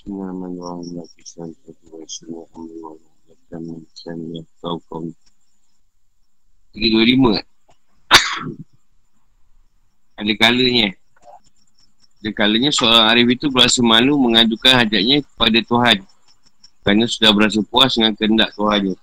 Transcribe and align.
Bismillahirrahmanirrahim. 0.00 1.04
Tiga 6.72 6.88
dua 6.88 7.04
lima. 7.04 7.36
Ada 10.16 10.32
kalanya. 10.40 10.96
Ada 12.16 12.30
kalanya 12.32 12.72
seorang 12.72 13.12
arif 13.12 13.28
itu 13.28 13.52
berasa 13.52 13.84
malu 13.84 14.16
mengadukan 14.16 14.72
hajatnya 14.72 15.20
kepada 15.20 15.60
Tuhan. 15.68 16.00
Kerana 16.80 17.04
sudah 17.04 17.30
berasa 17.36 17.60
puas 17.60 17.92
dengan 17.92 18.16
kehendak 18.16 18.56
Tuhan 18.56 18.96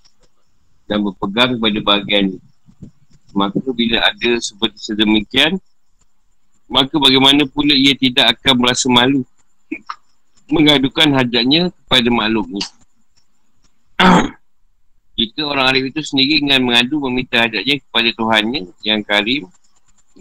dan 0.89 0.97
berpegang 1.05 1.61
kepada 1.61 1.77
bahagian 1.85 2.41
Maka 3.37 3.69
bila 3.69 4.01
ada 4.01 4.41
seperti 4.41 4.81
sedemikian, 4.81 5.61
maka 6.65 6.97
bagaimana 6.97 7.45
pula 7.45 7.77
ia 7.77 7.93
tidak 7.93 8.33
akan 8.33 8.65
merasa 8.65 8.89
malu 8.89 9.21
mengadukan 10.47 11.11
hajatnya 11.15 11.69
kepada 11.71 12.07
makhluk 12.11 12.47
ni. 12.51 12.63
Jika 15.17 15.41
orang 15.49 15.73
arif 15.73 15.89
itu 15.89 16.01
sendiri 16.13 16.45
dengan 16.45 16.61
mengadu 16.61 17.01
meminta 17.09 17.41
hajatnya 17.41 17.81
kepada 17.81 18.09
Tuhannya 18.13 18.69
yang 18.85 19.01
karim, 19.01 19.49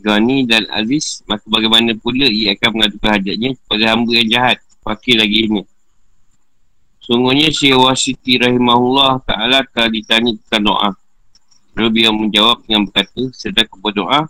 gani 0.00 0.48
dan 0.48 0.64
aziz, 0.72 1.20
maka 1.28 1.44
bagaimana 1.44 1.92
pula 1.96 2.28
ia 2.28 2.56
akan 2.56 2.70
mengadukan 2.80 3.10
hajatnya 3.20 3.50
kepada 3.60 3.84
hamba 3.92 4.10
yang 4.16 4.28
jahat, 4.28 4.58
fakir 4.80 5.20
lagi 5.20 5.48
ini. 5.48 5.62
Sungguhnya 7.06 7.54
Syekh 7.54 7.78
Wasiti 7.78 8.34
Rahimahullah 8.40 9.22
Ta'ala 9.22 9.62
telah 9.70 9.90
ditanya 9.92 10.34
tentang 10.42 10.74
doa. 10.74 10.90
Lalu 11.76 11.88
beliau 11.92 12.12
menjawab 12.16 12.66
dengan 12.66 12.88
berkata, 12.88 13.22
sedang 13.36 13.68
kepada 13.68 13.94
doa, 13.94 14.20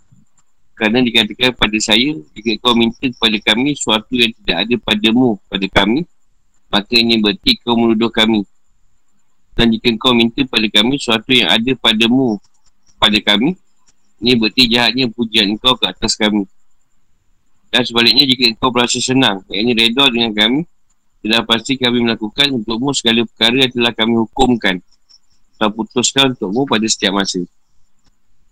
kerana 0.77 1.01
dikatakan 1.01 1.57
pada 1.57 1.77
saya, 1.81 2.13
jika 2.37 2.53
kau 2.61 2.77
minta 2.77 3.01
kepada 3.01 3.37
kami 3.41 3.73
sesuatu 3.73 4.13
yang 4.13 4.29
tidak 4.37 4.57
ada 4.61 4.75
padamu 4.77 5.41
pada 5.49 5.65
kami, 5.73 6.05
maka 6.69 6.93
ini 6.93 7.17
berarti 7.17 7.57
kau 7.65 7.73
menuduh 7.73 8.13
kami. 8.13 8.45
Dan 9.57 9.73
jika 9.73 9.89
kau 9.97 10.13
minta 10.13 10.45
pada 10.45 10.69
kami 10.69 11.01
sesuatu 11.01 11.33
yang 11.33 11.49
ada 11.49 11.73
padamu 11.81 12.37
pada 13.01 13.17
kami, 13.25 13.57
ini 14.21 14.37
berarti 14.37 14.69
jahatnya 14.69 15.09
pujian 15.09 15.57
kau 15.57 15.73
ke 15.73 15.89
atas 15.89 16.13
kami. 16.13 16.45
Dan 17.73 17.81
sebaliknya 17.81 18.29
jika 18.29 18.45
kau 18.61 18.69
berasa 18.69 19.01
senang, 19.01 19.41
yang 19.49 19.65
ini 19.65 19.73
reda 19.73 20.13
dengan 20.13 20.29
kami, 20.37 20.61
sudah 21.25 21.41
pasti 21.41 21.73
kami 21.73 22.05
melakukan 22.05 22.53
untukmu 22.53 22.93
segala 22.93 23.25
perkara 23.25 23.65
yang 23.65 23.73
telah 23.73 23.93
kami 23.97 24.15
hukumkan 24.21 24.77
atau 25.57 25.73
putuskan 25.73 26.37
untukmu 26.37 26.69
pada 26.69 26.85
setiap 26.85 27.17
masa. 27.17 27.41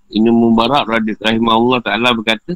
Ini 0.06 0.30
Mubarak 0.30 0.86
rahimahullah 0.86 1.81
ta'ala 1.81 2.14
berkata 2.14 2.53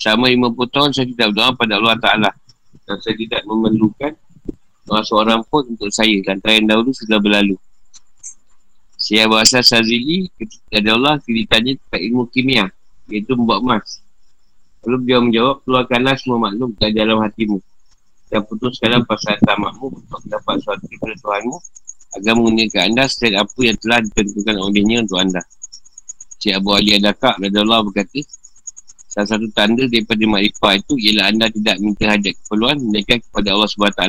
Selama 0.00 0.32
50 0.32 0.72
tahun 0.72 0.90
saya 0.96 1.06
tidak 1.12 1.26
berdoa 1.34 1.50
pada 1.58 1.74
Allah 1.76 1.96
ta'ala. 2.00 2.30
Dan 2.86 2.96
saya 3.02 3.14
tidak 3.18 3.42
memerlukan 3.44 4.12
Doa 4.86 5.02
seorang 5.04 5.42
pun 5.50 5.66
untuk 5.66 5.90
saya 5.90 6.14
Lantaran 6.24 6.62
yang 6.62 6.68
dahulu 6.70 6.90
sudah 6.94 7.18
berlalu. 7.18 7.58
Saya 8.96 9.26
berasal 9.26 9.66
Sazili 9.66 10.30
Ketika 10.38 10.78
ada 10.78 10.90
Allah 10.94 11.14
ditanya 11.26 11.74
tentang 11.74 12.02
ilmu 12.06 12.24
kimia 12.30 12.70
Iaitu 13.10 13.34
membuat 13.34 13.60
emas. 13.66 13.98
Lalu 14.86 14.96
dia 15.10 15.18
menjawab 15.18 15.66
Keluarkanlah 15.66 16.14
semua 16.16 16.38
maklum 16.48 16.70
dari 16.78 16.94
dalam 16.94 17.18
hatimu. 17.18 17.58
Dan 18.30 18.46
putuskanlah 18.46 19.02
pasal 19.10 19.36
tamakmu 19.42 20.00
Untuk 20.00 20.22
dapat 20.30 20.62
suatu 20.62 20.86
kepada 20.86 21.18
Tuhanmu 21.18 21.56
Agar 22.14 22.32
menggunakan 22.38 22.80
anda 22.94 23.04
Setiap 23.10 23.42
apa 23.42 23.58
yang 23.58 23.76
telah 23.82 23.98
ditentukan 24.06 24.54
olehnya 24.54 25.02
untuk 25.02 25.18
anda 25.18 25.42
Cik 26.40 26.56
Abu 26.56 26.72
Ali 26.72 26.96
Adakak 26.96 27.36
Allah 27.36 27.84
berkata 27.84 28.20
Salah 29.10 29.28
satu 29.36 29.50
tanda 29.52 29.84
daripada 29.84 30.24
makrifah 30.24 30.80
itu 30.80 30.94
Ialah 30.96 31.24
anda 31.28 31.46
tidak 31.52 31.76
minta 31.84 32.08
hajat 32.08 32.32
keperluan 32.40 32.80
Melainkan 32.80 33.20
kepada 33.20 33.48
Allah 33.52 33.68
SWT 33.68 34.02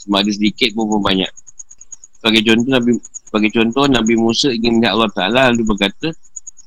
Sama 0.00 0.24
ada 0.24 0.30
sedikit 0.32 0.74
pun 0.74 0.98
banyak. 0.98 1.30
Sebagai 2.18 2.42
contoh 2.48 2.70
Nabi 2.74 2.92
sebagai 2.98 3.50
contoh 3.54 3.84
Nabi 3.86 4.14
Musa 4.18 4.50
ingin 4.50 4.82
melihat 4.82 4.98
Allah 4.98 5.10
Ta'ala 5.14 5.40
Lalu 5.54 5.62
berkata 5.62 6.08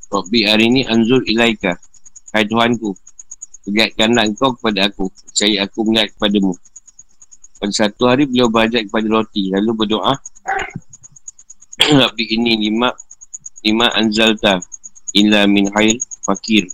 Rabbi 0.08 0.40
hari 0.48 0.72
ini 0.72 0.82
anzur 0.88 1.20
ilaika 1.28 1.76
Hai 2.32 2.48
Tuhanku 2.48 2.96
Perlihatkanlah 3.68 4.24
engkau 4.32 4.56
kepada 4.56 4.88
aku 4.88 5.12
Saya 5.36 5.68
aku 5.68 5.84
melihat 5.84 6.16
kepadamu. 6.16 6.56
Pada 7.60 7.74
satu 7.76 8.08
hari 8.08 8.30
beliau 8.30 8.48
berhajat 8.48 8.88
kepada 8.88 9.08
roti 9.12 9.52
Lalu 9.52 9.72
berdoa 9.76 10.14
Rabbi 12.08 12.24
ini 12.38 12.70
lima 12.70 12.94
Lima 13.66 13.92
anzalta 13.98 14.62
illa 15.14 15.46
min 15.46 15.70
khair 15.70 16.02
fakir. 16.26 16.68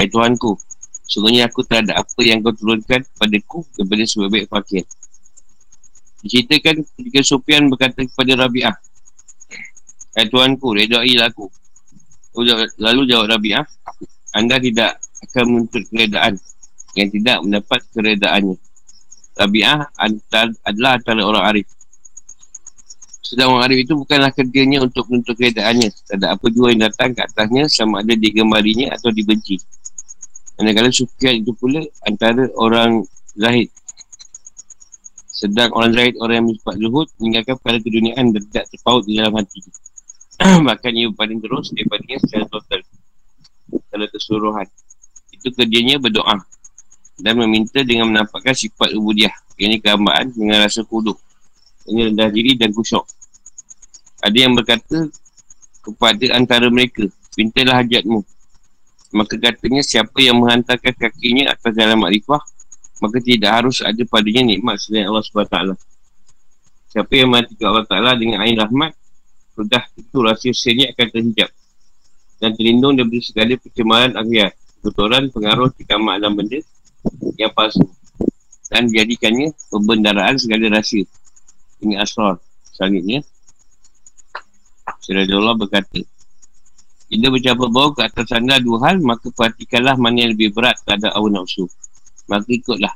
Hai 0.00 0.08
Tuhanku, 0.08 0.56
sungguhnya 1.04 1.46
aku 1.52 1.62
tak 1.68 1.84
ada 1.88 2.00
apa 2.00 2.20
yang 2.24 2.40
kau 2.40 2.56
turunkan 2.56 3.04
padaku 3.20 3.62
daripada 3.76 4.02
sebaik 4.08 4.48
fakir. 4.48 4.88
Diceritakan 6.24 6.86
ketika 6.96 7.20
Sofian 7.20 7.68
berkata 7.68 8.02
kepada 8.08 8.46
Rabi'ah, 8.46 8.76
Hai 10.16 10.26
Tuhanku, 10.28 10.76
redailah 10.76 11.28
aku. 11.28 11.48
Lalu 12.80 13.02
jawab 13.08 13.28
Rabi'ah, 13.36 13.64
anda 14.32 14.56
tidak 14.56 14.96
akan 15.28 15.44
menuntut 15.44 15.84
keredaan 15.92 16.40
yang 16.96 17.08
tidak 17.12 17.36
mendapat 17.44 17.80
keredaannya. 17.92 18.56
Rabi'ah 19.36 19.92
adalah 20.64 21.00
antara 21.00 21.20
orang 21.24 21.44
arif. 21.52 21.68
Sedang 23.32 23.56
arif 23.64 23.88
itu 23.88 23.96
bukanlah 23.96 24.28
kerjanya 24.28 24.84
untuk 24.84 25.08
menuntut 25.08 25.40
keadaannya. 25.40 25.88
Tak 25.88 26.20
ada 26.20 26.36
apa 26.36 26.52
jua 26.52 26.68
yang 26.76 26.84
datang 26.84 27.16
ke 27.16 27.24
atasnya 27.24 27.64
sama 27.64 28.04
ada 28.04 28.12
digemarinya 28.12 28.92
atau 28.92 29.08
dibenci. 29.08 29.56
Manakala 30.60 30.92
sukian 30.92 31.40
itu 31.40 31.56
pula 31.56 31.80
antara 32.04 32.52
orang 32.60 33.08
zahid. 33.32 33.72
Sedang 35.32 35.72
orang 35.72 35.96
zahid, 35.96 36.20
orang 36.20 36.44
yang 36.44 36.46
bersifat 36.52 36.76
zuhud, 36.76 37.08
meninggalkan 37.16 37.56
pada 37.64 37.78
keduniaan 37.80 38.36
dan 38.36 38.42
tidak 38.52 38.64
terpaut 38.68 39.00
di 39.08 39.16
dalam 39.16 39.32
hati. 39.32 39.60
Bahkan 40.68 40.92
ia 40.92 41.08
paling 41.16 41.40
terus 41.40 41.72
daripadanya 41.72 42.20
secara 42.20 42.44
total. 42.52 42.84
Secara 43.72 44.04
keseluruhan. 44.12 44.66
Itu 45.32 45.48
kerjanya 45.56 45.96
berdoa. 45.96 46.36
Dan 47.16 47.40
meminta 47.40 47.80
dengan 47.80 48.12
menampakkan 48.12 48.52
sifat 48.52 48.92
ubudiah. 48.92 49.32
Ini 49.56 49.80
kehambaan 49.80 50.36
dengan 50.36 50.60
rasa 50.60 50.84
kuduk. 50.84 51.16
Ini 51.88 52.12
rendah 52.12 52.28
diri 52.28 52.60
dan 52.60 52.76
kusyuk. 52.76 53.21
Ada 54.22 54.38
yang 54.38 54.54
berkata 54.54 55.10
kepada 55.82 56.24
antara 56.38 56.70
mereka, 56.70 57.10
pintalah 57.34 57.82
hajatmu. 57.82 58.22
Maka 59.12 59.34
katanya 59.36 59.82
siapa 59.84 60.16
yang 60.22 60.40
menghantarkan 60.40 60.94
kakinya 60.96 61.52
atas 61.52 61.74
jalan 61.74 62.00
makrifah, 62.00 62.40
maka 63.02 63.18
tidak 63.18 63.50
harus 63.50 63.82
ada 63.82 63.98
padanya 64.06 64.54
nikmat 64.54 64.78
selain 64.78 65.10
Allah 65.10 65.26
SWT. 65.26 65.58
Siapa 66.94 67.12
yang 67.12 67.34
mati 67.34 67.52
ke 67.58 67.64
Allah 67.66 67.84
Ta'ala 67.84 68.14
dengan 68.14 68.40
air 68.46 68.54
rahmat, 68.54 68.94
sudah 69.58 69.82
itu 69.98 70.16
rahsia 70.22 70.54
sini 70.54 70.88
akan 70.94 71.06
terhijab. 71.10 71.50
Dan 72.38 72.54
terlindung 72.54 72.94
daripada 72.94 73.22
segala 73.22 73.52
pencemaran 73.58 74.12
akhirat, 74.16 74.54
kotoran, 74.86 75.24
pengaruh, 75.34 75.68
cikamak 75.76 76.22
dan 76.22 76.32
benda 76.34 76.58
yang 77.36 77.52
palsu. 77.52 77.84
Dan 78.70 78.88
jadikannya 78.88 79.52
pembendaraan 79.68 80.40
segala 80.40 80.80
rahsia. 80.80 81.04
Ini 81.84 82.00
asrar. 82.00 82.40
Selanjutnya, 82.72 83.20
Allah 85.10 85.54
berkata, 85.58 85.98
Bila 87.10 87.34
bercampur 87.34 87.68
bau 87.68 87.90
ke 87.90 88.06
atas 88.06 88.30
anda 88.30 88.62
dua 88.62 88.88
hal, 88.88 89.02
maka 89.02 89.28
perhatikanlah 89.34 89.98
mana 89.98 90.24
yang 90.24 90.32
lebih 90.32 90.54
berat 90.54 90.78
terhadap 90.86 91.10
awal 91.18 91.34
nafsu. 91.34 91.66
Maka 92.30 92.46
ikutlah. 92.46 92.94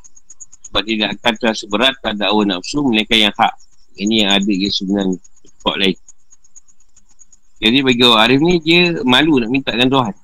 Sebab 0.71 0.83
tidak 0.87 1.09
akan 1.19 1.35
terasa 1.37 1.65
berat 1.67 1.95
terhadap 1.99 2.31
awal 2.31 2.47
nafsu, 2.47 2.81
melainkan 2.87 3.29
yang 3.29 3.35
hak. 3.35 3.55
Ini 3.99 4.15
yang 4.25 4.31
ada 4.39 4.51
ia 4.53 4.71
sebenarnya. 4.71 5.19
Sebab 5.61 5.75
lain. 5.77 5.99
Jadi 7.57 7.79
bagi 7.81 8.03
orang 8.05 8.21
Arif 8.21 8.41
ni, 8.45 8.55
dia 8.61 8.81
malu 9.03 9.41
nak 9.41 9.51
minta 9.51 9.73
dengan 9.73 9.91
Tuhan. 9.93 10.15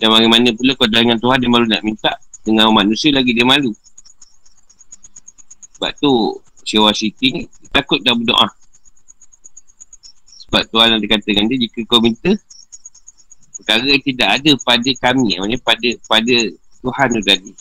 Dan 0.00 0.08
bagaimana 0.16 0.48
pula 0.56 0.72
kau 0.78 0.88
dengan 0.88 1.18
Tuhan, 1.18 1.38
dia 1.42 1.50
malu 1.50 1.66
nak 1.68 1.82
minta. 1.84 2.12
Dengan 2.40 2.72
manusia 2.72 3.12
lagi 3.12 3.36
dia 3.36 3.44
malu. 3.44 3.74
Sebab 5.76 5.90
tu, 6.00 6.38
Syawah 6.64 6.94
Siti 6.94 7.26
ni, 7.34 7.42
takut 7.74 8.00
dah 8.00 8.14
berdoa. 8.14 8.59
Sebab 10.50 10.66
Tuhan 10.66 10.98
ada 10.98 11.06
katakan 11.06 11.46
dia 11.46 11.62
jika 11.62 11.86
kau 11.86 12.02
minta 12.02 12.34
perkara 13.54 13.86
yang 13.86 14.02
tidak 14.02 14.28
ada 14.34 14.50
pada 14.66 14.90
kami. 14.98 15.38
Maksudnya 15.38 15.60
pada 15.62 15.88
pada 16.10 16.36
Tuhan 16.82 17.08
tu 17.14 17.22
tadi. 17.22 17.52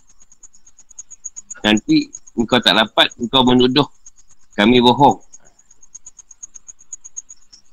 Nanti 1.61 1.97
kau 2.49 2.57
tak 2.57 2.81
dapat 2.81 3.13
kau 3.29 3.45
menuduh 3.45 3.85
kami 4.57 4.81
bohong. 4.81 5.21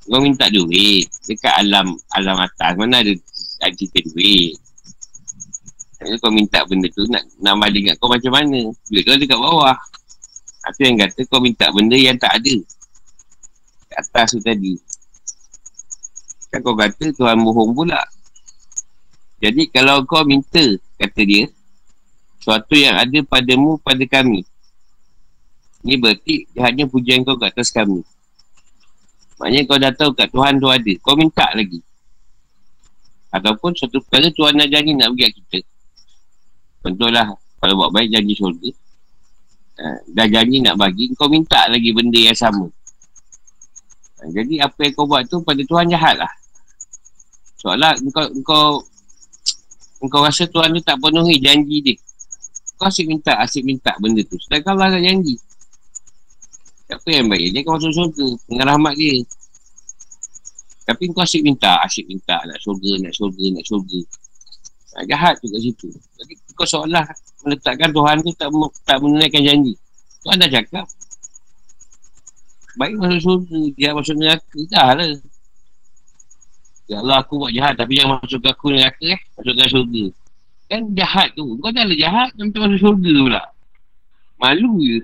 Kau 0.05 0.21
minta 0.21 0.53
duit 0.53 1.09
dekat 1.25 1.65
alam 1.65 1.97
alam 2.13 2.37
atas. 2.37 2.77
Mana 2.77 3.01
ada 3.01 3.17
cerita 3.73 4.05
duit? 4.13 4.53
Kalau 5.97 6.21
kau 6.21 6.29
minta 6.29 6.61
benda 6.69 6.93
tu 6.93 7.09
nak 7.09 7.57
balik 7.57 7.89
kat 7.89 7.97
kau 7.97 8.13
macam 8.13 8.37
mana? 8.37 8.69
Duit 8.93 9.01
tu 9.01 9.17
ada 9.17 9.23
dekat 9.25 9.41
bawah. 9.41 9.81
Itu 10.77 10.81
yang 10.85 11.01
kata 11.01 11.25
kau 11.25 11.41
minta 11.41 11.73
benda 11.73 11.97
yang 11.97 12.21
tak 12.21 12.37
ada? 12.37 12.53
Kat 13.89 14.05
atas 14.05 14.37
tu 14.37 14.45
tadi 14.45 14.77
Kan 16.51 16.61
kau 16.63 16.77
kata 16.79 17.11
Tuhan 17.13 17.39
bohong 17.43 17.75
pula. 17.75 18.01
Jadi 19.43 19.69
kalau 19.69 20.03
kau 20.09 20.25
minta, 20.25 20.65
kata 20.97 21.21
dia, 21.27 21.45
suatu 22.41 22.73
yang 22.79 22.97
ada 22.97 23.19
padamu 23.27 23.77
pada 23.83 24.03
kami. 24.09 24.47
Ini 25.87 25.95
berarti 26.03 26.49
jahatnya 26.57 26.91
pujian 26.91 27.23
kau 27.23 27.39
kat 27.39 27.55
atas 27.55 27.71
kami. 27.71 28.03
Maknanya 29.37 29.63
kau 29.69 29.79
dah 29.79 29.93
tahu 29.93 30.11
kat 30.17 30.29
Tuhan 30.33 30.57
tu 30.57 30.69
ada. 30.73 30.93
Kau 31.05 31.15
minta 31.15 31.47
lagi. 31.53 31.85
Ataupun 33.29 33.77
satu 33.77 34.01
perkara 34.01 34.33
Tuhan 34.33 34.57
dah 34.57 34.69
janji 34.71 34.97
nak 34.97 35.13
bagi 35.13 35.37
kita. 35.37 35.61
Contohlah, 36.81 37.37
kalau 37.61 37.75
buat 37.77 37.91
baik 37.93 38.09
janji 38.15 38.33
syurga. 38.33 38.71
Uh, 39.77 39.99
dah 40.17 40.25
janji 40.25 40.65
nak 40.65 40.81
bagi, 40.81 41.13
kau 41.19 41.29
minta 41.29 41.69
lagi 41.69 41.93
benda 41.93 42.17
yang 42.17 42.39
sama. 42.39 42.73
Jadi 44.31 44.63
apa 44.63 44.79
yang 44.83 44.93
kau 44.95 45.07
buat 45.07 45.23
tu 45.27 45.43
pada 45.43 45.63
Tuhan 45.63 45.87
jahat 45.91 46.17
lah. 46.19 46.33
Soalnya 47.61 47.99
kau, 48.15 48.27
kau, 48.47 48.67
kau 50.07 50.23
rasa 50.23 50.47
Tuhan 50.47 50.75
tu 50.77 50.83
tak 50.83 50.99
penuhi 51.03 51.41
janji 51.43 51.83
dia. 51.83 51.97
Kau 52.77 52.93
asyik 52.93 53.09
minta, 53.09 53.33
asyik 53.41 53.65
minta 53.65 53.97
benda 53.97 54.21
tu. 54.29 54.37
Sedangkan 54.37 54.77
Allah 54.77 55.01
dah 55.01 55.03
janji. 55.03 55.41
Apa 56.87 57.09
yang 57.09 57.27
baik? 57.27 57.51
Dia 57.51 57.61
kau 57.67 57.75
masuk 57.75 57.91
syurga 57.91 58.29
dengan 58.47 58.65
rahmat 58.77 58.95
dia. 58.95 59.19
Tapi 60.87 61.03
kau 61.11 61.25
asyik 61.25 61.43
minta, 61.43 61.83
asyik 61.83 62.07
minta 62.07 62.39
nak 62.47 62.59
syurga, 62.63 62.93
nak 63.03 63.13
syurga, 63.17 63.45
nak 63.51 63.65
syurga. 63.67 64.01
Ha, 64.97 65.05
jahat 65.05 65.35
tu 65.43 65.51
kat 65.51 65.61
situ. 65.61 65.89
Jadi 65.93 66.33
kau 66.55 66.65
seolah 66.65 67.05
meletakkan 67.45 67.91
Tuhan 67.91 68.17
tu 68.23 68.31
tak 68.39 68.49
tak 68.87 68.97
menunaikan 69.03 69.43
janji. 69.43 69.75
Tuhan 70.23 70.37
dah 70.41 70.51
cakap. 70.53 70.87
Baik 72.77 72.95
masuk 73.01 73.21
syurga, 73.25 73.61
dia 73.73 73.91
masuk 73.97 74.17
neraka. 74.21 74.59
Dah 74.69 74.93
lah. 74.93 75.09
Ya 76.87 77.03
Allah 77.03 77.19
aku 77.25 77.43
buat 77.43 77.51
jahat 77.51 77.75
tapi 77.75 77.99
jangan 77.99 78.23
masuk 78.23 78.39
ke 78.45 78.49
aku 78.53 78.67
neraka 78.71 79.05
eh. 79.17 79.21
Masukkan 79.41 79.69
syurga. 79.73 80.05
Kan 80.69 80.83
jahat 80.93 81.29
tu. 81.33 81.57
Kau 81.59 81.73
dah 81.73 81.85
lah 81.89 81.97
jahat, 81.97 82.31
nanti 82.37 82.57
masuk 82.61 82.79
syurga 82.79 83.13
pula. 83.17 83.43
Malu 84.37 84.73
je. 84.85 85.01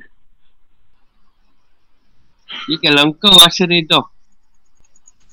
Jadi 2.69 2.77
kalau 2.85 3.17
kau 3.17 3.33
rasa 3.41 3.65
redha 3.65 4.01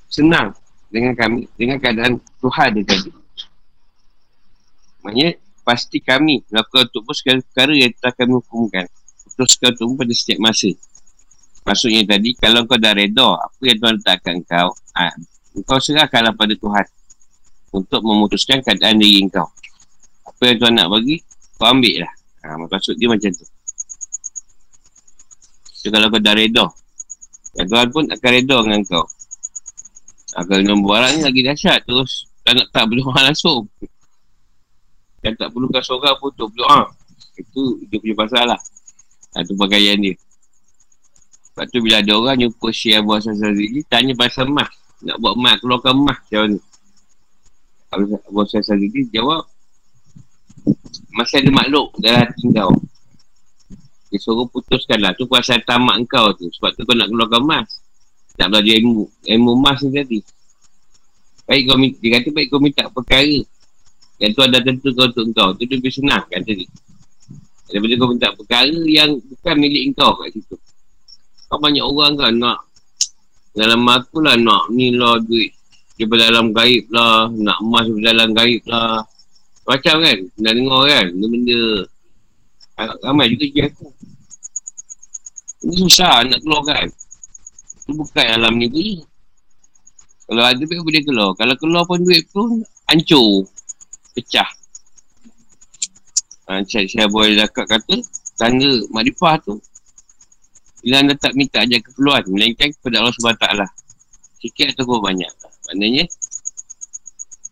senang 0.07 0.55
dengan 0.89 1.13
kami, 1.13 1.45
dengan 1.53 1.77
keadaan 1.77 2.17
Tuhan 2.41 2.69
dia 2.79 2.83
tadi. 2.87 3.11
Maksudnya, 5.05 5.29
pasti 5.63 6.01
kami 6.01 6.43
melakukan 6.49 6.89
untuk 6.91 7.01
pun 7.07 7.15
segala 7.15 7.39
perkara 7.45 7.73
yang 7.77 7.93
telah 7.99 8.13
kami 8.17 8.33
hukumkan. 8.41 8.85
Putuskan 9.27 9.77
untuk 9.77 10.01
pada 10.01 10.13
setiap 10.15 10.39
masa. 10.41 10.71
Maksudnya 11.69 12.01
tadi, 12.01 12.33
kalau 12.33 12.65
kau 12.65 12.81
dah 12.81 12.97
reda, 12.97 13.37
apa 13.37 13.61
yang 13.61 13.77
Tuhan 13.77 13.93
letakkan 14.01 14.41
kau, 14.41 14.73
ha, 14.97 15.13
kau 15.69 15.77
serahkanlah 15.77 16.33
pada 16.33 16.57
Tuhan 16.57 16.81
untuk 17.77 18.01
memutuskan 18.01 18.65
keadaan 18.65 18.97
diri 18.97 19.21
kau. 19.29 19.45
Apa 20.25 20.49
yang 20.49 20.57
Tuhan 20.57 20.73
nak 20.81 20.89
bagi, 20.89 21.21
kau 21.61 21.69
ambil 21.69 22.09
lah. 22.09 22.13
Ha, 22.41 22.57
maksud 22.57 22.97
dia 22.97 23.05
macam 23.05 23.29
tu. 23.29 23.45
So, 25.77 25.93
kalau 25.93 26.09
kau 26.09 26.17
dah 26.17 26.33
reda, 26.33 26.65
Tuhan 27.53 27.87
pun 27.93 28.09
akan 28.09 28.29
reda 28.33 28.57
dengan 28.65 28.81
kau. 28.89 29.05
Ha, 30.33 30.41
kalau 30.49 30.65
nombor 30.65 30.97
barang 30.97 31.11
ni 31.17 31.21
lagi 31.21 31.41
dahsyat 31.45 31.85
terus 31.85 32.25
tak 32.41 32.57
nak 32.57 32.65
tak 32.73 32.89
orang 32.89 33.29
langsung. 33.29 33.69
Dan 35.21 35.37
tak 35.37 35.53
perlu 35.53 35.69
kau 35.69 35.85
seorang 35.85 36.17
pun 36.17 36.33
untuk 36.33 36.49
berdoa. 36.49 36.89
Itu 37.37 37.77
dia 37.85 38.01
punya 38.01 38.15
pasal 38.17 38.57
lah. 38.57 38.61
Ha, 39.37 39.45
tu 39.45 39.53
pakaian 39.53 40.01
dia. 40.01 40.17
Sebab 41.59 41.75
tu 41.75 41.83
bila 41.83 41.99
ada 41.99 42.15
orang 42.15 42.39
jumpa 42.39 42.71
Syekh 42.71 43.03
Abu 43.03 43.19
Hassan 43.19 43.35
Sazili, 43.35 43.83
tanya 43.83 44.15
pasal 44.15 44.47
emas. 44.47 44.71
Nak 45.03 45.19
buat 45.19 45.35
emas, 45.35 45.59
keluarkan 45.59 45.91
emas 45.91 46.15
macam 46.23 46.39
mana. 46.39 46.59
Abu 48.31 48.37
Hassan 48.39 48.63
Sazili 48.63 49.11
jawab, 49.11 49.43
masih 51.11 51.43
ada 51.43 51.51
makhluk 51.51 51.91
dalam 51.99 52.23
hati 52.23 52.47
kau. 52.55 52.71
Dia 54.07 54.17
suruh 54.23 54.47
putuskan 54.47 55.03
lah. 55.03 55.11
Tu 55.19 55.27
pasal 55.27 55.59
tamak 55.67 55.99
kau 56.07 56.31
tu. 56.31 56.47
Sebab 56.47 56.79
tu 56.79 56.87
kau 56.87 56.95
nak 56.95 57.11
keluarkan 57.11 57.43
emas. 57.43 57.67
Nak 58.39 58.55
belajar 58.55 58.73
ilmu. 58.79 59.03
Ilmu 59.27 59.51
emas 59.59 59.83
ni 59.83 59.91
tadi. 59.91 60.19
Baik 61.43 61.61
kau 61.67 61.75
minta. 61.75 61.99
Dia 61.99 62.09
kata 62.23 62.29
baik 62.39 62.47
kau 62.47 62.63
minta 62.63 62.87
perkara. 62.87 63.39
Yang 64.15 64.31
tu 64.31 64.41
ada 64.47 64.63
tentu 64.63 64.95
kau 64.95 65.11
untuk 65.11 65.27
kau. 65.35 65.51
Tu 65.59 65.67
lebih 65.67 65.91
senang 65.91 66.23
kata 66.23 66.55
dia. 66.55 66.71
Daripada 67.67 67.93
kau 67.99 68.07
minta 68.15 68.31
perkara 68.31 68.79
yang 68.87 69.19
bukan 69.19 69.55
milik 69.59 69.91
kau 69.99 70.15
kat 70.23 70.39
situ. 70.39 70.55
Kau 71.49 71.57
banyak 71.57 71.81
orang 71.81 72.13
kan 72.13 72.33
nak. 72.37 72.59
Dalam 73.57 73.81
aku 73.89 74.21
lah 74.21 74.37
nak 74.37 74.69
ni 74.69 74.93
lah 74.93 75.17
duit. 75.17 75.49
Daripada 75.97 76.29
dalam 76.29 76.53
gaib 76.53 76.85
lah. 76.93 77.27
Nak 77.33 77.57
emas 77.65 77.85
daripada 77.89 78.07
dalam 78.13 78.29
gaib 78.37 78.61
lah. 78.69 79.01
Macam 79.65 79.95
kan. 80.05 80.19
Nak 80.37 80.53
dengar 80.53 80.81
kan. 80.85 81.05
Benda-benda. 81.09 81.61
Ramai 83.01 83.33
juga 83.33 83.45
je 83.49 83.61
aku. 83.65 83.87
Ini 85.59 85.73
susah 85.83 86.23
nak 86.23 86.39
keluarkan. 86.45 86.87
Tu 87.83 87.91
bukan 87.97 88.25
alam 88.29 88.53
ni 88.55 88.69
tu 88.69 88.79
Kalau 90.29 90.45
ada 90.45 90.61
duit 90.61 90.79
boleh 90.79 91.01
keluar. 91.01 91.33
Kalau 91.33 91.57
keluar 91.57 91.83
pun 91.89 91.99
duit 92.05 92.23
pun 92.29 92.61
hancur. 92.85 93.49
Pecah. 94.13 94.47
Ha, 96.49 96.65
Syed 96.65 96.89
Syed 96.89 97.05
Abu 97.05 97.21
Zakat 97.37 97.65
kata, 97.69 98.01
tanda 98.33 98.81
makrifah 98.89 99.37
tu, 99.45 99.61
bila 100.79 100.95
anda 101.03 101.13
tak 101.19 101.35
minta 101.35 101.63
ajar 101.63 101.79
keperluan, 101.83 102.23
melainkan 102.31 102.71
kepada 102.71 103.03
Allah 103.03 103.13
SWT. 103.15 103.47
Sikit 104.39 104.67
ataupun 104.75 104.99
banyak. 105.03 105.31
Maknanya, 105.67 106.05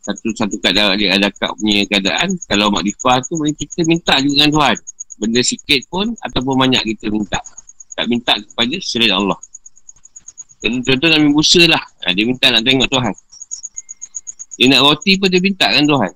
satu-satu 0.07 0.56
keadaan 0.63 0.95
dia 0.95 1.19
ada 1.19 1.27
kat 1.35 1.51
punya 1.59 1.83
keadaan, 1.91 2.39
kalau 2.47 2.71
makrifah 2.71 3.19
tu, 3.27 3.35
kita 3.44 3.83
minta 3.83 4.15
juga 4.24 4.47
dengan 4.47 4.51
Tuhan. 4.56 4.75
Benda 5.19 5.41
sikit 5.44 5.81
pun, 5.91 6.15
ataupun 6.24 6.56
banyak 6.56 6.83
kita 6.95 7.12
minta. 7.12 7.39
Tak 8.00 8.06
minta 8.07 8.39
kepada 8.39 8.75
selain 8.79 9.12
Allah. 9.12 9.39
Contoh 10.63 11.09
Nabi 11.12 11.27
Musa 11.29 11.62
lah. 11.68 11.83
Ha, 12.07 12.15
dia 12.15 12.24
minta 12.24 12.50
nak 12.50 12.63
tengok 12.63 12.88
Tuhan. 12.89 13.13
Dia 14.57 14.65
nak 14.74 14.81
roti 14.89 15.12
pun 15.21 15.29
dia 15.29 15.38
minta 15.38 15.69
kan 15.69 15.85
Tuhan. 15.85 16.12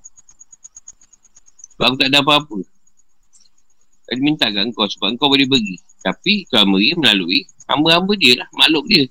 Sebab 1.76 1.84
aku 1.86 1.96
tak 1.98 2.08
ada 2.10 2.18
apa-apa. 2.24 2.58
Dia 4.10 4.18
minta 4.18 4.46
kan 4.50 4.66
kau 4.74 4.84
sebab 4.90 5.14
kau 5.16 5.30
boleh 5.30 5.46
bagi. 5.46 5.78
Tapi 6.02 6.44
selama 6.50 6.82
dia 6.82 6.94
melalui 6.98 7.46
hamba-hamba 7.70 8.12
dia 8.18 8.42
lah. 8.42 8.48
Makhluk 8.58 8.84
dia. 8.90 9.04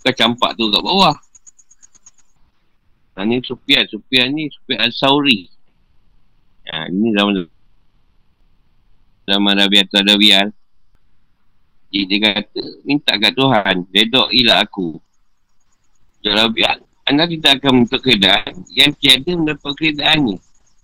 Bukan 0.00 0.14
campak 0.16 0.56
tu 0.56 0.68
kat 0.72 0.82
bawah. 0.82 1.16
Ha, 3.14 3.22
ni 3.28 3.38
Sufian. 3.44 3.84
Sufian 3.86 4.32
ni 4.32 4.50
Sufian 4.50 4.80
Al-Sawri. 4.82 5.46
Ha, 6.72 6.88
ini 6.88 7.12
zaman 7.12 7.44
zaman 9.28 9.54
Nabi 9.60 9.76
Atta 9.80 10.00
Dawiyal. 10.02 10.48
Jadi 11.94 12.10
dia 12.10 12.18
kata, 12.26 12.64
minta 12.82 13.14
kat 13.14 13.38
Tuhan, 13.38 13.86
redok 13.94 14.28
ilah 14.34 14.66
aku. 14.66 14.98
Biar, 16.26 16.82
anda 17.06 17.22
kita 17.30 17.54
akan 17.54 17.86
untuk 17.86 18.02
keadaan 18.02 18.66
yang 18.74 18.90
tiada 18.98 19.30
mendapat 19.38 19.72
keadaan 19.78 20.18
ni. 20.26 20.36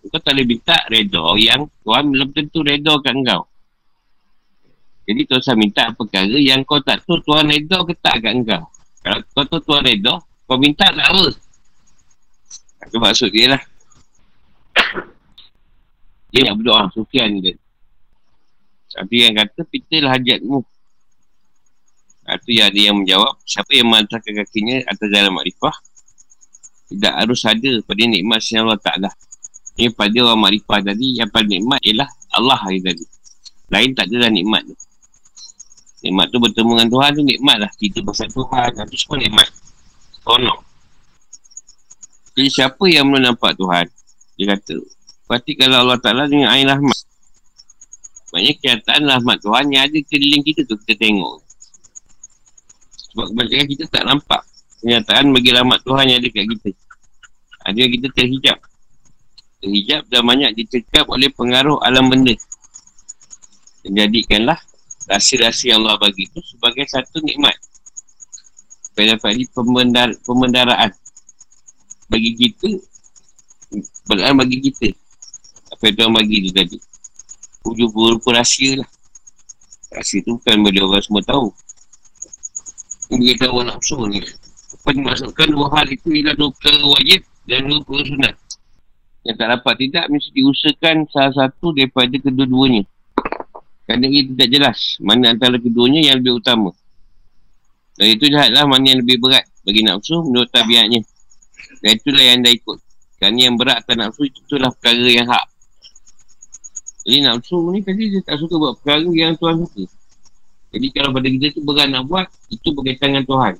Kau 0.07 0.23
tak 0.23 0.39
boleh 0.39 0.47
minta 0.55 0.79
redok 0.87 1.35
yang 1.35 1.67
Tuhan 1.83 2.15
belum 2.15 2.31
tentu 2.31 2.63
redok 2.63 3.03
kat 3.03 3.19
kau. 3.27 3.50
Jadi 5.11 5.27
Tuhan 5.27 5.43
saya 5.43 5.59
minta 5.59 5.91
perkara 5.91 6.39
yang 6.39 6.63
kau 6.63 6.79
tak 6.79 7.03
tahu 7.03 7.19
Tuhan 7.27 7.51
redok 7.51 7.91
ke 7.91 7.95
tak 7.99 8.23
kat 8.23 8.31
kau. 8.47 8.63
Kalau 9.03 9.19
kau 9.35 9.43
tahu 9.43 9.61
Tuhan 9.67 9.83
redok, 9.91 10.19
kau 10.47 10.55
minta 10.55 10.87
tak 10.87 11.03
apa. 11.03 11.27
Itu 12.87 12.97
maksud 13.03 13.35
dia 13.35 13.59
lah. 13.59 13.63
Dia 16.31 16.47
nak 16.47 16.63
berdoa, 16.63 16.87
Sufian 16.95 17.43
dia. 17.43 17.59
Tapi 18.95 19.27
yang 19.27 19.35
kata, 19.35 19.67
pitalah 19.67 20.15
hajatmu 20.15 20.63
itu 22.31 22.63
yang 22.63 22.71
ada 22.71 22.81
yang 22.81 22.97
menjawab 23.03 23.35
Siapa 23.43 23.71
yang 23.75 23.91
menghantarkan 23.91 24.33
kakinya 24.45 24.77
atas 24.87 25.09
jalan 25.11 25.35
makrifah 25.35 25.75
Tidak 26.95 27.15
harus 27.19 27.41
ada 27.43 27.73
pada 27.83 28.03
nikmat 28.07 28.41
yang 28.55 28.71
Allah 28.71 28.79
Ta'ala 28.79 29.11
Ini 29.75 29.91
pada 29.99 30.19
orang 30.31 30.41
makrifah 30.47 30.79
tadi 30.87 31.19
Yang 31.19 31.31
pada 31.35 31.49
nikmat 31.51 31.81
ialah 31.83 32.09
Allah 32.39 32.59
hari 32.63 32.79
tadi 32.79 33.03
Lain 33.71 33.91
tak 33.99 34.07
ada 34.15 34.31
nikmat 34.31 34.63
tu 34.67 34.90
Nikmat 36.01 36.27
tu 36.33 36.39
bertemu 36.41 36.71
dengan 36.77 36.89
Tuhan 36.89 37.11
tu 37.13 37.23
nikmat 37.25 37.57
lah 37.61 37.71
Kita 37.77 37.99
pasal 38.01 38.29
Tuhan 38.33 38.71
Itu 38.89 38.97
semua 38.97 39.19
nikmat 39.21 39.49
Tolong 40.25 40.61
Jadi 42.37 42.49
siapa 42.49 42.85
yang 42.89 43.09
belum 43.13 43.33
nampak 43.33 43.57
Tuhan 43.61 43.87
Dia 44.41 44.47
kata 44.57 44.77
Berarti 45.29 45.53
kalau 45.55 45.77
Allah 45.85 45.99
Ta'ala 46.01 46.25
dengan 46.27 46.57
air 46.57 46.65
rahmat 46.65 46.99
Maksudnya 48.31 48.53
kenyataan 48.63 49.03
rahmat 49.05 49.39
Tuhan 49.43 49.65
yang 49.75 49.83
ada 49.91 49.99
keliling 50.07 50.43
kita 50.47 50.63
tu 50.65 50.79
kita 50.87 50.95
tengok 50.97 51.51
sebab 53.11 53.27
kebanyakan 53.35 53.67
kita 53.67 53.85
tak 53.91 54.05
nampak 54.07 54.41
kenyataan 54.81 55.35
bagi 55.35 55.51
rahmat 55.51 55.79
Tuhan 55.83 56.05
yang 56.07 56.19
ada 56.23 56.29
kat 56.31 56.45
kita. 56.47 56.71
Ada 57.67 57.81
kita 57.91 58.07
terhijab. 58.15 58.59
Terhijab 59.61 60.03
dan 60.09 60.23
banyak 60.25 60.51
dicekap 60.57 61.05
oleh 61.11 61.29
pengaruh 61.35 61.83
alam 61.83 62.07
benda. 62.09 62.33
Menjadikanlah 63.85 64.63
rahsia-rahsia 65.11 65.75
yang 65.75 65.83
Allah 65.83 65.99
bagi 65.99 66.31
itu 66.31 66.39
sebagai 66.47 66.87
satu 66.87 67.19
nikmat. 67.27 67.59
Supaya 68.87 69.19
dapat 69.19 69.43
pemendar, 69.51 70.09
pemendaraan. 70.23 70.91
Bagi 72.07 72.31
kita, 72.39 72.71
berdoa 74.07 74.31
bagi 74.39 74.59
kita. 74.63 74.95
Apa 75.75 75.91
yang 75.91 75.95
Tuhan 75.99 76.13
bagi 76.15 76.37
itu 76.43 76.51
tadi. 76.51 76.79
Ujung 77.67 77.91
berupa 77.95 78.39
rahsia 78.39 78.83
lah. 78.83 78.89
Rahsia 79.95 80.23
tu 80.23 80.39
bukan 80.39 80.57
bagi 80.67 80.79
orang 80.83 81.03
semua 81.03 81.23
tahu. 81.23 81.51
Ini 83.11 83.35
kita 83.35 83.51
orang 83.51 83.75
nafsu 83.75 83.99
ni. 84.07 84.23
Apa 84.81 84.89
dimaksudkan 84.95 85.51
dua 85.51 85.67
hal 85.75 85.87
itu 85.91 86.09
ialah 86.15 86.35
dua 86.35 86.51
perkara 86.55 86.83
wajib 86.83 87.21
dan 87.47 87.67
dua 87.67 87.79
perkara 87.83 88.05
sunat. 88.07 88.35
Yang 89.21 89.37
tak 89.37 89.49
dapat 89.55 89.75
tidak 89.77 90.05
mesti 90.09 90.31
diusahakan 90.35 90.97
salah 91.13 91.35
satu 91.37 91.67
daripada 91.77 92.17
kedua-duanya. 92.19 92.83
Kerana 93.91 94.07
ia 94.07 94.23
tidak 94.23 94.49
jelas 94.55 95.03
mana 95.03 95.35
antara 95.35 95.59
keduanya 95.59 95.99
yang 95.99 96.23
lebih 96.23 96.39
utama. 96.39 96.71
Dan 97.99 98.15
itu 98.15 98.31
jahatlah 98.31 98.63
mana 98.71 98.87
yang 98.87 99.03
lebih 99.03 99.19
berat 99.19 99.43
bagi 99.67 99.83
nafsu 99.83 100.23
menurut 100.31 100.47
tabiatnya. 100.47 101.03
Dan 101.83 101.99
itulah 101.99 102.23
yang 102.23 102.39
anda 102.39 102.55
ikut. 102.55 102.79
Kerana 103.19 103.39
yang 103.51 103.59
berat 103.59 103.83
atas 103.83 103.99
nafsu 103.99 104.31
itu 104.31 104.39
itulah 104.47 104.71
perkara 104.71 105.11
yang 105.11 105.27
hak. 105.27 105.43
Jadi 107.03 107.19
nafsu 107.19 107.59
ni 107.75 107.83
tadi 107.83 108.15
dia 108.15 108.23
tak 108.23 108.39
suka 108.39 108.55
buat 108.63 108.79
perkara 108.79 109.11
yang 109.11 109.35
Tuhan 109.35 109.59
suka. 109.59 109.85
Jadi 110.71 110.87
kalau 110.95 111.11
pada 111.11 111.27
kita 111.27 111.47
tu 111.51 111.61
berat 111.67 111.91
nak 111.91 112.07
buat, 112.07 112.31
itu 112.47 112.69
berkaitan 112.71 113.11
dengan 113.11 113.27
Tuhan. 113.27 113.53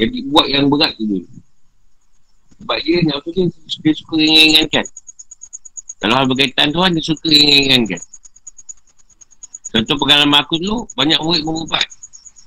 Jadi 0.00 0.16
buat 0.32 0.46
yang 0.48 0.72
berat 0.72 0.96
tu 0.96 1.04
dulu. 1.04 1.28
Sebab 2.56 2.78
dia 2.80 3.04
nafsu 3.04 3.28
dia, 3.36 3.44
dia 3.52 3.92
suka 3.92 4.14
ringan-ringankan. 4.16 4.84
Kalau 6.00 6.14
hal 6.16 6.24
berkaitan 6.24 6.72
Tuhan, 6.72 6.88
dia 6.96 7.04
suka 7.04 7.28
ringan-ringankan. 7.28 8.00
Contoh 9.74 9.98
pengalaman 9.98 10.38
aku 10.38 10.62
dulu, 10.62 10.86
banyak 10.94 11.18
murid 11.18 11.42
mengubat. 11.42 11.82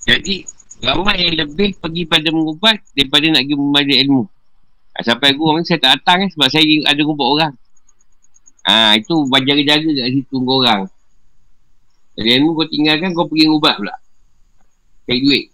Jadi, 0.08 0.48
ramai 0.80 1.28
yang 1.28 1.36
lebih 1.36 1.76
pergi 1.76 2.08
pada 2.08 2.32
mengubat 2.32 2.80
daripada 2.96 3.28
nak 3.28 3.44
pergi 3.44 3.56
membaca 3.60 3.96
ilmu. 4.00 4.24
Sampai 5.04 5.36
guru 5.36 5.60
ni 5.60 5.68
saya 5.68 5.78
tak 5.78 6.00
datang 6.00 6.26
eh, 6.26 6.30
sebab 6.32 6.48
saya 6.48 6.64
ada 6.88 7.02
ngubat 7.04 7.28
orang. 7.28 7.54
Ha, 8.64 8.96
itu 8.96 9.16
berjaga-jaga 9.28 9.92
kat 9.92 10.08
situ 10.16 10.36
kau 10.42 10.64
orang. 10.64 10.88
Jadi 12.18 12.30
ilmu 12.40 12.58
kau 12.58 12.66
tinggalkan, 12.66 13.12
kau 13.14 13.28
pergi 13.30 13.46
ubat 13.52 13.76
pula. 13.78 13.96
Cari 15.06 15.20
duit. 15.22 15.46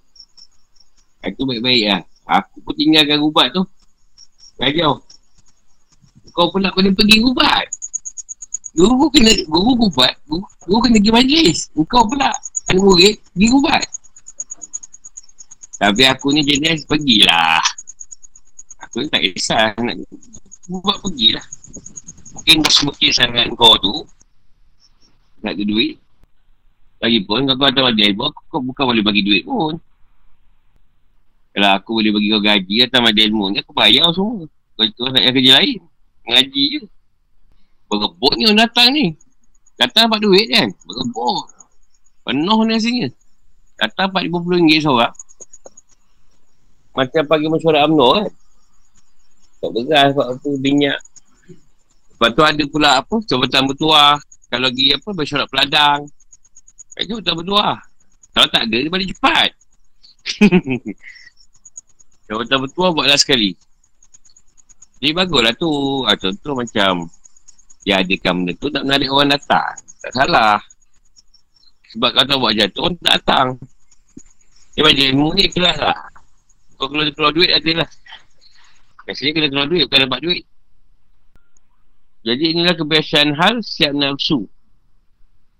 Ha, 1.26 1.34
itu 1.34 1.42
baik-baik 1.44 1.84
lah. 1.90 2.02
Aku 2.24 2.64
pun 2.64 2.74
tinggalkan 2.78 3.20
ubat 3.20 3.52
tu. 3.52 3.66
Kajau. 4.62 5.04
Kau 6.32 6.48
pula 6.54 6.72
kena 6.72 6.94
pergi 6.96 7.18
ubat. 7.26 7.68
Guru 8.74 9.08
kena, 9.14 9.34
guru 9.46 9.72
ubat. 9.88 10.18
Guru, 10.26 10.46
guru 10.66 10.80
kena 10.82 10.98
pergi 10.98 11.12
majlis. 11.14 11.58
Kau 11.86 12.10
pula, 12.10 12.34
ada 12.70 12.80
murid, 12.82 13.22
pergi 13.34 13.48
ubat. 13.54 13.86
Tapi 15.78 16.04
aku 16.10 16.34
ni 16.34 16.42
jenis 16.42 16.90
pergilah. 16.90 17.62
Aku 18.88 19.04
ni 19.04 19.08
tak 19.14 19.22
kisah 19.22 19.78
nak 19.78 19.98
ubat 20.72 20.98
pergilah 21.04 21.44
mungkin 22.34 22.64
semakin 22.72 23.12
sangat 23.12 23.46
kau 23.54 23.76
tu 23.78 23.96
nak 25.44 25.54
ada 25.54 25.64
duit 25.64 26.00
lagipun 27.04 27.46
kau 27.52 27.68
ada 27.68 27.82
wajah 27.84 28.08
ibu 28.10 28.32
kau 28.48 28.64
bukan 28.64 28.84
boleh 28.90 29.04
bagi 29.04 29.22
duit 29.22 29.44
pun 29.44 29.76
kalau 31.54 31.72
aku 31.78 31.90
boleh 32.00 32.12
bagi 32.16 32.28
kau 32.32 32.42
gaji 32.42 32.76
atau 32.88 33.00
ada 33.04 33.22
ilmu 33.22 33.46
ni 33.52 33.58
aku 33.60 33.76
bayar 33.76 34.08
semua 34.16 34.48
kau 34.80 34.84
itu 34.88 35.04
nak 35.12 35.24
kerja 35.24 35.52
lain 35.60 35.80
ngaji 36.24 36.64
je 36.72 36.80
berebut 37.90 38.34
ni 38.38 38.44
orang 38.48 38.62
datang 38.68 38.88
ni 38.94 39.06
datang 39.80 40.08
dapat 40.10 40.20
duit 40.22 40.48
kan 40.52 40.68
berebut 40.86 41.46
penuh 42.24 42.60
ni 42.68 42.72
rasanya 42.78 43.08
datang 43.80 44.08
RM40 44.12 44.84
seorang 44.84 45.14
macam 46.94 47.24
pagi 47.26 47.48
mesyuarat 47.50 47.90
UMNO 47.90 48.08
kan 48.14 48.28
tak 49.64 49.70
beras 49.72 50.08
sebab 50.12 50.28
tu 50.44 50.52
minyak 50.60 51.00
Lepas 52.24 52.40
tu 52.40 52.44
ada 52.48 52.64
pula 52.72 52.90
apa, 53.04 53.20
jabatan 53.28 53.68
bertuah. 53.68 54.16
Kalau 54.48 54.72
lagi 54.72 54.96
apa, 54.96 55.10
bersyarat 55.12 55.44
peladang. 55.52 56.08
Itu 56.96 57.20
jabatan 57.20 57.44
bertuah. 57.44 57.84
Kalau 58.32 58.48
tak 58.48 58.64
ada, 58.64 58.78
dia 58.80 58.88
balik 58.88 59.12
cepat. 59.12 59.52
jabatan 62.32 62.58
bertuah 62.64 62.90
buatlah 62.96 63.20
sekali. 63.20 63.60
Jadi 65.04 65.12
baguslah 65.12 65.52
tu. 65.60 65.68
Ha, 66.08 66.16
contoh 66.16 66.56
macam, 66.56 67.12
dia 67.84 68.00
adakan 68.00 68.44
benda 68.44 68.52
tu, 68.56 68.68
nak 68.72 68.84
menarik 68.88 69.12
orang 69.12 69.32
datang. 69.36 69.76
Tak 70.04 70.12
salah. 70.16 70.56
Sebab 71.92 72.10
kalau 72.16 72.26
tak 72.26 72.38
buat 72.40 72.54
jatuh, 72.56 72.82
orang 72.88 72.98
tak 73.04 73.14
datang. 73.20 73.48
Dia 74.74 74.82
bagi 74.88 75.04
ilmu 75.12 75.28
ni 75.36 75.46
kelas 75.52 75.78
lah. 75.78 76.00
Kau 76.80 76.88
keluar, 76.90 77.12
keluar 77.14 77.32
duit 77.36 77.52
adalah. 77.52 77.86
Biasanya 79.04 79.32
kena 79.36 79.48
keluar 79.52 79.68
duit, 79.68 79.84
bukan 79.86 80.02
dapat 80.08 80.20
duit. 80.24 80.44
Jadi 82.24 82.44
inilah 82.56 82.76
kebiasaan 82.80 83.36
hal 83.36 83.60
siap 83.60 83.92
nafsu. 83.92 84.48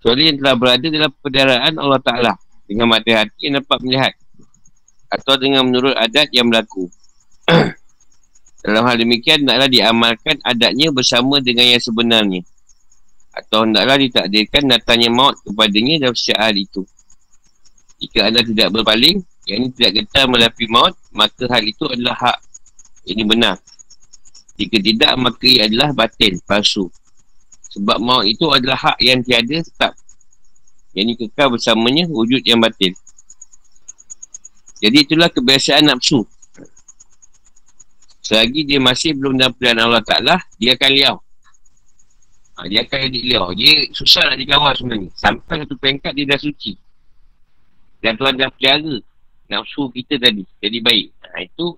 Kecuali 0.00 0.32
yang 0.32 0.36
telah 0.40 0.54
berada 0.56 0.86
dalam 0.88 1.12
perdaraan 1.20 1.74
Allah 1.76 2.00
Ta'ala. 2.00 2.32
Dengan 2.64 2.88
mata 2.88 3.12
hati 3.12 3.52
yang 3.52 3.60
dapat 3.60 3.78
melihat. 3.84 4.12
Atau 5.12 5.36
dengan 5.36 5.68
menurut 5.68 5.92
adat 5.92 6.32
yang 6.32 6.48
berlaku. 6.48 6.88
dalam 8.64 8.88
hal 8.88 8.96
demikian, 8.96 9.44
hendaklah 9.44 9.68
diamalkan 9.68 10.40
adatnya 10.40 10.88
bersama 10.88 11.36
dengan 11.36 11.68
yang 11.68 11.84
sebenarnya. 11.84 12.40
Atau 13.36 13.68
hendaklah 13.68 14.00
ditakdirkan 14.00 14.72
datangnya 14.72 15.12
maut 15.12 15.36
kepadanya 15.44 16.08
dalam 16.08 16.16
setiap 16.16 16.40
hari 16.48 16.64
itu. 16.64 16.80
Jika 18.00 18.32
anda 18.32 18.40
tidak 18.40 18.72
berpaling, 18.72 19.20
yang 19.44 19.58
ini 19.60 19.68
tidak 19.76 20.00
getar 20.00 20.24
melapi 20.24 20.64
maut, 20.72 20.96
maka 21.12 21.44
hal 21.44 21.60
itu 21.60 21.84
adalah 21.92 22.16
hak. 22.16 22.38
Ini 23.04 23.22
benar. 23.28 23.60
Jika 24.56 24.80
tidak, 24.80 25.12
maka 25.20 25.44
ia 25.44 25.68
adalah 25.68 25.92
batin, 25.92 26.40
palsu. 26.48 26.88
Sebab 27.76 28.00
maut 28.00 28.24
itu 28.24 28.48
adalah 28.48 28.80
hak 28.80 28.98
yang 29.04 29.20
tiada 29.20 29.60
tetap. 29.60 29.92
Yang 30.96 31.04
ini 31.04 31.12
kekal 31.20 31.52
bersamanya 31.52 32.08
wujud 32.08 32.40
yang 32.48 32.64
batin. 32.64 32.96
Jadi 34.80 35.04
itulah 35.04 35.28
kebiasaan 35.28 35.84
nafsu. 35.84 36.24
Selagi 38.24 38.64
dia 38.64 38.80
masih 38.80 39.12
belum 39.12 39.36
dalam 39.36 39.52
pilihan 39.52 39.84
Allah 39.84 40.00
Ta'ala, 40.00 40.40
dia 40.56 40.72
akan 40.72 40.90
liau. 40.96 41.16
Ha, 42.56 42.64
dia 42.72 42.80
akan 42.88 42.98
jadi 43.12 43.20
liau. 43.20 43.52
Dia 43.52 43.84
susah 43.92 44.32
nak 44.32 44.40
dikawal 44.40 44.72
sebenarnya. 44.72 45.10
Sampai 45.12 45.60
satu 45.60 45.76
pengkat 45.76 46.16
dia 46.16 46.24
dah 46.24 46.40
suci. 46.40 46.72
Dan 48.00 48.16
Tuhan 48.16 48.40
dah 48.40 48.48
pelihara 48.48 48.96
nafsu 49.52 49.92
kita 49.92 50.16
tadi. 50.16 50.40
Jadi 50.56 50.78
baik. 50.80 51.06
Ha, 51.20 51.44
itu 51.44 51.76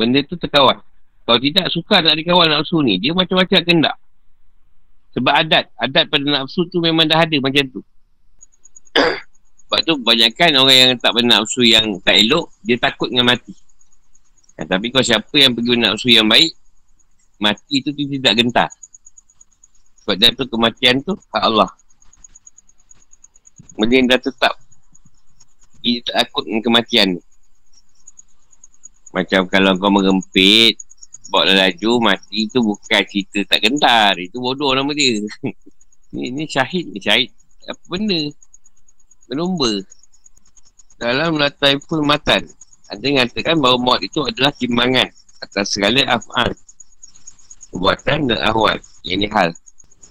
benda 0.00 0.24
tu 0.24 0.40
terkawal. 0.40 0.80
Kalau 1.28 1.40
tidak 1.40 1.66
suka 1.68 2.00
nak 2.00 2.16
dikawal 2.16 2.48
nafsu 2.48 2.80
ni, 2.80 2.96
dia 2.96 3.12
macam-macam 3.12 3.60
kendak. 3.68 3.96
Sebab 5.12 5.34
adat. 5.44 5.68
Adat 5.76 6.08
pada 6.08 6.24
nafsu 6.24 6.64
tu 6.72 6.80
memang 6.80 7.04
dah 7.04 7.20
ada 7.20 7.36
macam 7.36 7.64
tu. 7.68 7.80
Sebab 9.68 9.78
tu 9.84 9.92
banyakkan 10.00 10.56
orang 10.56 10.76
yang 10.78 10.92
tak 10.96 11.12
bernafsu 11.12 11.60
yang 11.68 12.00
tak 12.00 12.16
elok, 12.16 12.48
dia 12.64 12.80
takut 12.80 13.12
dengan 13.12 13.36
mati. 13.36 13.52
Ya, 14.54 14.62
tapi 14.66 14.94
kalau 14.94 15.02
siapa 15.02 15.34
yang 15.34 15.52
pergi 15.52 15.74
nafsu 15.78 16.08
yang 16.14 16.30
baik, 16.30 16.54
mati 17.42 17.82
tu 17.82 17.90
dia 17.90 18.06
tidak 18.18 18.34
gentar. 18.38 18.70
Sebab 20.04 20.14
dia 20.20 20.30
tu 20.36 20.46
kematian 20.46 21.02
tu 21.02 21.12
hak 21.34 21.42
Allah. 21.42 21.70
Kemudian 23.74 24.06
dah 24.06 24.20
tetap. 24.20 24.54
Dia 25.82 26.00
tak 26.06 26.30
takut 26.30 26.46
dengan 26.46 26.62
kematian 26.62 27.18
ni. 27.18 27.22
Macam 29.10 29.46
kalau 29.50 29.74
kau 29.78 29.90
merempit, 29.90 30.78
bawa 31.34 31.50
laju 31.50 31.92
mati 31.98 32.46
tu 32.52 32.60
bukan 32.60 33.02
cerita 33.08 33.42
tak 33.48 33.64
gentar 33.64 34.14
itu 34.20 34.36
bodoh 34.38 34.70
nama 34.76 34.92
dia 34.92 35.24
ni, 36.14 36.30
ni 36.30 36.44
syahid 36.44 36.92
ni 36.92 37.00
syahid 37.00 37.32
apa 37.64 37.82
benda 37.88 38.30
berlumba 39.26 39.82
dalam 41.00 41.40
latai 41.40 41.80
full 41.80 42.04
matan 42.04 42.44
ada 42.90 43.00
mengatakan 43.00 43.56
bahawa 43.56 43.78
maut 43.80 44.00
itu 44.04 44.20
adalah 44.24 44.52
timbangan 44.52 45.08
atas 45.40 45.72
segala 45.72 46.04
af'al. 46.04 46.52
Perbuatan 47.72 48.30
dan 48.30 48.38
awal 48.44 48.78
yang 49.02 49.24
ini 49.24 49.28
hal. 49.32 49.50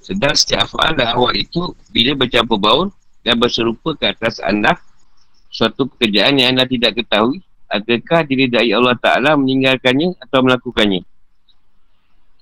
Sedang 0.03 0.35
setiap 0.35 0.67
af'al 0.67 0.97
dan 0.97 1.15
awal 1.15 1.31
itu 1.37 1.71
bila 1.93 2.17
bercampur 2.17 2.57
baur 2.59 2.87
dan 3.23 3.39
berserupa 3.39 3.95
ke 3.95 4.11
atas 4.11 4.41
anda 4.43 4.75
suatu 5.53 5.85
pekerjaan 5.85 6.41
yang 6.41 6.57
anda 6.57 6.65
tidak 6.67 6.97
ketahui 6.97 7.39
adakah 7.71 8.25
diri 8.25 8.49
Allah 8.73 8.97
Ta'ala 8.99 9.37
meninggalkannya 9.39 10.17
atau 10.19 10.43
melakukannya? 10.43 11.05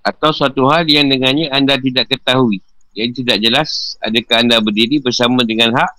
Atau 0.02 0.34
suatu 0.34 0.66
hal 0.72 0.90
yang 0.90 1.06
dengannya 1.12 1.54
anda 1.54 1.78
tidak 1.78 2.10
ketahui 2.10 2.64
yang 2.98 3.14
tidak 3.16 3.38
jelas 3.40 3.96
adakah 4.04 4.44
anda 4.44 4.58
berdiri 4.60 5.00
bersama 5.00 5.46
dengan 5.48 5.72
hak 5.78 5.92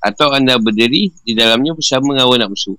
atau 0.00 0.30
anda 0.30 0.60
berdiri 0.60 1.10
di 1.26 1.32
dalamnya 1.34 1.74
bersama 1.74 2.14
dengan 2.14 2.24
hawa 2.28 2.36
nafsu 2.46 2.78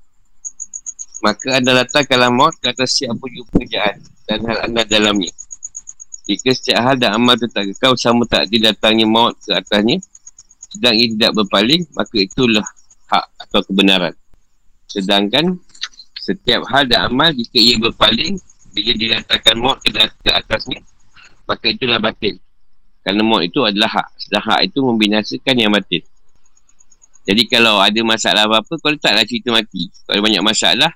maka 1.21 1.61
anda 1.61 1.71
letakkanlah 1.77 2.33
maut 2.33 2.57
ke 2.57 2.73
atas 2.73 2.97
siapa 2.97 3.21
juga 3.29 3.47
pekerjaan 3.53 4.01
dan 4.25 4.39
hal 4.45 4.57
anda 4.65 4.81
dalamnya. 4.85 5.29
Jika 6.25 6.53
setiap 6.53 6.81
hal 6.81 6.95
dan 6.97 7.17
amal 7.17 7.37
tetap 7.37 7.65
kekal 7.65 7.93
bersama 7.93 8.25
tak 8.25 8.49
datangnya 8.49 9.05
maut 9.05 9.37
ke 9.41 9.53
atasnya 9.53 10.01
sedang 10.71 10.95
ia 10.97 11.07
tidak 11.13 11.31
berpaling 11.37 11.83
maka 11.93 12.15
itulah 12.17 12.65
hak 13.09 13.25
atau 13.47 13.61
kebenaran. 13.65 14.13
Sedangkan 14.89 15.61
setiap 16.17 16.65
hal 16.69 16.89
dan 16.89 17.13
amal 17.13 17.29
jika 17.33 17.57
ia 17.57 17.77
berpaling 17.77 18.41
bila 18.71 18.91
diletakkan 18.97 19.55
maut 19.61 19.77
ke, 19.85 19.93
ke 19.93 20.31
atasnya 20.31 20.79
maka 21.45 21.65
itulah 21.69 21.99
batin 22.01 22.39
kerana 23.01 23.21
maut 23.25 23.41
itu 23.45 23.61
adalah 23.65 23.89
hak. 23.89 24.07
Sedang 24.17 24.45
hak 24.45 24.59
itu 24.69 24.79
membinasakan 24.81 25.55
yang 25.57 25.73
batin 25.73 26.05
Jadi 27.21 27.45
kalau 27.45 27.77
ada 27.77 28.01
masalah 28.01 28.49
apa-apa, 28.49 28.81
kau 28.81 28.89
letaklah 28.89 29.21
cerita 29.29 29.53
mati. 29.53 29.93
Kalau 30.09 30.25
banyak 30.25 30.41
masalah, 30.41 30.89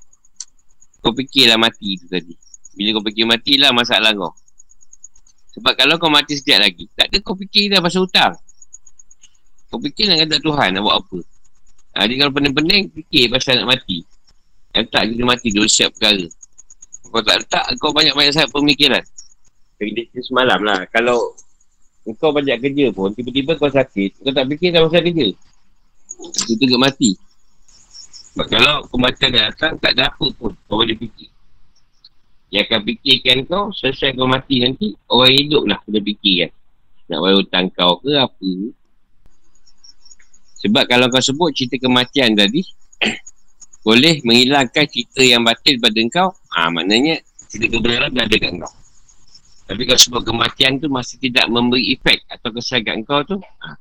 kau 1.05 1.13
fikirlah 1.13 1.61
mati 1.61 2.01
tu 2.01 2.09
tadi. 2.09 2.33
Bila 2.73 2.97
kau 2.97 3.05
fikir 3.05 3.29
matilah 3.29 3.69
masalah 3.69 4.09
kau. 4.17 4.33
Sebab 5.53 5.77
kalau 5.77 6.01
kau 6.01 6.09
mati 6.09 6.33
setiap 6.33 6.65
lagi, 6.65 6.89
tak 6.97 7.13
ada 7.13 7.21
kau 7.21 7.37
fikir 7.37 7.69
dah 7.69 7.79
pasal 7.79 8.09
hutang. 8.09 8.33
Kau 9.69 9.77
fikir 9.77 10.09
nak 10.09 10.25
kata 10.25 10.41
Tuhan 10.41 10.73
nak 10.73 10.81
buat 10.81 10.95
apa. 10.97 11.19
Ha, 11.95 12.09
jadi 12.09 12.25
kalau 12.25 12.31
pening-pening, 12.33 12.83
fikir 12.91 13.29
pasal 13.29 13.61
nak 13.61 13.77
mati. 13.77 14.01
Yang 14.75 14.85
tak 14.91 15.03
kita 15.13 15.23
mati, 15.23 15.47
dua 15.53 15.67
siap 15.69 15.95
perkara. 15.95 16.25
Kau 17.07 17.21
tak 17.23 17.35
letak, 17.45 17.65
kau 17.79 17.95
banyak-banyak 17.95 18.33
sangat 18.35 18.51
pemikiran. 18.51 19.03
Kerja 19.79 20.03
semalam 20.25 20.59
lah. 20.65 20.83
Kalau 20.91 21.37
kau 22.19 22.35
banyak 22.35 22.59
kerja 22.59 22.91
pun, 22.91 23.15
tiba-tiba 23.15 23.55
kau 23.55 23.71
sakit, 23.71 24.25
kau 24.25 24.33
tak 24.35 24.49
fikir 24.51 24.75
dah 24.75 24.83
pasal 24.83 25.05
kerja. 25.05 25.27
Itu 26.51 26.63
juga 26.65 26.91
mati. 26.91 27.15
Sebab 28.35 28.51
kalau 28.51 28.83
kematian 28.91 29.31
datang, 29.31 29.79
tak 29.79 29.95
ada 29.95 30.11
apa 30.11 30.27
pun. 30.35 30.51
Kau 30.67 30.83
boleh 30.83 30.91
fikir. 30.99 31.31
Yang 32.51 32.67
akan 32.67 32.79
fikirkan 32.83 33.37
kau, 33.47 33.71
selesai 33.71 34.11
kau 34.11 34.27
mati 34.27 34.59
nanti, 34.59 34.91
orang 35.07 35.39
hidup 35.39 35.63
lah 35.63 35.79
kena 35.87 36.03
fikirkan. 36.03 36.51
Nak 37.07 37.19
bayar 37.23 37.35
hutang 37.39 37.65
kau 37.71 37.95
ke 38.03 38.11
apa. 38.11 38.51
Sebab 40.67 40.83
kalau 40.83 41.07
kau 41.07 41.23
sebut 41.23 41.55
cerita 41.55 41.79
kematian 41.79 42.35
tadi, 42.35 42.59
boleh 43.87 44.19
menghilangkan 44.27 44.83
cerita 44.83 45.23
yang 45.23 45.47
batil 45.47 45.79
pada 45.79 45.99
kau, 46.11 46.35
ha, 46.35 46.67
maknanya 46.67 47.23
cerita 47.47 47.71
kebenaran 47.71 48.11
dah 48.11 48.27
ada 48.27 48.35
kat 48.35 48.51
kau. 48.51 48.73
Tapi 49.65 49.81
kalau 49.87 50.01
sebut 50.03 50.21
kematian 50.27 50.83
tu 50.83 50.91
masih 50.91 51.23
tidak 51.23 51.47
memberi 51.47 51.95
efek 51.95 52.27
atau 52.27 52.51
kesan 52.51 52.83
kat 52.83 52.99
kau 53.07 53.23
tu, 53.23 53.39
ha, 53.39 53.79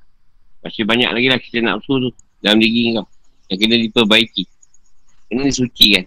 masih 0.63 0.87
banyak 0.87 1.11
lagi 1.11 1.27
lah 1.27 1.39
nak 1.67 1.83
usul 1.83 2.07
tu 2.07 2.11
dalam 2.39 2.63
diri 2.63 3.03
kau. 3.03 3.11
Yang 3.55 3.71
kena 3.71 3.77
diperbaiki. 3.87 4.45
Kena 5.31 5.43
disucikan. 5.47 6.05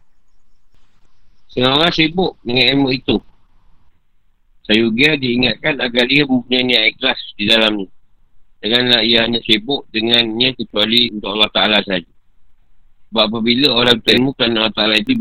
Setengah 1.47 1.79
orang 1.79 1.95
sibuk 1.95 2.35
dengan 2.43 2.65
ilmu 2.75 2.91
itu. 2.91 3.15
Sayugia 4.67 5.15
diingatkan 5.15 5.79
agar 5.79 6.03
dia 6.11 6.27
mempunyai 6.27 6.67
niat 6.67 6.83
ikhlas 6.91 7.15
di 7.39 7.47
dalamnya. 7.47 7.87
Janganlah 8.59 9.01
ia 9.07 9.23
hanya 9.23 9.39
sibuk 9.39 9.87
dengannya 9.95 10.51
kecuali 10.59 11.07
untuk 11.15 11.39
Allah 11.39 11.51
Ta'ala 11.55 11.79
saja. 11.87 12.11
Sebab 13.07 13.31
apabila 13.31 13.71
orang 13.71 14.03
berilmu 14.03 14.35
kerana 14.35 14.67
Allah 14.67 14.75
Ta'ala 14.75 14.95
itu 14.99 15.15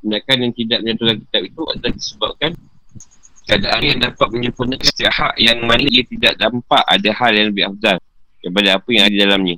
tindakan 0.00 0.36
yang 0.48 0.52
tidak 0.56 0.78
menyatukan 0.80 1.16
kitab 1.28 1.42
itu 1.44 1.62
adalah 1.68 1.92
disebabkan 1.92 2.50
keadaan 3.44 3.82
yang 3.84 3.98
dapat 4.00 4.28
menyempurnakan 4.32 4.86
setiap 4.88 5.12
hak 5.12 5.34
yang 5.36 5.60
mana 5.68 5.84
ia 5.84 6.00
tidak 6.08 6.32
nampak 6.40 6.80
ada 6.88 7.10
hal 7.12 7.32
yang 7.36 7.46
lebih 7.52 7.64
afdal 7.68 7.96
daripada 8.40 8.68
apa 8.80 8.88
yang 8.88 9.04
ada 9.04 9.16
dalamnya. 9.28 9.56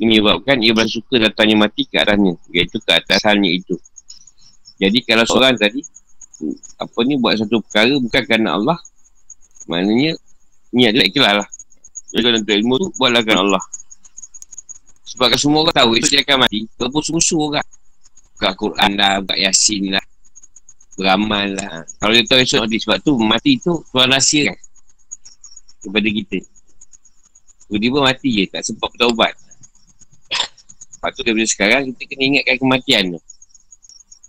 Ini 0.00 0.04
menyebabkan 0.08 0.56
ia 0.64 0.72
bersuka 0.72 1.20
datangnya 1.20 1.68
mati 1.68 1.84
ke 1.84 2.00
arahnya, 2.00 2.32
iaitu 2.50 2.80
ke 2.80 2.90
atas 2.90 3.22
halnya 3.28 3.52
itu. 3.52 3.76
Jadi 4.80 4.98
kalau 5.04 5.22
seorang 5.28 5.54
tadi, 5.54 5.84
apa 6.80 6.98
ni 7.06 7.20
buat 7.20 7.38
satu 7.38 7.62
perkara 7.62 7.94
bukan 8.00 8.22
kerana 8.24 8.56
Allah, 8.56 8.78
maknanya 9.70 10.16
ni 10.74 10.82
adalah 10.88 11.06
ikhlas 11.06 11.34
lah. 11.44 11.48
Jadi 12.10 12.22
kalau 12.24 12.38
untuk 12.40 12.56
ilmu 12.56 12.74
tu, 12.80 12.88
buatlah 12.98 13.22
kerana 13.22 13.40
Allah. 13.46 13.64
Sebab 15.12 15.26
kan 15.28 15.38
semua 15.38 15.60
orang 15.68 15.76
tahu, 15.76 15.90
itu 16.00 16.08
dia 16.08 16.24
akan 16.24 16.36
mati, 16.48 16.64
pun 16.72 17.02
sungguh 17.04 17.52
orang. 17.52 17.68
Buka 18.32 18.50
Quran 18.58 18.90
lah, 18.96 19.20
buka 19.20 19.36
Yasin 19.38 19.92
lah, 19.92 20.04
beramal 20.96 21.46
lah. 21.52 21.84
Kalau 22.00 22.12
dia 22.16 22.24
tahu 22.26 22.40
esok 22.42 22.64
mati, 22.64 22.76
sebab 22.80 22.96
tu 23.04 23.12
mati 23.20 23.52
tu 23.60 23.76
tuan 23.92 24.08
rahsia 24.08 24.50
kan 24.50 24.58
kepada 25.84 26.08
kita. 26.10 26.38
Tiba-tiba 27.68 27.98
mati 28.02 28.28
je, 28.34 28.44
tak 28.50 28.62
sempat 28.66 28.88
bertaubat. 28.96 29.32
Tu 31.02 31.26
daripada 31.26 31.48
sekarang, 31.50 31.82
kita 31.90 32.02
kena 32.14 32.22
ingatkan 32.30 32.56
kematian 32.62 33.02
tu. 33.18 33.20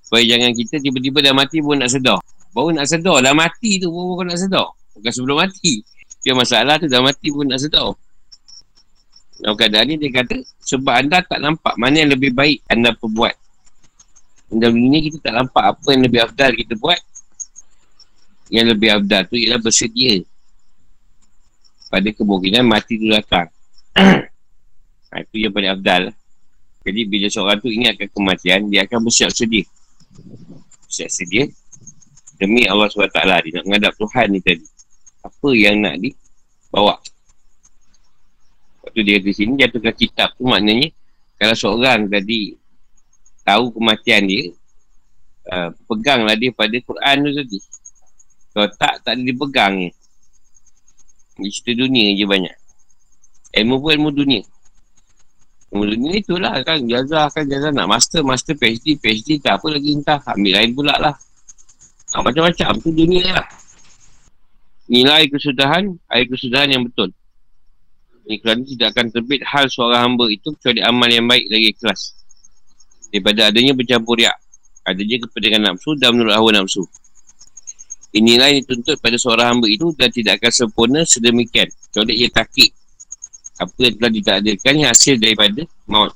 Supaya 0.09 0.23
jangan 0.25 0.51
kita 0.57 0.75
tiba-tiba 0.81 1.19
dah 1.21 1.33
mati 1.37 1.57
pun 1.61 1.77
nak 1.77 1.93
sedar. 1.93 2.17
Baru 2.49 2.73
nak 2.73 2.89
sedar, 2.89 3.21
dah 3.21 3.33
mati 3.37 3.77
tu 3.77 3.93
pun 3.93 4.17
kau 4.17 4.25
nak 4.25 4.41
sedar. 4.41 4.67
Bukan 4.97 5.11
sebelum 5.13 5.37
mati. 5.37 5.85
Dia 6.25 6.33
masalah 6.33 6.81
tu 6.81 6.89
dah 6.89 7.01
mati 7.01 7.29
pun 7.29 7.45
nak 7.45 7.61
sedar. 7.61 7.93
Dalam 9.41 9.53
keadaan 9.57 9.85
ni 9.89 9.95
dia 10.01 10.09
kata, 10.13 10.37
sebab 10.65 10.93
anda 10.93 11.21
tak 11.21 11.41
nampak 11.41 11.73
mana 11.77 12.05
yang 12.05 12.13
lebih 12.13 12.33
baik 12.33 12.61
anda 12.69 12.93
perbuat. 12.93 13.35
Dalam 14.53 14.77
dunia 14.77 15.01
kita 15.01 15.17
tak 15.29 15.33
nampak 15.33 15.63
apa 15.77 15.87
yang 15.93 16.03
lebih 16.05 16.19
afdal 16.25 16.51
kita 16.53 16.73
buat. 16.77 17.01
Yang 18.53 18.65
lebih 18.77 18.89
afdal 19.01 19.21
tu 19.25 19.35
ialah 19.37 19.59
bersedia. 19.61 20.21
Pada 21.89 22.09
kemungkinan 22.13 22.65
mati 22.65 23.01
tu 23.01 23.09
datang. 23.09 23.49
ha, 25.09 25.13
itu 25.21 25.35
yang 25.41 25.53
paling 25.53 25.73
afdal. 25.73 26.13
Jadi 26.83 27.01
bila 27.07 27.27
seorang 27.31 27.57
tu 27.63 27.71
ingatkan 27.71 28.11
kematian, 28.11 28.67
dia 28.67 28.83
akan 28.83 29.07
bersiap 29.07 29.31
sedia. 29.31 29.63
Bersiap 30.83 31.09
sedia. 31.09 31.47
Demi 32.35 32.67
Allah 32.67 32.91
SWT, 32.91 33.19
dia 33.23 33.51
nak 33.55 33.63
menghadap 33.63 33.93
Tuhan 33.95 34.27
ni 34.35 34.39
tadi. 34.43 34.67
Apa 35.23 35.49
yang 35.55 35.79
nak 35.79 35.95
dibawa. 36.03 36.99
Waktu 38.83 38.99
dia 39.07 39.17
di 39.23 39.31
sini, 39.31 39.55
jatuhkan 39.55 39.95
kitab 39.95 40.35
tu 40.35 40.43
maknanya, 40.43 40.91
kalau 41.39 41.55
seorang 41.55 42.11
tadi 42.11 42.59
tahu 43.47 43.71
kematian 43.79 44.27
dia, 44.27 44.43
uh, 45.55 45.71
peganglah 45.87 46.35
dia 46.35 46.51
pada 46.51 46.75
Quran 46.83 47.15
tu 47.23 47.31
tadi. 47.31 47.59
Kalau 48.53 48.67
tak, 48.75 48.93
tak 49.07 49.13
ada 49.17 49.23
dipegang 49.23 49.87
ni. 49.87 49.89
Di 51.39 51.49
cerita 51.49 51.87
dunia 51.87 52.13
je 52.13 52.27
banyak. 52.27 52.55
Ilmu 53.57 53.75
pun 53.81 53.89
ilmu 53.97 54.09
dunia. 54.13 54.43
Mula-mula 55.73 56.21
itulah 56.21 56.53
kan 56.61 56.85
Jazah 56.85 57.33
kan 57.33 57.49
Jazah 57.49 57.73
nak 57.73 57.89
master 57.89 58.21
Master 58.21 58.53
PhD 58.53 58.93
PhD 59.01 59.41
tak 59.41 59.57
apa 59.57 59.73
lagi 59.73 59.89
entah 59.97 60.21
Ambil 60.29 60.53
lain 60.53 60.71
pula 60.77 60.93
lah. 61.01 61.15
Ha, 62.13 62.21
Macam-macam 62.21 62.77
tu 62.77 62.93
dunia 62.93 63.25
lah. 63.33 63.47
Nilai 64.85 65.25
kesudahan 65.33 65.89
Air 66.13 66.29
kesudahan 66.29 66.69
yang 66.77 66.85
betul. 66.85 67.09
Ini 68.29 68.37
kerana 68.37 68.61
tidak 68.61 68.87
akan 68.93 69.05
terbit 69.09 69.41
Hal 69.49 69.65
seorang 69.65 70.13
hamba 70.13 70.29
itu 70.29 70.53
Kecuali 70.61 70.85
amal 70.85 71.09
yang 71.09 71.25
baik 71.25 71.49
lagi 71.49 71.73
kelas 71.73 72.01
Daripada 73.09 73.49
adanya 73.49 73.73
bercampur 73.73 74.21
riak. 74.21 74.37
Adanya 74.85 75.25
kepentingan 75.25 75.61
nafsu 75.73 75.97
Dan 75.97 76.13
menurut 76.13 76.37
hawa 76.37 76.53
nafsu. 76.53 76.85
Inilah 78.13 78.53
yang 78.53 78.61
dituntut 78.61 79.01
pada 79.01 79.17
seorang 79.17 79.57
hamba 79.57 79.65
itu 79.65 79.89
Dan 79.97 80.13
tidak 80.13 80.37
akan 80.37 80.53
sempurna 80.53 81.01
sedemikian. 81.01 81.65
Kecuali 81.89 82.13
ia 82.13 82.29
takik 82.29 82.82
apa 83.61 83.77
yang 83.77 83.95
telah 84.01 84.11
ditakdirkan 84.11 84.73
yang 84.81 84.89
hasil 84.89 85.15
daripada 85.21 85.61
maut. 85.85 86.13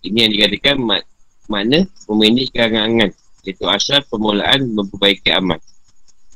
Ini 0.00 0.26
yang 0.26 0.32
dikatakan 0.32 0.76
mak, 0.80 1.02
makna 1.46 1.86
memanage 2.08 2.56
angan-angan. 2.56 3.10
Iaitu 3.44 3.64
asal 3.68 4.00
permulaan 4.08 4.74
memperbaiki 4.74 5.30
amal. 5.32 5.60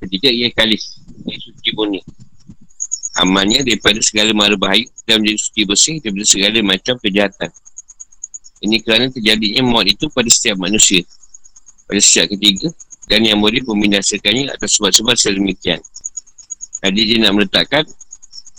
Ketika 0.00 0.28
ia 0.28 0.48
kalis. 0.52 1.00
Ia 1.24 1.37
suci 1.40 1.70
bunyi. 1.72 2.00
Amalnya 3.14 3.62
daripada 3.62 4.00
segala 4.02 4.34
mara 4.34 4.58
bahaya 4.58 4.84
dan 5.06 5.22
menjadi 5.22 5.38
suci 5.38 5.62
bersih 5.64 5.96
daripada 6.02 6.26
segala 6.26 6.58
macam 6.60 6.94
kejahatan. 6.98 7.50
Ini 8.64 8.76
kerana 8.80 9.06
terjadinya 9.12 9.62
maut 9.64 9.87
itu 9.87 10.08
pada 10.12 10.28
setiap 10.28 10.56
manusia. 10.60 11.04
Pada 11.88 12.00
setiap 12.00 12.32
ketiga. 12.32 12.68
Dan 13.04 13.20
yang 13.28 13.38
boleh 13.40 13.60
membinasakannya 13.60 14.48
atas 14.48 14.80
sebab-sebab 14.80 15.12
sedemikian. 15.12 15.80
Tadi 16.80 17.00
dia 17.04 17.16
nak 17.20 17.32
meletakkan 17.37 17.84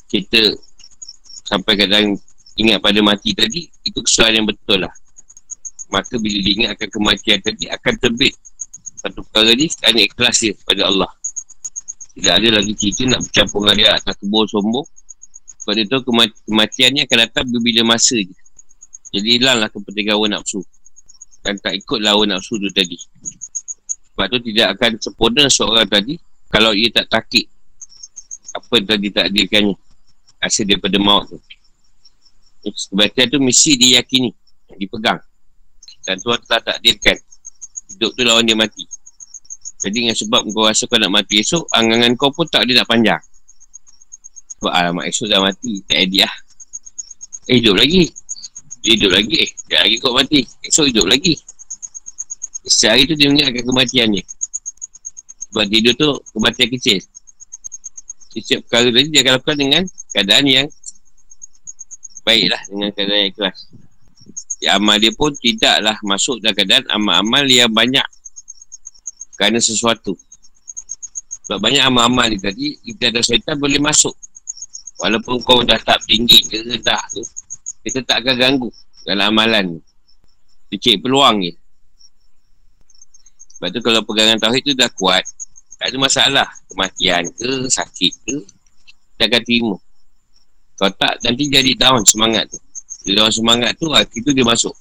kita 0.10 0.54
sampai 1.46 1.74
kadang 1.78 2.18
ingat 2.58 2.82
pada 2.82 3.00
mati 3.06 3.32
tadi 3.38 3.70
itu 3.86 4.00
kesalahan 4.02 4.44
yang 4.44 4.48
betul 4.50 4.82
lah. 4.82 4.92
Maka 5.94 6.18
bila 6.18 6.38
dia 6.42 6.54
ingat 6.58 6.70
akan 6.76 6.90
kematian 6.90 7.40
tadi 7.40 7.70
akan 7.70 7.94
terbit. 8.02 8.34
Satu 9.00 9.22
perkara 9.22 9.54
ni 9.54 9.70
sekarang 9.70 10.02
ikhlas 10.02 10.42
dia 10.42 10.54
pada 10.66 10.90
Allah. 10.90 11.12
Tidak 12.18 12.34
ada 12.34 12.50
lagi 12.58 12.74
cerita 12.74 13.06
nak 13.06 13.22
bercampur 13.28 13.60
dengan 13.68 13.76
dia 13.78 13.90
atas 13.94 14.16
kebun 14.18 14.46
sombong. 14.50 14.88
Sebab 15.62 15.74
dia 15.78 15.86
tahu 15.90 16.02
kematian 16.50 16.90
ni 16.96 17.00
akan 17.06 17.18
datang 17.30 17.46
bila 17.50 17.82
masa 17.86 18.18
je. 18.18 18.36
Jadi 19.14 19.40
hilanglah 19.40 19.70
kepentingan 19.70 20.18
hawa 20.18 20.26
nafsu. 20.34 20.60
Dan 21.46 21.62
tak 21.62 21.78
ikut 21.78 22.02
hawa 22.02 22.26
nafsu 22.26 22.58
tu 22.58 22.70
tadi. 22.74 22.98
Sebab 24.16 24.26
tu 24.32 24.38
tidak 24.50 24.80
akan 24.80 24.92
sempurna 24.98 25.46
seorang 25.52 25.86
tadi 25.86 26.18
kalau 26.50 26.72
ia 26.72 26.88
tak 26.90 27.12
takik 27.12 27.46
apa 28.56 28.72
yang 28.80 28.88
tadi 28.88 29.08
takdirkannya 29.12 29.76
hasil 30.46 30.64
daripada 30.70 30.98
maut 31.02 31.26
tu. 31.28 31.38
Kebatian 32.66 33.28
tu 33.30 33.40
mesti 33.42 33.78
diyakini, 33.78 34.32
dipegang. 34.78 35.22
Dan 36.06 36.18
Tuhan 36.22 36.40
telah 36.46 36.62
takdirkan. 36.62 37.18
Hidup 37.94 38.12
tu 38.18 38.22
lawan 38.26 38.46
dia 38.46 38.58
mati. 38.58 38.86
Jadi 39.86 40.02
dengan 40.02 40.18
sebab 40.18 40.42
kau 40.50 40.66
rasa 40.66 40.90
kau 40.90 40.98
nak 40.98 41.14
mati 41.14 41.46
esok, 41.46 41.70
angangan 41.78 42.18
kau 42.18 42.34
pun 42.34 42.50
tak 42.50 42.66
dia 42.66 42.82
nak 42.82 42.90
panjang. 42.90 43.22
Sebab 44.58 44.72
alamak 44.74 45.06
esok 45.14 45.30
dah 45.30 45.42
mati, 45.46 45.86
tak 45.86 46.10
edit 46.10 46.26
lah. 46.26 46.36
Eh 47.46 47.62
hidup 47.62 47.78
lagi. 47.78 48.10
Dia 48.82 48.92
hidup 48.98 49.12
lagi. 49.14 49.36
Eh, 49.46 49.52
dah 49.70 49.82
lagi 49.86 49.98
kau 50.02 50.14
mati. 50.18 50.42
Esok 50.66 50.86
hidup 50.90 51.06
lagi. 51.06 51.38
Sehari 52.66 53.06
tu 53.06 53.14
dia 53.14 53.30
mengingatkan 53.30 53.62
kematian 53.62 54.08
ni. 54.10 54.22
Sebab 55.54 55.66
tidur 55.70 55.94
tu 55.94 56.10
kematian 56.34 56.70
kecil. 56.74 56.98
Setiap 58.34 58.66
perkara 58.66 58.90
tadi 58.90 59.08
dia 59.14 59.22
akan 59.22 59.34
lakukan 59.38 59.58
dengan 59.58 59.84
keadaan 60.16 60.48
yang 60.48 60.68
baiklah 62.24 62.64
dengan 62.72 62.90
keadaan 62.96 63.20
yang 63.28 63.32
ikhlas. 63.36 63.58
Ya, 64.64 64.80
amal 64.80 64.96
dia 64.96 65.12
pun 65.12 65.36
tidaklah 65.36 66.00
masuk 66.08 66.40
dalam 66.40 66.56
keadaan 66.56 66.88
amal-amal 66.88 67.44
yang 67.44 67.68
banyak 67.68 68.08
kerana 69.36 69.60
sesuatu. 69.60 70.16
Sebab 71.46 71.60
banyak 71.60 71.84
amal-amal 71.84 72.32
ni 72.32 72.40
tadi, 72.40 72.80
kita 72.80 73.12
ada 73.12 73.20
syaitan 73.20 73.60
boleh 73.60 73.78
masuk. 73.78 74.16
Walaupun 75.04 75.44
kau 75.44 75.60
dah 75.68 75.76
tak 75.84 76.00
tinggi 76.08 76.40
ke 76.48 76.64
dah 76.80 77.04
tu, 77.12 77.20
kita 77.84 78.00
tak 78.08 78.24
akan 78.24 78.36
ganggu 78.40 78.70
dalam 79.04 79.36
amalan 79.36 79.78
ni. 79.78 79.80
Kecil 80.72 81.04
peluang 81.04 81.44
ni. 81.44 81.52
Sebab 83.60 83.70
tu 83.76 83.80
kalau 83.84 84.02
pegangan 84.08 84.40
tauhid 84.40 84.64
tu 84.64 84.74
dah 84.74 84.90
kuat, 84.96 85.22
tak 85.78 85.92
ada 85.92 85.98
masalah. 86.00 86.48
Kematian 86.72 87.28
ke, 87.36 87.68
sakit 87.70 88.14
ke, 88.24 88.36
kita 89.16 89.24
akan 89.30 89.42
terima. 89.46 89.76
Kalau 90.76 90.92
tak, 91.00 91.24
nanti 91.24 91.48
jadi 91.48 91.72
down 91.80 92.04
semangat 92.04 92.52
tu. 92.52 92.60
Dia 93.08 93.24
down 93.24 93.32
semangat 93.32 93.80
tu, 93.80 93.88
hati 93.96 94.20
tu 94.20 94.36
dia 94.36 94.44
masuk. 94.44 94.76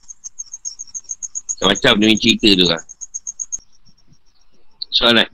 Macam 1.62 1.96
dia 1.96 2.18
cerita 2.18 2.48
tu 2.50 2.66
lah. 2.66 2.82
Soalan. 4.90 5.28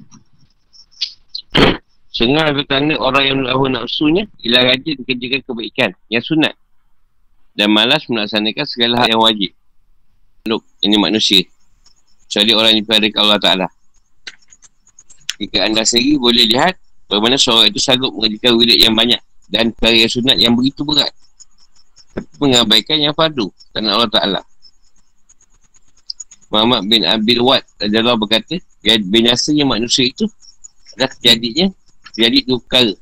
Sengal 2.16 2.52
kerana 2.68 2.94
orang 3.00 3.24
yang 3.24 3.36
melakukan 3.40 3.80
nafsunya 3.80 4.28
ialah 4.44 4.74
rajin 4.74 5.00
kerjakan 5.08 5.40
kebaikan 5.46 5.90
yang 6.12 6.20
sunat 6.20 6.52
dan 7.56 7.72
malas 7.72 8.04
melaksanakan 8.06 8.66
segala 8.68 9.00
hal 9.00 9.16
yang 9.16 9.22
wajib. 9.22 9.50
Look, 10.44 10.64
ini 10.84 10.96
manusia. 11.00 11.44
Kecuali 12.28 12.52
orang 12.54 12.72
yang 12.78 12.84
berada 12.86 13.08
Allah 13.18 13.40
Ta'ala. 13.40 13.68
Jika 15.40 15.64
anda 15.64 15.82
sendiri 15.88 16.20
boleh 16.20 16.44
lihat 16.44 16.76
bagaimana 17.08 17.40
seorang 17.40 17.72
itu 17.72 17.80
sanggup 17.80 18.12
mengerjakan 18.12 18.52
wirid 18.60 18.78
yang 18.78 18.92
banyak 18.92 19.20
dan 19.50 19.74
karya 19.76 20.06
sunat 20.06 20.38
yang 20.38 20.54
begitu 20.54 20.86
berat. 20.86 21.10
Mengabaikan 22.38 22.98
yang 22.98 23.14
fardu 23.14 23.50
kerana 23.70 23.98
Allah 23.98 24.10
Ta'ala. 24.10 24.40
Muhammad 26.50 26.82
bin 26.90 27.06
Abil 27.06 27.38
Wad 27.38 27.62
adalah 27.78 28.18
berkata 28.18 28.58
binasanya 28.82 29.62
manusia 29.62 30.10
itu 30.10 30.26
adalah 30.94 31.10
terjadinya 31.14 31.70
terjadi 32.14 32.38
dua 32.46 32.58
perkara. 32.66 32.94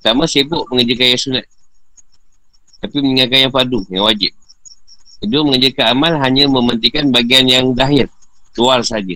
Sama 0.00 0.24
sibuk 0.24 0.64
mengerjakan 0.72 1.08
yang 1.12 1.20
sunat 1.20 1.46
tapi 2.78 2.96
meninggalkan 3.02 3.38
yang 3.48 3.52
fardu 3.52 3.80
yang 3.90 4.04
wajib. 4.06 4.32
Kedua 5.18 5.42
mengerjakan 5.42 5.86
amal 5.92 6.12
hanya 6.22 6.46
mementingkan 6.46 7.10
bagian 7.10 7.44
yang 7.50 7.74
zahir 7.74 8.06
luar 8.58 8.82
saja 8.82 9.14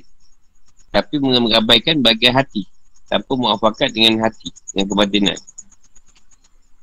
tapi 0.93 1.17
mengabaikan 1.19 2.05
bagian 2.05 2.37
hati 2.37 2.69
tanpa 3.09 3.33
muafakat 3.33 3.91
dengan 3.97 4.23
hati 4.29 4.53
dengan 4.71 4.87
kebatinan 4.93 5.39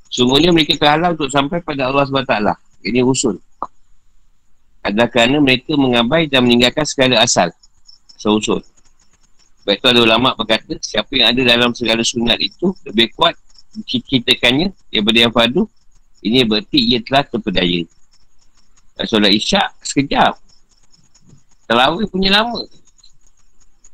Sungguhnya 0.09 0.49
mereka 0.49 0.73
terhalang 0.73 1.13
untuk 1.13 1.29
sampai 1.29 1.61
pada 1.61 1.85
Allah 1.85 2.03
SWT. 2.09 2.35
Ini 2.81 3.05
usul. 3.05 3.37
Adalah 4.81 5.07
kerana 5.07 5.37
mereka 5.37 5.77
mengabai 5.77 6.25
dan 6.25 6.49
meninggalkan 6.49 6.83
segala 6.83 7.21
asal. 7.21 7.53
Seusul. 8.17 8.65
Sebab 9.61 9.73
itu 9.77 9.85
ada 9.85 9.99
ulama 10.01 10.33
berkata, 10.33 10.73
siapa 10.81 11.13
yang 11.13 11.29
ada 11.29 11.41
dalam 11.45 11.71
segala 11.77 12.01
sunat 12.01 12.41
itu 12.41 12.73
lebih 12.89 13.13
kuat 13.13 13.37
menciptakannya 13.77 14.73
daripada 14.89 15.17
yang 15.21 15.31
fardu, 15.31 15.63
ini 16.25 16.41
berarti 16.41 16.79
ia 16.81 16.99
telah 17.05 17.23
terpedaya. 17.29 17.85
Dan 18.97 19.05
solat 19.05 19.31
isyak, 19.31 19.71
sekejap. 19.85 20.35
Terawih 21.69 22.09
punya 22.09 22.33
lama. 22.33 22.65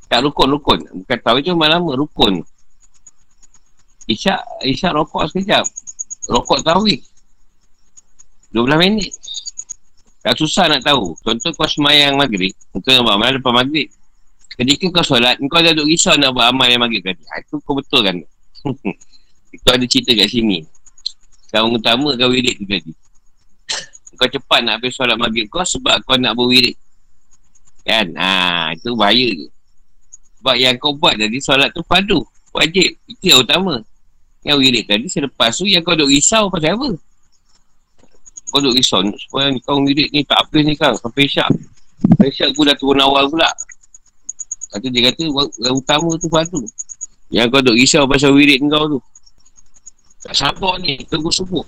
Tak 0.08 0.24
rukun-rukun. 0.24 1.04
Bukan 1.04 1.18
tahu 1.22 1.44
itu 1.44 1.52
lama, 1.52 1.92
rukun. 1.94 2.42
Isyak, 4.08 4.42
isyak 4.64 4.96
rokok 4.96 5.28
sekejap. 5.34 5.66
Rokok 6.26 6.66
tarawih 6.66 7.02
12 8.56 8.80
minit. 8.80 9.12
Tak 10.24 10.40
susah 10.40 10.72
nak 10.72 10.82
tahu. 10.82 11.14
Contoh 11.22 11.52
kau 11.54 11.68
semayang 11.68 12.16
maghrib. 12.16 12.56
Kau 12.72 12.80
nak 12.82 13.04
buat 13.04 13.16
amal 13.20 13.30
lepas 13.36 13.54
maghrib. 13.54 13.92
Ketika 14.56 14.88
kau 14.88 15.04
solat 15.04 15.36
Kau 15.52 15.60
dah 15.60 15.76
duduk 15.76 15.92
risau 15.92 16.16
nak 16.16 16.32
buat 16.32 16.50
amal 16.50 16.66
yang 16.72 16.82
maghrib 16.82 17.04
tadi. 17.04 17.20
Ha, 17.30 17.44
Itu 17.44 17.60
kau 17.62 17.76
betul 17.76 18.02
kan 18.08 18.16
Kau 19.68 19.74
ada 19.76 19.86
cerita 19.86 20.16
kat 20.16 20.32
sini. 20.32 20.64
Kau 21.52 21.68
utama 21.68 22.16
kau 22.16 22.32
wirid 22.32 22.56
tu 22.58 22.66
tadi. 22.66 22.92
Kau 24.16 24.32
cepat 24.32 24.64
nak 24.64 24.80
habis 24.80 24.96
solat 24.96 25.20
maghrib 25.20 25.52
kau 25.52 25.62
Sebab 25.62 26.02
kau 26.08 26.16
nak 26.16 26.34
berwirid. 26.34 26.74
Kan? 27.84 28.16
Ha, 28.16 28.74
Itu 28.74 28.96
bahaya 28.96 29.30
tu. 29.36 29.48
Sebab 30.42 30.56
yang 30.58 30.76
kau 30.80 30.96
buat 30.96 31.20
tadi 31.20 31.38
Solat 31.44 31.70
tu 31.76 31.84
padu. 31.84 32.24
Wajib. 32.56 32.98
Itu 33.06 33.36
yang 33.36 33.44
utama 33.44 33.84
yang 34.46 34.62
wirid 34.62 34.86
tadi 34.86 35.10
selepas 35.10 35.58
tu 35.58 35.66
yang 35.66 35.82
kau 35.82 35.98
duk 35.98 36.06
risau 36.06 36.54
pasal 36.54 36.78
apa? 36.78 36.90
Kau 38.54 38.62
duk 38.62 38.78
risau 38.78 39.02
supaya 39.18 39.50
kau 39.66 39.82
wirid 39.82 40.14
ni 40.14 40.22
tak 40.22 40.46
habis 40.46 40.62
ni 40.62 40.78
kan 40.78 40.94
sampai 40.94 41.26
syak. 41.26 41.50
Sampai 42.06 42.30
syak 42.30 42.54
aku 42.54 42.62
dah 42.62 42.78
turun 42.78 43.02
awal 43.02 43.26
pula. 43.26 43.50
Kata 44.70 44.86
dia 44.94 45.10
kata 45.10 45.26
yang 45.66 45.76
utama 45.82 46.14
tu 46.22 46.30
padu. 46.30 46.62
Yang 47.34 47.48
kau 47.50 47.62
duk 47.66 47.76
risau 47.76 48.06
pasal 48.06 48.38
wirid 48.38 48.62
kau 48.70 48.86
tu. 48.86 49.00
Tak 50.26 50.34
sabar 50.34 50.82
ni, 50.82 50.98
tunggu 51.06 51.30
subuh. 51.30 51.62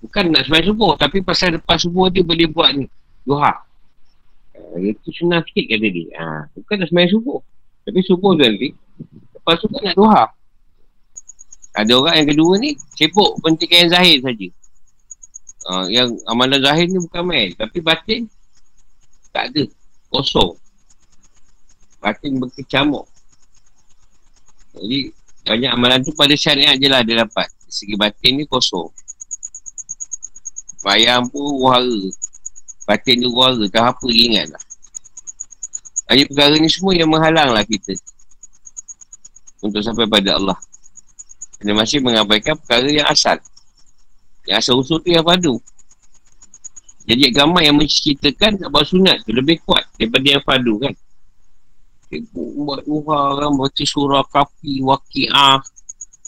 Bukan 0.00 0.32
nak 0.32 0.48
semai 0.48 0.64
subuh, 0.64 0.96
tapi 0.96 1.20
pasal 1.20 1.60
lepas 1.60 1.84
subuh 1.84 2.08
dia 2.08 2.24
boleh 2.24 2.48
buat 2.48 2.72
ni. 2.72 2.88
Duha. 3.28 3.52
Uh, 4.56 4.80
itu 4.80 5.12
senang 5.12 5.44
sikit 5.44 5.68
kata 5.68 5.88
dia. 5.92 6.16
Ha, 6.16 6.48
bukan 6.56 6.76
nak 6.80 6.88
semai 6.88 7.12
subuh. 7.12 7.44
Tapi 7.84 8.00
subuh 8.08 8.32
tu 8.40 8.44
nanti, 8.44 8.72
lepas 9.36 9.60
tu 9.60 9.68
kan 9.68 9.80
nak 9.84 9.96
duha. 10.00 10.24
Ada 11.72 11.92
orang 11.96 12.14
yang 12.20 12.28
kedua 12.28 12.52
ni 12.60 12.76
sibuk 12.92 13.40
pentingkan 13.40 13.88
yang 13.88 13.90
zahir 13.96 14.18
saja. 14.20 14.48
Uh, 15.62 15.86
yang 15.88 16.08
amalan 16.28 16.60
zahir 16.60 16.86
ni 16.90 16.98
bukan 17.00 17.22
main. 17.24 17.48
Tapi 17.56 17.78
batin 17.80 18.28
tak 19.32 19.48
ada. 19.52 19.64
Kosong. 20.12 20.52
Batin 22.02 22.36
berkecamuk. 22.36 23.08
Jadi 24.76 25.12
banyak 25.48 25.70
amalan 25.72 26.00
tu 26.04 26.12
pada 26.12 26.36
syariat 26.36 26.76
je 26.76 26.88
lah 26.92 27.00
dia 27.00 27.24
dapat. 27.24 27.48
Segi 27.72 27.96
batin 27.96 28.36
ni 28.36 28.44
kosong. 28.44 28.92
Bayang 30.84 31.30
pun 31.32 31.56
wara. 31.62 32.02
Batin 32.84 33.24
tu 33.24 33.32
wara. 33.32 33.64
Tak 33.72 33.96
apa 33.96 34.06
ingat 34.12 34.52
lah. 34.52 34.62
Jadi 36.12 36.28
perkara 36.28 36.54
ni 36.60 36.68
semua 36.68 36.92
yang 36.92 37.08
menghalang 37.08 37.56
lah 37.56 37.64
kita. 37.64 37.96
Untuk 39.64 39.80
sampai 39.80 40.04
pada 40.04 40.36
Allah. 40.36 40.58
Dia 41.62 41.74
masih 41.74 42.02
mengabaikan 42.02 42.58
perkara 42.58 42.90
yang 42.90 43.06
asal. 43.06 43.38
Yang 44.44 44.56
asal 44.58 44.74
usul 44.82 44.98
tu 44.98 45.14
yang 45.14 45.22
padu. 45.22 45.62
Jadi 47.02 47.34
agama 47.34 47.58
yang 47.62 47.78
menceritakan 47.78 48.62
Kabar 48.62 48.86
sunat 48.86 49.26
tu 49.26 49.34
lebih 49.34 49.58
kuat 49.66 49.86
daripada 49.98 50.26
yang 50.38 50.42
padu 50.42 50.78
kan. 50.78 50.94
Buat 52.34 52.84
duha 52.84 53.20
kan, 53.40 53.50
baca 53.56 53.84
surah 53.88 54.24
kafi, 54.28 54.84
waki'ah. 54.84 55.58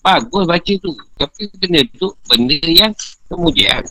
Bagus 0.01 0.44
baca 0.49 0.73
tu. 0.81 0.92
Tapi 1.18 1.42
benda 1.61 1.81
tu, 1.99 2.09
benda 2.25 2.57
yang 2.64 2.92
kemudian. 3.29 3.85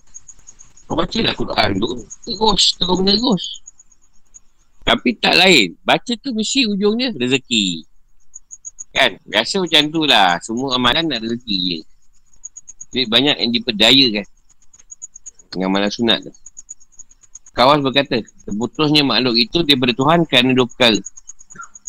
Kau 0.89 0.97
baca 0.97 1.19
lah 1.21 1.33
Quran 1.37 1.69
tu. 1.77 1.89
Terus, 2.25 2.63
terus 2.75 2.97
menerus. 2.99 3.43
Tapi 4.83 5.15
tak 5.15 5.39
lain. 5.39 5.77
Baca 5.85 6.13
tu 6.19 6.35
mesti 6.35 6.67
ujungnya 6.67 7.15
rezeki. 7.15 7.92
Kan? 8.93 9.17
Biasa 9.25 9.57
macam 9.57 9.81
tu 9.89 10.01
lah. 10.05 10.37
Semua 10.45 10.77
amalan 10.77 11.09
nak 11.09 11.25
rezeki 11.25 11.57
je. 11.57 11.77
Jadi 12.93 13.03
banyak 13.09 13.35
yang 13.41 13.51
diperdaya 13.51 14.05
kan. 14.21 14.27
Dengan 15.49 15.65
amalan 15.73 15.89
sunat 15.89 16.29
tu. 16.29 16.31
Kawas 17.53 17.81
berkata, 17.81 18.21
terputusnya 18.45 19.05
makhluk 19.05 19.37
itu 19.37 19.61
daripada 19.65 19.93
Tuhan 19.93 20.25
kerana 20.25 20.57
dua 20.57 20.65
perkara. 20.69 21.01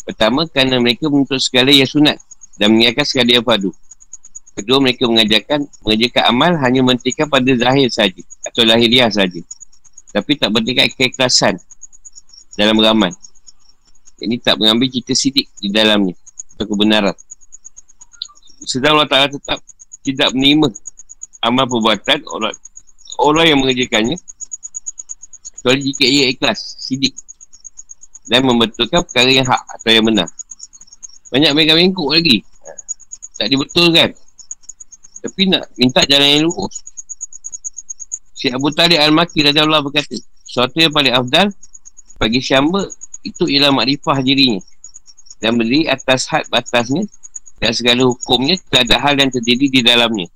Pertama, 0.05 0.45
kerana 0.45 0.77
mereka 0.77 1.09
menuntut 1.09 1.41
segala 1.41 1.73
yang 1.73 1.89
sunat 1.89 2.17
dan 2.61 2.73
mengingatkan 2.73 3.05
segala 3.05 3.29
yang 3.41 3.45
padu. 3.45 3.73
Kedua, 4.53 4.77
mereka 4.77 5.09
mengajarkan, 5.09 5.65
mengajarkan 5.81 6.23
amal 6.29 6.51
hanya 6.61 6.85
menghentikan 6.85 7.25
pada 7.25 7.49
zahir 7.57 7.89
saja 7.89 8.21
atau 8.45 8.61
lahiriah 8.61 9.09
saja. 9.09 9.41
Tapi 10.13 10.37
tak 10.37 10.53
bertingkat 10.53 10.93
keikhlasan 10.93 11.57
dalam 12.53 12.77
beramal. 12.77 13.09
Ini 14.21 14.37
tak 14.45 14.61
mengambil 14.61 14.93
cerita 14.93 15.17
sidik 15.17 15.49
di 15.57 15.73
dalamnya 15.73 16.13
atau 16.55 16.65
kebenaran. 16.71 17.15
Sedang 18.63 18.95
Allah 18.95 19.11
Ta'ala 19.11 19.27
tetap 19.27 19.59
tidak 20.07 20.31
menerima 20.31 20.71
amal 21.43 21.67
perbuatan 21.67 22.23
orang, 22.31 22.55
orang 23.19 23.45
yang 23.51 23.59
mengerjakannya 23.59 24.17
kecuali 25.51 25.79
jika 25.91 26.05
ia 26.07 26.25
ikhlas, 26.31 26.79
sidik 26.79 27.13
dan 28.31 28.47
membetulkan 28.47 29.03
perkara 29.03 29.29
yang 29.29 29.45
hak 29.45 29.61
atau 29.77 29.89
yang 29.91 30.05
benar. 30.07 30.31
Banyak 31.29 31.51
mereka 31.51 31.75
mengikut 31.75 32.09
lagi. 32.09 32.37
Tak 33.35 33.51
dibetulkan. 33.51 34.09
Tapi 35.25 35.41
nak 35.51 35.67
minta 35.75 36.01
jalan 36.07 36.29
yang 36.31 36.41
lurus. 36.47 36.79
Si 38.31 38.47
Abu 38.47 38.71
Talib 38.71 39.01
Al-Maki 39.01 39.43
Raja 39.43 39.67
Allah 39.67 39.83
berkata, 39.83 40.15
sesuatu 40.45 40.77
yang 40.79 40.93
paling 40.93 41.11
afdal 41.11 41.51
bagi 42.15 42.39
syamba 42.39 42.87
itu 43.25 43.49
ialah 43.49 43.73
makrifah 43.73 44.21
dirinya 44.21 44.61
dan 45.43 45.59
berdiri 45.59 45.87
atas 45.91 46.27
had 46.31 46.47
batasnya 46.51 47.07
dan 47.59 47.71
segala 47.71 48.07
hukumnya 48.07 48.55
tak 48.71 48.87
ada 48.87 48.99
hal 48.99 49.15
yang 49.15 49.31
terjadi 49.31 49.65
di 49.71 49.81
dalamnya 49.83 50.27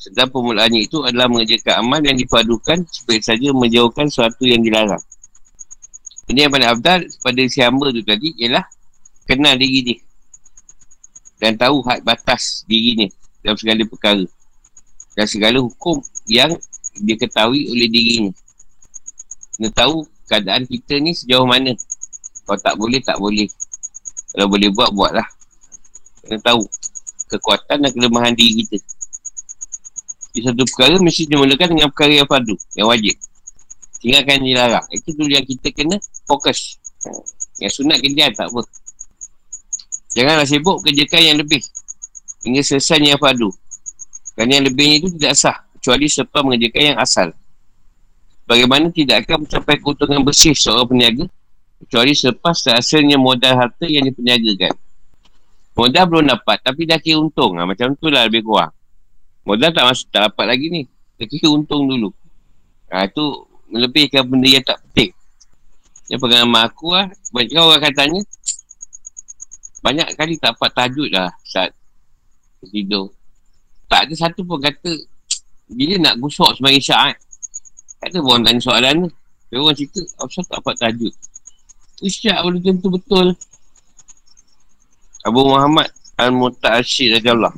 Sedang 0.00 0.32
permulaannya 0.32 0.88
itu 0.88 1.04
adalah 1.04 1.28
mengerjakan 1.28 1.84
amal 1.84 2.00
yang 2.00 2.16
dipadukan 2.16 2.88
supaya 2.88 3.20
saja 3.20 3.52
menjauhkan 3.52 4.08
sesuatu 4.08 4.48
yang 4.48 4.64
dilarang. 4.64 5.04
Ini 6.32 6.48
yang 6.48 6.52
paling 6.56 6.70
abdal 6.72 7.00
pada 7.20 7.40
si 7.44 7.60
hamba 7.60 7.92
tu 7.92 8.00
tadi 8.00 8.32
ialah 8.40 8.64
kenal 9.28 9.60
diri 9.60 9.80
dia. 9.84 9.98
Dan 11.36 11.60
tahu 11.60 11.84
had 11.84 12.00
batas 12.00 12.64
dirinya 12.64 13.12
dalam 13.44 13.60
segala 13.60 13.84
perkara. 13.84 14.24
Dan 15.20 15.26
segala 15.28 15.60
hukum 15.60 16.00
yang 16.24 16.56
dia 16.96 17.20
ketahui 17.20 17.68
oleh 17.68 17.92
dirinya. 17.92 18.32
Kena 19.52 19.68
tahu 19.68 20.08
keadaan 20.32 20.64
kita 20.64 20.96
ni 20.96 21.12
sejauh 21.12 21.44
mana. 21.44 21.76
Kalau 22.48 22.56
tak 22.56 22.74
boleh, 22.80 23.04
tak 23.04 23.20
boleh. 23.20 23.52
Kalau 24.30 24.46
boleh 24.46 24.70
buat, 24.70 24.90
buatlah. 24.94 25.26
Kena 26.22 26.38
tahu 26.42 26.62
kekuatan 27.30 27.86
dan 27.86 27.90
kelemahan 27.94 28.34
diri 28.34 28.66
kita. 28.66 28.78
Di 30.30 30.46
satu 30.46 30.62
perkara 30.62 30.94
mesti 31.02 31.26
dimulakan 31.26 31.74
dengan 31.74 31.88
perkara 31.90 32.22
yang 32.22 32.28
fardu, 32.30 32.54
yang 32.78 32.86
wajib. 32.86 33.14
Tinggalkan 33.98 34.38
dilarang. 34.46 34.86
Itu 34.94 35.12
dulu 35.12 35.30
yang 35.30 35.46
kita 35.46 35.68
kena 35.74 35.98
fokus. 36.24 36.78
Yang 37.58 37.82
sunat 37.82 37.98
kerja 37.98 38.30
tak 38.32 38.48
apa. 38.48 38.62
Janganlah 40.14 40.46
sibuk 40.46 40.82
kerjakan 40.86 41.20
yang 41.22 41.36
lebih. 41.42 41.62
Hingga 42.46 42.62
selesai 42.62 43.02
yang 43.02 43.20
fardu. 43.20 43.50
Kerana 44.38 44.62
yang 44.62 44.66
lebihnya 44.70 44.96
itu 45.04 45.08
tidak 45.18 45.34
sah. 45.36 45.56
Kecuali 45.76 46.06
selepas 46.06 46.40
mengerjakan 46.46 46.82
yang 46.94 46.98
asal. 46.98 47.28
Bagaimana 48.48 48.90
tidak 48.90 49.26
akan 49.26 49.46
mencapai 49.46 49.76
keuntungan 49.78 50.20
bersih 50.24 50.54
seorang 50.56 50.86
peniaga. 50.88 51.24
Kecuali 51.80 52.12
selepas 52.12 52.56
hasilnya 52.76 53.16
modal 53.16 53.56
harta 53.56 53.88
yang 53.88 54.04
diperniagakan. 54.04 54.76
Modal 55.72 56.04
belum 56.12 56.24
dapat 56.28 56.60
tapi 56.60 56.84
dah 56.84 57.00
kira 57.00 57.16
untung. 57.16 57.56
Ha, 57.56 57.64
macam 57.64 57.96
tu 57.96 58.12
lah 58.12 58.28
lebih 58.28 58.44
kurang. 58.44 58.68
Modal 59.48 59.72
tak 59.72 59.88
masuk, 59.88 60.12
tak 60.12 60.28
dapat 60.28 60.44
lagi 60.52 60.68
ni. 60.68 60.82
Dah 61.16 61.24
kira 61.24 61.48
untung 61.48 61.88
dulu. 61.88 62.12
Ha, 62.92 63.08
tu 63.08 63.48
melebihkan 63.72 64.28
benda 64.28 64.48
yang 64.50 64.64
tak 64.66 64.76
penting. 64.84 65.16
Yang 66.10 66.20
pengalaman 66.26 66.62
aku 66.66 66.86
lah, 66.90 67.06
banyak 67.30 67.54
orang 67.54 67.80
katanya, 67.86 68.20
banyak 69.80 70.08
kali 70.18 70.34
tak 70.36 70.58
dapat 70.58 70.70
tajuk 70.74 71.08
lah 71.08 71.30
saat 71.46 71.70
tidur. 72.68 73.14
Tak 73.88 74.10
ada 74.10 74.14
satu 74.18 74.44
pun 74.44 74.60
kata, 74.60 74.90
bila 75.78 75.94
nak 76.02 76.18
gusok 76.20 76.60
syak 76.60 77.14
eh. 77.14 77.18
Tak 78.02 78.12
ada 78.12 78.18
orang 78.20 78.42
tanya 78.44 78.60
soalan 78.60 78.94
ni. 79.06 79.08
Dia 79.48 79.58
orang 79.62 79.76
cerita, 79.76 80.00
apa 80.18 80.28
tak 80.28 80.58
dapat 80.60 80.74
tajuk. 80.82 81.14
Isyak 82.00 82.40
boleh 82.40 82.64
tentu 82.64 82.88
betul. 82.88 83.36
Abu 85.20 85.44
Muhammad 85.44 85.92
Al-Muta'asyid 86.16 87.20
Raja 87.20 87.36
Allah 87.36 87.52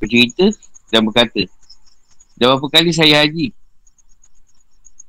Bercerita 0.00 0.48
dan 0.88 1.04
berkata 1.04 1.44
Dah 2.40 2.56
berapa 2.56 2.66
kali 2.72 2.88
saya 2.88 3.20
haji? 3.20 3.52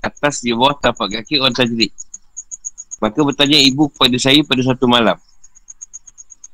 Atas 0.03 0.43
di 0.43 0.51
bawah 0.51 0.75
tapak 0.75 1.15
kaki 1.15 1.39
orang 1.39 1.55
tajrid 1.55 1.95
Maka 2.99 3.19
bertanya 3.23 3.55
ibu 3.55 3.87
kepada 3.87 4.19
saya 4.19 4.43
pada 4.43 4.61
satu 4.67 4.83
malam 4.83 5.15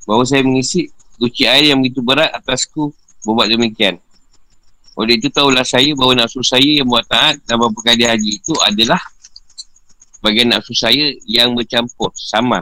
Bahawa 0.05 0.21
saya 0.21 0.45
mengisi 0.45 0.85
Guci 1.17 1.49
air 1.49 1.73
yang 1.73 1.81
begitu 1.81 2.05
berat 2.05 2.29
atasku 2.33 2.93
Berbuat 3.25 3.53
demikian. 3.53 4.01
Oleh 4.97 5.17
itu 5.17 5.29
tahulah 5.29 5.65
saya 5.65 5.93
bahawa 5.97 6.25
nafsu 6.25 6.45
saya 6.45 6.81
yang 6.81 6.89
buat 6.89 7.05
taat 7.09 7.41
Dan 7.45 7.57
beberapa 7.57 7.89
kali 7.89 8.05
haji 8.05 8.37
itu 8.37 8.53
adalah 8.61 9.01
Bagian 10.21 10.53
nafsu 10.53 10.77
saya 10.77 11.17
yang 11.25 11.57
bercampur 11.57 12.13
Samar 12.13 12.61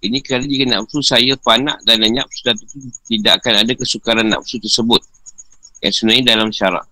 ini 0.00 0.24
kerana 0.24 0.48
jika 0.48 0.64
nafsu 0.64 1.04
saya 1.04 1.36
panak 1.36 1.76
dan 1.84 2.00
lenyap 2.00 2.24
sudah 2.32 2.56
tentu 2.56 2.88
tidak 3.04 3.44
akan 3.44 3.54
ada 3.60 3.72
kesukaran 3.76 4.26
nafsu 4.32 4.56
tersebut. 4.56 5.04
Yang 5.84 6.00
sebenarnya 6.00 6.24
dalam 6.36 6.48
syarak. 6.48 6.88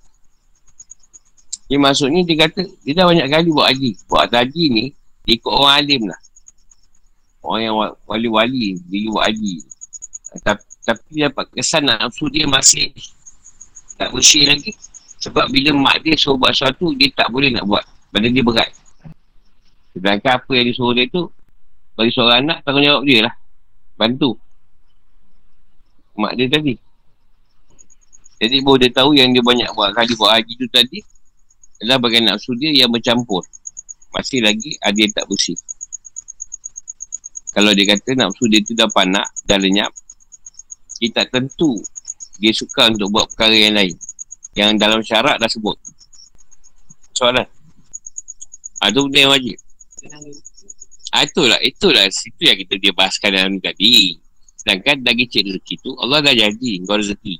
Ini 1.68 1.76
maksudnya 1.80 2.20
dia 2.24 2.48
kata, 2.48 2.64
dia 2.84 2.92
dah 2.96 3.04
banyak 3.08 3.28
kali 3.28 3.48
buat 3.52 3.66
haji. 3.72 3.90
Buat 4.08 4.32
haji 4.32 4.64
ni, 4.72 4.84
dia 5.24 5.36
ikut 5.40 5.52
orang 5.52 5.74
alim 5.84 6.02
lah. 6.08 6.20
Orang 7.44 7.60
yang 7.64 7.76
wali-wali, 8.08 8.76
dia 8.88 9.08
buat 9.08 9.24
haji. 9.28 9.54
Tapi, 10.44 10.64
tapi 10.84 11.12
dapat 11.24 11.44
kesan 11.56 11.88
nafsu 11.88 12.28
dia 12.28 12.44
masih 12.44 12.92
tak 13.96 14.12
bersih 14.12 14.48
lagi. 14.48 14.72
Sebab 15.24 15.48
bila 15.48 15.72
mak 15.76 16.04
dia 16.04 16.12
suruh 16.16 16.36
buat 16.36 16.52
sesuatu, 16.52 16.92
dia 16.92 17.08
tak 17.16 17.32
boleh 17.32 17.56
nak 17.56 17.64
buat. 17.64 17.84
Badan 18.12 18.36
dia 18.36 18.44
berat. 18.44 18.68
Sedangkan 19.98 20.38
apa 20.38 20.50
yang 20.54 20.66
disuruh 20.70 20.94
dia 20.94 21.10
tu, 21.10 21.26
bagi 21.98 22.14
seorang 22.14 22.46
anak, 22.46 22.62
tanggungjawab 22.62 23.02
dia 23.02 23.26
lah. 23.26 23.34
Bantu. 23.98 24.38
Mak 26.14 26.38
dia 26.38 26.46
tadi. 26.46 26.78
Jadi 28.38 28.56
baru 28.62 28.78
dia 28.78 28.90
tahu 28.94 29.18
yang 29.18 29.34
dia 29.34 29.42
banyak 29.42 29.66
buat 29.74 29.90
kali 29.90 30.14
buat 30.14 30.30
haji 30.38 30.52
tu 30.54 30.66
tadi 30.70 31.02
adalah 31.82 31.98
bagian 31.98 32.30
nafsu 32.30 32.54
dia 32.54 32.70
yang 32.70 32.90
bercampur. 32.90 33.42
Masih 34.14 34.38
lagi 34.42 34.78
ada 34.78 34.94
yang 34.94 35.10
tak 35.10 35.26
bersih. 35.26 35.58
Kalau 37.50 37.74
dia 37.74 37.98
kata 37.98 38.14
nafsu 38.14 38.46
dia 38.46 38.62
tu 38.62 38.78
dah 38.78 38.86
panak, 38.86 39.26
dah 39.42 39.58
lenyap, 39.58 39.90
dia 41.02 41.10
tak 41.10 41.34
tentu 41.34 41.82
dia 42.38 42.54
suka 42.54 42.86
untuk 42.94 43.10
buat 43.10 43.26
perkara 43.34 43.54
yang 43.58 43.74
lain. 43.74 43.94
Yang 44.54 44.70
dalam 44.78 45.00
syarat 45.02 45.42
dah 45.42 45.50
sebut. 45.50 45.74
Soalan. 47.14 47.46
Ada 48.78 48.98
benda 49.02 49.18
yang 49.18 49.32
wajib. 49.34 49.58
Ha, 51.08 51.24
itulah, 51.24 51.58
itulah 51.64 52.04
situ 52.12 52.44
yang 52.44 52.58
kita 52.60 52.74
dia 52.76 52.92
bahaskan 52.92 53.30
dalam 53.32 53.54
tadi. 53.58 54.20
Sedangkan 54.60 55.00
dagi 55.00 55.24
cik 55.24 55.42
rezeki 55.48 55.74
tu, 55.80 55.90
Allah 55.96 56.20
dah 56.20 56.34
janji 56.36 56.76
kau 56.84 57.00
rezeki. 57.00 57.34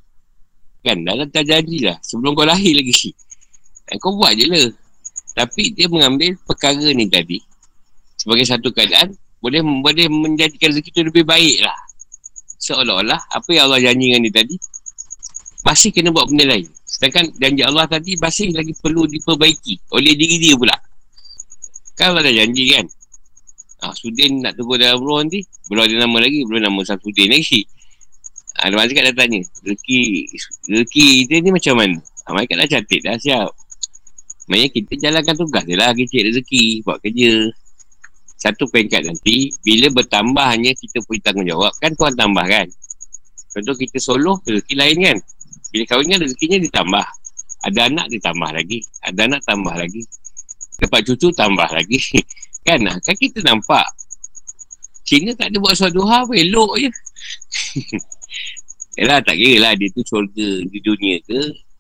Kan, 0.81 1.05
dah 1.05 1.29
dah 1.29 1.45
janji 1.45 1.85
lah. 1.85 2.01
Sebelum 2.01 2.33
kau 2.33 2.49
lahir 2.49 2.73
lagi. 2.73 3.13
Dan 3.85 3.97
kau 4.01 4.17
buat 4.17 4.33
je 4.33 4.49
lah. 4.49 4.73
Tapi 5.37 5.77
dia 5.77 5.87
mengambil 5.93 6.35
perkara 6.49 6.89
ni 6.97 7.07
tadi. 7.07 7.39
Sebagai 8.17 8.49
satu 8.49 8.73
keadaan, 8.73 9.15
boleh 9.39 9.63
boleh 9.63 10.07
menjadikan 10.11 10.73
rezeki 10.73 10.91
tu 10.91 11.03
lebih 11.05 11.23
baik 11.29 11.63
lah. 11.63 11.77
Seolah-olah, 12.59 13.21
apa 13.31 13.49
yang 13.55 13.71
Allah 13.71 13.81
janji 13.85 14.11
dengan 14.11 14.27
dia 14.27 14.43
tadi, 14.43 14.57
masih 15.63 15.91
kena 15.93 16.11
buat 16.11 16.27
benda 16.27 16.57
lain. 16.57 16.67
Sedangkan 16.89 17.31
janji 17.37 17.63
Allah 17.63 17.85
tadi 17.87 18.17
masih 18.17 18.51
lagi 18.57 18.73
perlu 18.75 19.05
diperbaiki 19.07 19.93
oleh 19.95 20.13
diri 20.17 20.37
dia 20.41 20.57
pula. 20.57 20.75
Kan 21.99 22.15
dah 22.15 22.23
janji 22.31 22.79
kan? 22.79 22.87
Ah, 23.83 23.91
Sudin 23.91 24.39
nak 24.39 24.55
tunggu 24.55 24.75
dalam 24.75 24.99
ruang 25.03 25.27
nanti 25.27 25.43
Belum 25.71 25.87
ada 25.87 26.03
nama 26.03 26.19
lagi 26.19 26.43
Belum 26.47 26.63
nama 26.67 26.83
Sudin 26.83 27.31
lagi. 27.31 27.63
Ah, 28.59 28.71
Ada 28.71 28.75
malaikat 28.75 29.03
dah 29.11 29.15
tanya 29.19 29.43
Rezeki 29.67 30.03
Rezeki 30.71 31.07
kita 31.27 31.35
ni 31.43 31.51
macam 31.51 31.75
mana? 31.79 31.97
Ah, 32.27 32.35
Malaikat 32.35 32.55
dah 32.59 32.69
cantik 32.71 33.01
dah 33.03 33.15
siap. 33.19 33.51
Maksudnya 34.51 34.69
kita 34.75 34.93
jalankan 34.99 35.35
tugas 35.39 35.65
je 35.67 35.75
lah 35.75 35.91
Kecil 35.95 36.23
rezeki 36.31 36.65
Buat 36.87 36.99
kerja. 37.03 37.31
Satu 38.39 38.71
peringkat 38.71 39.03
nanti 39.07 39.51
Bila 39.63 39.91
bertambahnya 39.91 40.75
Kita 40.79 41.03
punya 41.03 41.31
tanggungjawab 41.31 41.75
Kan 41.83 41.95
tuan 41.99 42.15
tambah 42.15 42.47
kan? 42.47 42.67
Contoh 43.55 43.75
kita 43.75 43.99
solo 43.99 44.39
Rezeki 44.47 44.75
lain 44.79 44.99
kan? 45.03 45.19
Bila 45.75 45.85
kahwin 45.85 46.17
kan 46.17 46.19
rezekinya 46.25 46.59
ditambah. 46.65 47.07
Ada 47.67 47.91
anak 47.91 48.07
ditambah 48.11 48.51
lagi 48.55 48.83
Ada 49.03 49.21
anak 49.27 49.43
tambah 49.47 49.75
lagi 49.75 50.03
Dapat 50.79 51.01
cucu 51.11 51.29
tambah 51.35 51.67
lagi. 51.75 51.99
Kan? 52.67 52.87
Kan 52.87 53.17
kita 53.19 53.43
nampak. 53.43 53.87
Cina 55.09 55.33
tak 55.33 55.49
ada 55.51 55.57
buat 55.57 55.73
suatu 55.73 56.05
duha 56.05 56.21
pun 56.29 56.37
elok 56.37 56.85
je. 56.85 56.91
Yalah 59.01 59.25
tak 59.25 59.41
kira 59.41 59.57
lah 59.63 59.73
dia 59.73 59.89
tu 59.95 60.05
syurga 60.05 60.49
di 60.69 60.79
dunia 60.85 61.17
ke? 61.25 61.39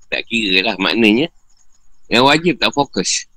Tak 0.08 0.24
kira 0.24 0.64
lah 0.64 0.74
maknanya. 0.80 1.28
Yang 2.08 2.24
wajib 2.24 2.54
tak 2.56 2.72
fokus. 2.72 3.28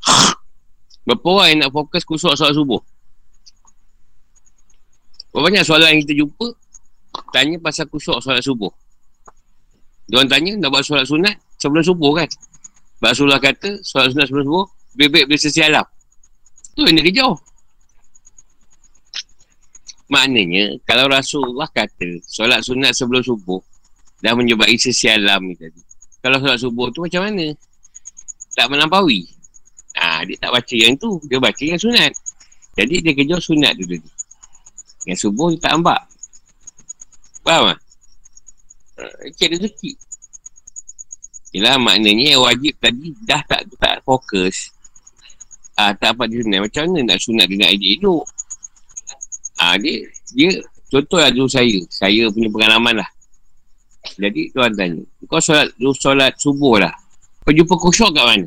Berapa 1.04 1.28
orang 1.28 1.48
yang 1.52 1.58
nak 1.68 1.72
fokus 1.76 2.08
kusuk 2.08 2.32
solat 2.32 2.56
subuh? 2.56 2.80
Berapa 5.28 5.44
banyak 5.44 5.64
soalan 5.66 5.92
yang 5.92 6.00
kita 6.08 6.14
jumpa? 6.24 6.48
Tanya 7.36 7.60
pasal 7.60 7.84
kusuk 7.92 8.16
solat 8.24 8.40
subuh. 8.40 8.72
Dia 10.08 10.24
orang 10.24 10.32
tanya 10.32 10.56
nak 10.56 10.72
buat 10.72 10.88
solat 10.88 11.04
sunat 11.04 11.36
sebelum 11.60 11.84
subuh 11.84 12.16
kan? 12.16 12.28
Rasulullah 13.04 13.36
kata 13.36 13.84
solat 13.84 14.16
sunat 14.16 14.32
sebelum 14.32 14.44
subuh 14.48 14.66
Bebek 14.96 15.28
boleh 15.28 15.40
sesialam 15.40 15.84
tu 16.78 16.86
yang 16.86 16.94
dia 17.02 17.06
kejar. 17.10 17.34
Maknanya, 20.08 20.78
kalau 20.86 21.10
Rasulullah 21.10 21.66
kata 21.68 22.22
solat 22.24 22.62
sunat 22.62 22.94
sebelum 22.94 23.20
subuh 23.20 23.60
dah 24.22 24.32
menyebabkan 24.38 24.78
sesialam 24.78 25.42
ni 25.42 25.58
tadi. 25.58 25.82
Kalau 26.22 26.38
solat 26.38 26.62
subuh 26.62 26.86
tu 26.94 27.04
macam 27.04 27.26
mana? 27.26 27.50
Tak 28.54 28.70
melampaui. 28.70 29.26
Ha, 29.98 30.22
dia 30.24 30.38
tak 30.38 30.54
baca 30.54 30.74
yang 30.78 30.94
tu. 30.94 31.18
Dia 31.26 31.42
baca 31.42 31.60
yang 31.60 31.76
sunat. 31.76 32.14
Jadi 32.78 32.94
dia 33.02 33.12
kejar 33.12 33.42
sunat 33.42 33.74
tu 33.74 33.84
tadi. 33.84 34.10
Yang 35.10 35.28
subuh 35.28 35.52
dia 35.52 35.60
tak 35.68 35.82
ambak. 35.82 36.00
Faham 37.42 37.74
tak? 37.74 37.78
Ha, 38.96 39.02
cik 39.34 39.48
rezeki. 39.58 39.92
Yelah 41.52 41.76
maknanya 41.76 42.38
yang 42.38 42.42
wajib 42.44 42.76
tadi 42.80 43.12
dah 43.26 43.40
tak 43.44 43.66
tak 43.76 44.04
fokus 44.04 44.77
ah, 45.78 45.92
tak 45.94 46.18
dapat 46.18 46.26
dia 46.34 46.42
sunat. 46.42 46.60
Macam 46.66 46.82
mana 46.90 47.00
nak 47.14 47.18
sunat 47.22 47.46
dengan 47.46 47.70
idea 47.70 47.90
hidup? 47.94 48.22
Ah, 49.58 49.78
dia, 49.78 50.06
dia, 50.34 50.50
contoh 50.90 51.18
lah 51.22 51.30
dulu 51.30 51.46
saya. 51.46 51.78
Saya 51.86 52.26
punya 52.34 52.50
pengalaman 52.50 53.00
lah. 53.02 53.10
Jadi 54.18 54.50
tuan 54.50 54.74
tanya. 54.74 55.02
Kau 55.30 55.38
solat, 55.38 55.70
solat 55.78 56.34
subuh 56.38 56.82
lah. 56.82 56.94
Kau 57.46 57.54
jumpa 57.54 57.74
kusyuk 57.78 58.10
kat 58.12 58.24
mana? 58.26 58.46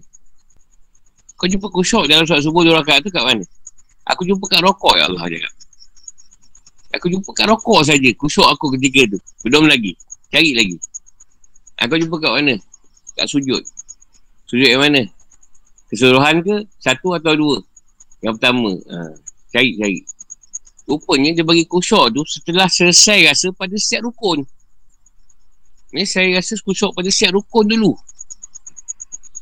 Kau 1.39 1.47
jumpa 1.47 1.67
kusyuk 1.71 2.05
dalam 2.11 2.27
solat 2.27 2.43
subuh 2.43 2.61
dua 2.67 2.83
rakaat 2.83 3.01
tu 3.01 3.09
kat 3.09 3.23
mana? 3.23 3.43
Aku 4.09 4.27
jumpa 4.27 4.45
kat 4.49 4.61
rokok 4.65 4.97
ya 4.97 5.07
Allah 5.07 5.23
cakap. 5.29 5.53
Aku 6.99 7.05
jumpa 7.07 7.29
kat 7.31 7.47
rokok 7.47 7.81
saja. 7.87 8.09
Kusyuk 8.17 8.47
aku 8.47 8.75
ketika 8.75 9.15
tu. 9.15 9.19
Belum 9.47 9.69
lagi. 9.69 9.95
Cari 10.27 10.51
lagi. 10.51 10.75
Aku 11.79 11.95
jumpa 11.95 12.19
kat 12.19 12.31
mana? 12.41 12.55
Kat 13.15 13.27
sujud. 13.29 13.63
Sujud 14.49 14.67
yang 14.67 14.83
mana? 14.83 15.07
Keseluruhan 15.91 16.39
ke? 16.39 16.55
Satu 16.79 17.11
atau 17.19 17.35
dua? 17.35 17.57
Yang 18.23 18.39
pertama. 18.39 18.71
Ha. 18.71 19.11
Cari, 19.51 19.75
cari. 19.75 19.99
Rupanya 20.87 21.35
dia 21.35 21.43
bagi 21.43 21.67
kusyuk 21.67 22.15
tu 22.15 22.23
setelah 22.23 22.71
selesai 22.71 23.27
rasa 23.27 23.51
pada 23.51 23.75
setiap 23.75 24.07
rukun. 24.07 24.47
Ni 25.91 26.07
saya 26.07 26.31
rasa 26.39 26.55
kusyuk 26.63 26.95
pada 26.95 27.11
setiap 27.11 27.35
rukun 27.35 27.67
dulu. 27.67 27.91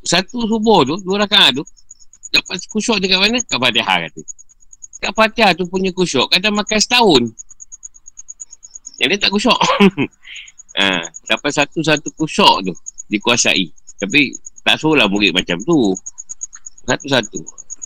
Satu 0.02 0.50
subuh 0.50 0.82
tu, 0.90 0.96
dua 1.06 1.22
rakaat 1.26 1.62
tu, 1.62 1.64
dapat 2.34 2.58
kusyuk 2.66 2.98
dekat 2.98 3.22
mana? 3.22 3.38
Kat 3.46 3.60
Fatihah 3.62 3.98
kata. 4.10 4.22
Kat 5.00 5.12
Fatihah 5.14 5.52
tu 5.54 5.70
punya 5.70 5.94
kusyuk, 5.94 6.26
kata 6.34 6.50
makan 6.50 6.80
setahun. 6.82 7.24
Yang 9.00 9.10
dia 9.16 9.20
tak 9.22 9.32
kusyuk. 9.32 9.60
ha, 10.80 11.06
dapat 11.30 11.52
satu-satu 11.54 12.10
kusyuk 12.18 12.56
tu 12.66 12.74
dikuasai. 13.10 13.70
Tapi 14.00 14.34
tak 14.62 14.78
suruh 14.78 14.98
lah 14.98 15.08
murid 15.10 15.34
macam 15.34 15.58
tu. 15.66 15.94
Satu-satu. 16.90 17.40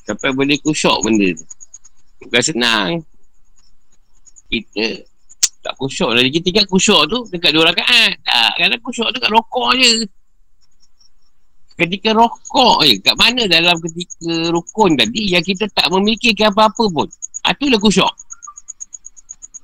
Sampai 0.08 0.32
boleh 0.32 0.56
kusyuk 0.64 0.96
benda 1.04 1.28
tu. 1.36 1.44
Bukan 2.24 2.42
senang. 2.44 2.90
Kita 4.48 5.04
tak 5.64 5.76
kusyuk 5.76 6.16
lah. 6.16 6.24
Kita 6.24 6.40
tinggal 6.44 6.68
kusyuk 6.72 7.02
tu 7.12 7.18
dekat 7.32 7.52
dua 7.52 7.68
rakaat. 7.72 8.16
Tak. 8.24 8.52
Kadang 8.64 8.80
kusyuk 8.84 9.08
tu 9.12 9.20
kat 9.20 9.32
rokok 9.32 9.70
je. 9.76 10.08
Ketika 11.76 12.16
rokok 12.16 12.88
je. 12.88 12.96
Kat 13.04 13.16
mana 13.20 13.44
dalam 13.48 13.76
ketika 13.84 14.52
rukun 14.56 14.96
tadi 14.96 15.36
yang 15.36 15.44
kita 15.44 15.68
tak 15.72 15.92
memiliki 15.92 16.32
apa-apa 16.40 16.84
pun. 16.88 17.08
Itulah 17.44 17.80
kusyuk. 17.84 18.14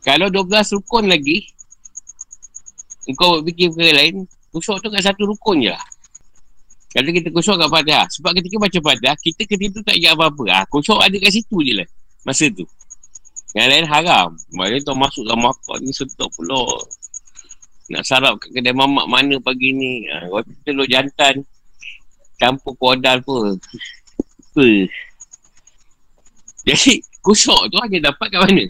Kalau 0.04 0.28
12 0.28 0.75
rukun 0.80 1.08
lagi. 1.08 1.47
Kau 3.15 3.39
fikir 3.43 3.71
perkara 3.71 4.04
lain. 4.04 4.28
Kusyuk 4.52 4.84
tu 4.84 4.88
kat 4.91 5.04
satu 5.04 5.28
rukun 5.28 5.63
je 5.63 5.71
lah. 5.71 5.84
Kalau 6.89 7.10
kita 7.13 7.30
kusyuk 7.30 7.56
kat 7.62 7.69
Fatihah. 7.69 8.06
Sebab 8.10 8.32
ketika 8.41 8.56
baca 8.58 8.80
Fatihah. 8.82 9.15
Kita 9.21 9.41
ketika 9.45 9.69
tu 9.78 9.82
tak 9.86 9.95
ingat 10.02 10.17
apa-apa. 10.17 10.43
Ha, 10.49 10.60
kusyuk 10.73 10.97
ada 10.97 11.15
kat 11.21 11.32
situ 11.38 11.58
je 11.62 11.73
lah. 11.78 11.88
Masa 12.25 12.49
tu. 12.49 12.65
Yang 13.54 13.67
lain 13.69 13.86
haram. 13.86 14.30
Maksudnya 14.49 14.82
tu 14.82 14.93
masuk 14.97 15.23
dalam 15.30 15.41
makan 15.45 15.78
ni 15.86 15.91
setok 15.93 16.30
pula. 16.34 16.65
Nak 17.93 18.04
sarap 18.06 18.41
kat 18.41 18.49
kedai 18.58 18.73
mamak 18.73 19.06
mana 19.06 19.38
pagi 19.38 19.69
ni. 19.69 20.10
Ha, 20.10 20.34
waktu 20.34 20.54
telur 20.65 20.89
jantan. 20.89 21.45
Campur 22.41 22.73
kodal 22.82 23.21
pun. 23.21 23.54
Apa? 24.49 24.67
Jadi 26.65 27.06
kusyuk 27.21 27.69
tu 27.69 27.78
hanya 27.86 28.10
dapat 28.10 28.34
kat 28.34 28.39
mana? 28.49 28.65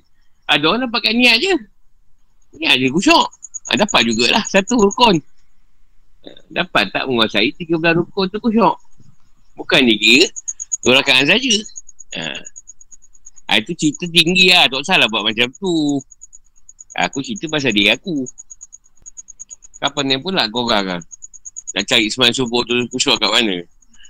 Ada 0.50 0.64
orang 0.68 0.82
dapat 0.92 1.00
kat 1.08 1.14
niat 1.16 1.40
je. 1.40 1.56
Niat 2.60 2.76
je 2.84 2.88
kusyuk. 2.92 3.28
Ha, 3.72 3.80
dapat 3.80 4.04
jugalah 4.04 4.44
satu 4.44 4.76
rukun. 4.76 5.24
Ha, 6.30 6.38
dapat 6.54 6.94
tak 6.94 7.10
menguasai 7.10 7.50
13 7.58 7.98
rukun 7.98 8.30
tu 8.30 8.38
kusyuk. 8.38 8.78
Bukan 9.58 9.82
ni 9.82 9.98
kira. 9.98 10.30
Dua 10.86 11.02
rakaan 11.02 11.26
saja. 11.26 11.56
Ha. 12.16 12.38
Ha, 13.50 13.58
itu 13.58 13.74
cerita 13.74 14.06
tinggi 14.06 14.54
lah. 14.54 14.70
Tak 14.70 14.86
salah 14.86 15.10
buat 15.10 15.26
macam 15.26 15.50
tu. 15.58 15.98
Aku 17.02 17.26
cerita 17.26 17.50
pasal 17.50 17.74
diri 17.74 17.90
aku. 17.90 18.30
Kapan 19.80 20.04
ni 20.06 20.16
pula 20.22 20.46
kau 20.52 20.68
orang 20.68 20.86
kan? 20.86 21.02
Nak 21.74 21.84
cari 21.88 22.12
semalam 22.12 22.36
subuh 22.36 22.62
tu 22.68 22.76
kusyuk 22.94 23.16
kat 23.18 23.32
mana? 23.32 23.64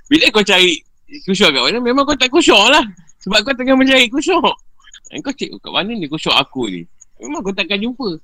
Bila 0.09 0.25
kau 0.33 0.43
cari 0.43 0.81
kusyuk 1.23 1.53
kat 1.53 1.61
mana, 1.61 1.77
memang 1.77 2.03
kau 2.03 2.17
tak 2.17 2.33
kusyuk 2.33 2.57
lah. 2.67 2.83
Sebab 3.23 3.45
kau 3.45 3.53
tengah 3.53 3.77
mencari 3.77 4.09
kusyuk. 4.09 4.41
Kau 4.43 5.33
cek 5.33 5.49
kat 5.61 5.71
mana 5.71 5.93
ni 5.93 6.09
kusyuk 6.09 6.33
aku 6.33 6.67
ni? 6.67 6.83
Memang 7.21 7.45
kau 7.45 7.53
takkan 7.53 7.77
jumpa. 7.77 8.17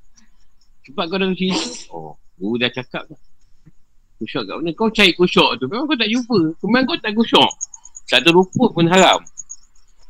Sebab 0.89 1.03
kau 1.05 1.17
dah 1.21 1.29
cerita. 1.38 1.62
Oh, 1.93 2.17
guru 2.41 2.58
dah 2.58 2.69
cakap 2.73 3.05
tu. 3.05 3.15
Kusyuk 4.15 4.43
kat 4.47 4.56
mana? 4.56 4.71
Kau 4.71 4.88
cari 4.88 5.12
kusyuk 5.12 5.49
tu. 5.60 5.65
Memang 5.67 5.86
kau 5.91 5.97
tak 5.99 6.08
jumpa. 6.08 6.39
Memang 6.63 6.84
kau 6.88 6.97
tak 7.04 7.12
kusyuk. 7.12 7.51
Satu 8.08 8.30
rupa 8.32 8.71
pun 8.71 8.88
haram. 8.88 9.19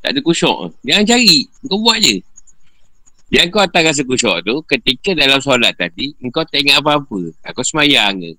Tak 0.06 0.13
ada 0.13 0.20
kusyuk. 0.22 0.78
Jangan 0.86 1.06
cari. 1.10 1.50
Kau 1.65 1.82
buat 1.82 1.98
je. 1.98 2.22
Yang 3.34 3.48
kau 3.50 3.62
atas 3.65 3.82
rasa 3.82 4.02
kusyuk 4.06 4.38
tu, 4.46 4.56
ketika 4.70 5.18
dalam 5.18 5.41
solat 5.41 5.74
tadi, 5.74 6.13
kau 6.30 6.46
tak 6.46 6.62
ingat 6.62 6.86
apa-apa. 6.86 7.34
Aku 7.50 7.65
semayang 7.65 8.22
ke. 8.22 8.32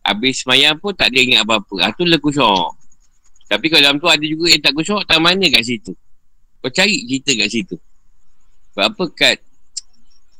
Habis 0.00 0.46
semayang 0.46 0.80
pun 0.80 0.96
tak 0.96 1.12
ada 1.12 1.18
ingat 1.20 1.40
apa-apa. 1.44 1.74
Ah, 1.84 1.92
tu 1.92 2.08
lah 2.08 2.16
kusyuk. 2.16 2.72
Tapi 3.46 3.66
kalau 3.68 3.82
dalam 3.84 3.98
tu 4.00 4.08
ada 4.08 4.24
juga 4.24 4.48
yang 4.48 4.62
tak 4.64 4.72
kusyuk, 4.72 5.04
tak 5.04 5.20
mana 5.20 5.44
kat 5.52 5.62
situ. 5.62 5.92
Kau 6.64 6.72
cari 6.72 7.04
cerita 7.04 7.30
kat 7.36 7.48
situ. 7.52 7.76
Sebab 8.72 8.92
apa 8.92 9.04
kat 9.12 9.36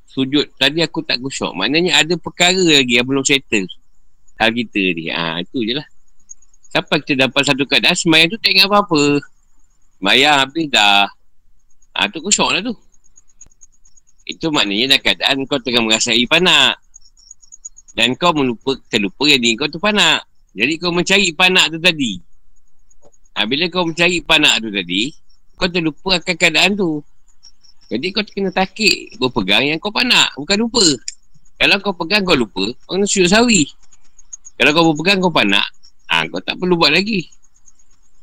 sujud 0.09 0.49
tadi 0.57 0.81
aku 0.81 1.05
tak 1.05 1.21
kusyuk. 1.21 1.53
Maknanya 1.53 2.01
ada 2.01 2.16
perkara 2.16 2.57
lagi 2.57 2.97
yang 2.97 3.05
belum 3.05 3.23
settle. 3.23 3.69
Hal 4.37 4.51
kita 4.53 4.83
ni. 4.96 5.09
Ha, 5.09 5.40
itu 5.40 5.64
je 5.64 5.72
lah. 5.77 5.87
Sampai 6.68 7.01
kita 7.01 7.29
dapat 7.29 7.42
satu 7.44 7.64
keadaan, 7.64 7.96
semayang 7.96 8.29
tu 8.29 8.37
tak 8.37 8.53
ingat 8.53 8.68
apa-apa. 8.68 9.20
Mayang 10.05 10.44
habis 10.44 10.68
dah. 10.68 11.09
Ha, 11.96 12.09
tu 12.12 12.20
kusyuk 12.20 12.53
lah 12.53 12.61
tu. 12.61 12.77
Itu 14.29 14.53
maknanya 14.53 14.96
dah 14.96 15.01
keadaan 15.01 15.49
kau 15.49 15.57
tengah 15.57 15.81
merasai 15.81 16.29
panak. 16.29 16.77
Dan 17.96 18.12
kau 18.20 18.37
melupa, 18.37 18.77
terlupa 18.92 19.25
yang 19.25 19.40
diri 19.40 19.57
kau 19.57 19.70
tu 19.72 19.81
panak. 19.81 20.20
Jadi 20.53 20.77
kau 20.77 20.92
mencari 20.92 21.33
panak 21.33 21.72
tu 21.72 21.81
tadi. 21.81 22.20
Ha, 23.37 23.49
bila 23.49 23.64
kau 23.72 23.88
mencari 23.88 24.20
panak 24.20 24.61
tu 24.61 24.68
tadi, 24.68 25.09
kau 25.57 25.68
terlupa 25.72 26.20
akan 26.20 26.35
keadaan 26.37 26.77
tu. 26.77 27.01
Jadi 27.88 28.07
kau 28.12 28.20
kena 28.27 28.51
takik 28.53 29.16
berpegang 29.16 29.64
yang 29.64 29.79
kau 29.81 29.94
panak. 29.94 30.35
Bukan 30.37 30.59
lupa. 30.61 30.85
Kalau 31.57 31.77
kau 31.81 31.94
pegang 31.96 32.20
kau 32.27 32.37
lupa, 32.37 32.68
kena 32.85 33.09
sujud 33.09 33.33
sawi. 33.33 33.64
Kalau 34.57 34.71
kau 34.73 34.85
berpegang 34.92 35.21
kau 35.21 35.33
panak, 35.33 35.69
ha, 36.09 36.25
kau 36.29 36.40
tak 36.40 36.57
perlu 36.57 36.81
buat 36.81 36.92
lagi. 36.92 37.29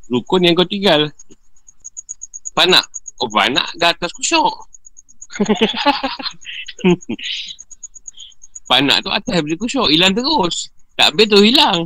Rukun 0.10 0.46
yang 0.46 0.58
kau 0.58 0.66
tinggal 0.66 1.14
panak. 2.54 2.86
Oh 3.22 3.30
panak 3.30 3.68
dah 3.78 3.94
atas 3.94 4.14
kusyuk. 4.14 4.54
panak 8.70 9.02
tu 9.02 9.10
atas 9.10 9.38
beli 9.42 9.58
kusyuk. 9.58 9.90
Hilang 9.90 10.14
terus. 10.14 10.70
Tak 10.94 11.14
habis 11.14 11.26
tu 11.30 11.42
hilang. 11.42 11.86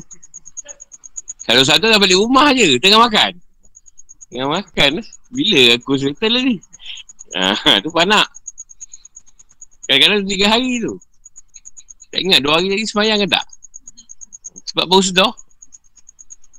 Kalau 1.48 1.64
satu 1.64 1.88
dah 1.88 2.00
balik 2.00 2.20
rumah 2.20 2.52
je. 2.52 2.76
Tengah 2.80 3.00
makan. 3.00 3.32
Tengah 4.28 4.48
makan. 4.52 4.92
Bila 5.32 5.80
aku 5.80 5.96
settle 5.96 6.36
lagi. 6.36 6.60
Ha, 7.36 7.80
tu 7.80 7.92
panak. 7.92 8.28
Kadang-kadang 9.88 10.28
tiga 10.28 10.52
hari 10.52 10.84
tu. 10.84 11.00
Tak 12.12 12.20
ingat 12.20 12.40
dua 12.44 12.60
hari 12.60 12.72
lagi 12.72 12.84
semayang 12.88 13.24
ke 13.24 13.28
tak? 13.32 13.46
Sebab 14.78 14.94
baru 14.94 15.02
sedar. 15.02 15.34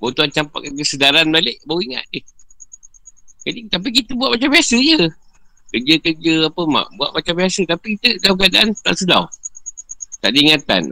Baru 0.02 0.10
tuan 0.10 0.26
campak 0.34 0.66
kesedaran 0.74 1.30
balik. 1.30 1.62
Baru 1.62 1.78
ingat. 1.86 2.02
Eh, 2.10 2.26
jadi, 3.46 3.70
tapi 3.70 3.94
kita 3.94 4.18
buat 4.18 4.34
macam 4.34 4.50
biasa 4.50 4.74
je. 4.74 5.06
Kerja-kerja 5.70 6.50
apa 6.50 6.62
mak. 6.66 6.90
Buat 6.98 7.14
macam 7.14 7.34
biasa. 7.38 7.62
Tapi 7.62 7.94
kita 7.94 8.18
dalam 8.18 8.34
keadaan 8.42 8.74
tak 8.74 8.98
sedar. 8.98 9.30
Tak 10.18 10.34
ada 10.34 10.34
ingatan. 10.34 10.90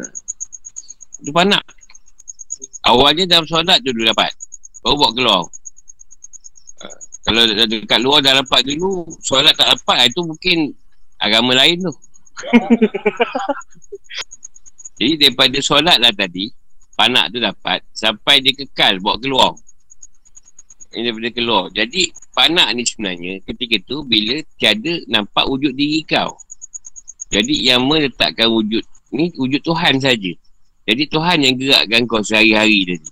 Itu 1.18 1.34
panak. 1.34 1.66
Awalnya 2.86 3.26
dalam 3.26 3.50
solat 3.50 3.82
dulu 3.82 4.06
dapat. 4.06 4.30
Baru 4.86 4.94
buat 4.94 5.12
keluar. 5.18 5.42
Uh, 6.78 6.98
kalau 7.26 7.42
dekat 7.42 8.00
luar 8.06 8.22
dah 8.22 8.38
dapat 8.38 8.70
dulu, 8.70 9.02
solat 9.18 9.58
tak 9.58 9.74
dapat, 9.74 10.14
itu 10.14 10.22
mungkin 10.22 10.70
agama 11.18 11.58
lain 11.58 11.90
tu. 11.90 11.90
Jadi 15.02 15.26
daripada 15.26 15.58
solat 15.58 15.98
lah 15.98 16.14
tadi, 16.14 16.54
panak 16.96 17.30
tu 17.30 17.38
dapat, 17.38 17.84
sampai 17.92 18.40
dia 18.40 18.56
kekal 18.56 18.98
buat 19.04 19.20
keluar. 19.20 19.52
Ini 20.96 21.12
daripada 21.12 21.30
keluar. 21.36 21.64
Jadi, 21.76 22.08
panak 22.32 22.72
ni 22.72 22.82
sebenarnya 22.88 23.44
ketika 23.44 23.76
tu 23.84 24.00
bila 24.08 24.40
tiada 24.56 24.96
nampak 25.12 25.44
wujud 25.44 25.76
diri 25.76 26.00
kau. 26.08 26.32
Jadi, 27.28 27.68
yang 27.68 27.84
meletakkan 27.84 28.48
wujud 28.48 28.80
ni 29.12 29.28
wujud 29.36 29.60
Tuhan 29.60 30.00
saja. 30.00 30.32
Jadi, 30.88 31.02
Tuhan 31.04 31.36
yang 31.44 31.54
gerakkan 31.60 32.08
kau 32.08 32.24
sehari-hari 32.24 32.96
tadi. 32.96 33.10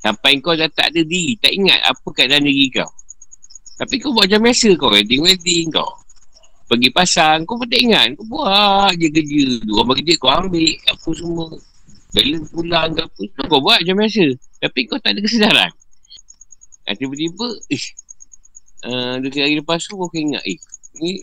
Sampai 0.00 0.38
kau 0.38 0.54
dah 0.54 0.70
tak 0.70 0.94
ada 0.94 1.02
diri, 1.02 1.34
tak 1.36 1.50
ingat 1.50 1.82
apa 1.82 2.08
keadaan 2.14 2.46
diri 2.46 2.70
kau. 2.70 2.88
Tapi 3.80 3.96
kau 3.98 4.14
buat 4.14 4.28
macam 4.30 4.46
biasa 4.46 4.68
kau, 4.78 4.92
wedding-wedding 4.92 5.66
kau. 5.72 5.90
Pergi 6.70 6.88
pasang, 6.94 7.42
kau 7.42 7.58
pun 7.58 7.66
tak 7.66 7.82
ingat. 7.82 8.14
Kau 8.14 8.26
buat 8.30 8.94
je 8.94 9.10
kerja. 9.10 9.42
Orang 9.74 9.98
kerja 9.98 10.14
kau 10.22 10.30
ambil 10.30 10.70
apa 10.86 11.08
semua. 11.10 11.48
Bila 12.10 12.36
pulang 12.50 12.90
ke 12.96 13.02
apa, 13.06 13.44
kau 13.46 13.60
buat 13.62 13.78
macam 13.82 13.96
biasa. 14.02 14.26
Tapi 14.60 14.80
kau 14.90 14.98
tak 14.98 15.14
ada 15.14 15.20
kesedaran. 15.22 15.70
Dan 16.84 16.94
tiba-tiba, 16.98 17.46
eh, 17.70 17.84
uh, 18.90 19.14
dua 19.22 19.30
hari 19.46 19.54
lepas 19.62 19.78
tu 19.78 19.94
kau 19.94 20.10
ingat, 20.10 20.42
eh, 20.42 20.58
ni 20.98 21.22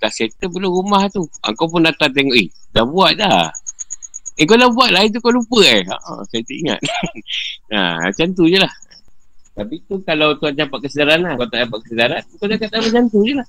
dah 0.00 0.10
settle 0.10 0.50
belum 0.50 0.72
rumah 0.72 1.06
tu. 1.12 1.22
Ha, 1.44 1.52
kau 1.54 1.68
pun 1.68 1.84
datang 1.84 2.10
tengok, 2.10 2.34
eh, 2.34 2.48
dah 2.72 2.82
buat 2.88 3.14
dah. 3.14 3.52
Eh 4.40 4.48
kau 4.48 4.56
dah 4.56 4.72
buat 4.72 4.88
lah 4.88 5.04
itu 5.04 5.20
kau 5.20 5.30
lupa 5.30 5.60
eh. 5.62 5.84
Ha, 5.84 6.24
saya 6.24 6.40
tak 6.40 6.56
ingat. 6.56 6.80
ha, 7.76 8.00
macam 8.08 8.26
tu 8.32 8.48
je 8.48 8.56
lah. 8.56 8.72
Tapi 9.52 9.84
tu 9.84 10.00
kalau 10.00 10.32
tuan 10.40 10.56
dapat 10.56 10.88
kesedaran 10.88 11.20
lah. 11.20 11.36
Kau 11.36 11.46
tak 11.46 11.68
dapat 11.68 11.78
kesedaran, 11.84 12.22
kau 12.40 12.48
dah 12.48 12.56
kata 12.56 12.76
macam 12.80 13.04
tu 13.12 13.20
je 13.28 13.34
lah. 13.36 13.48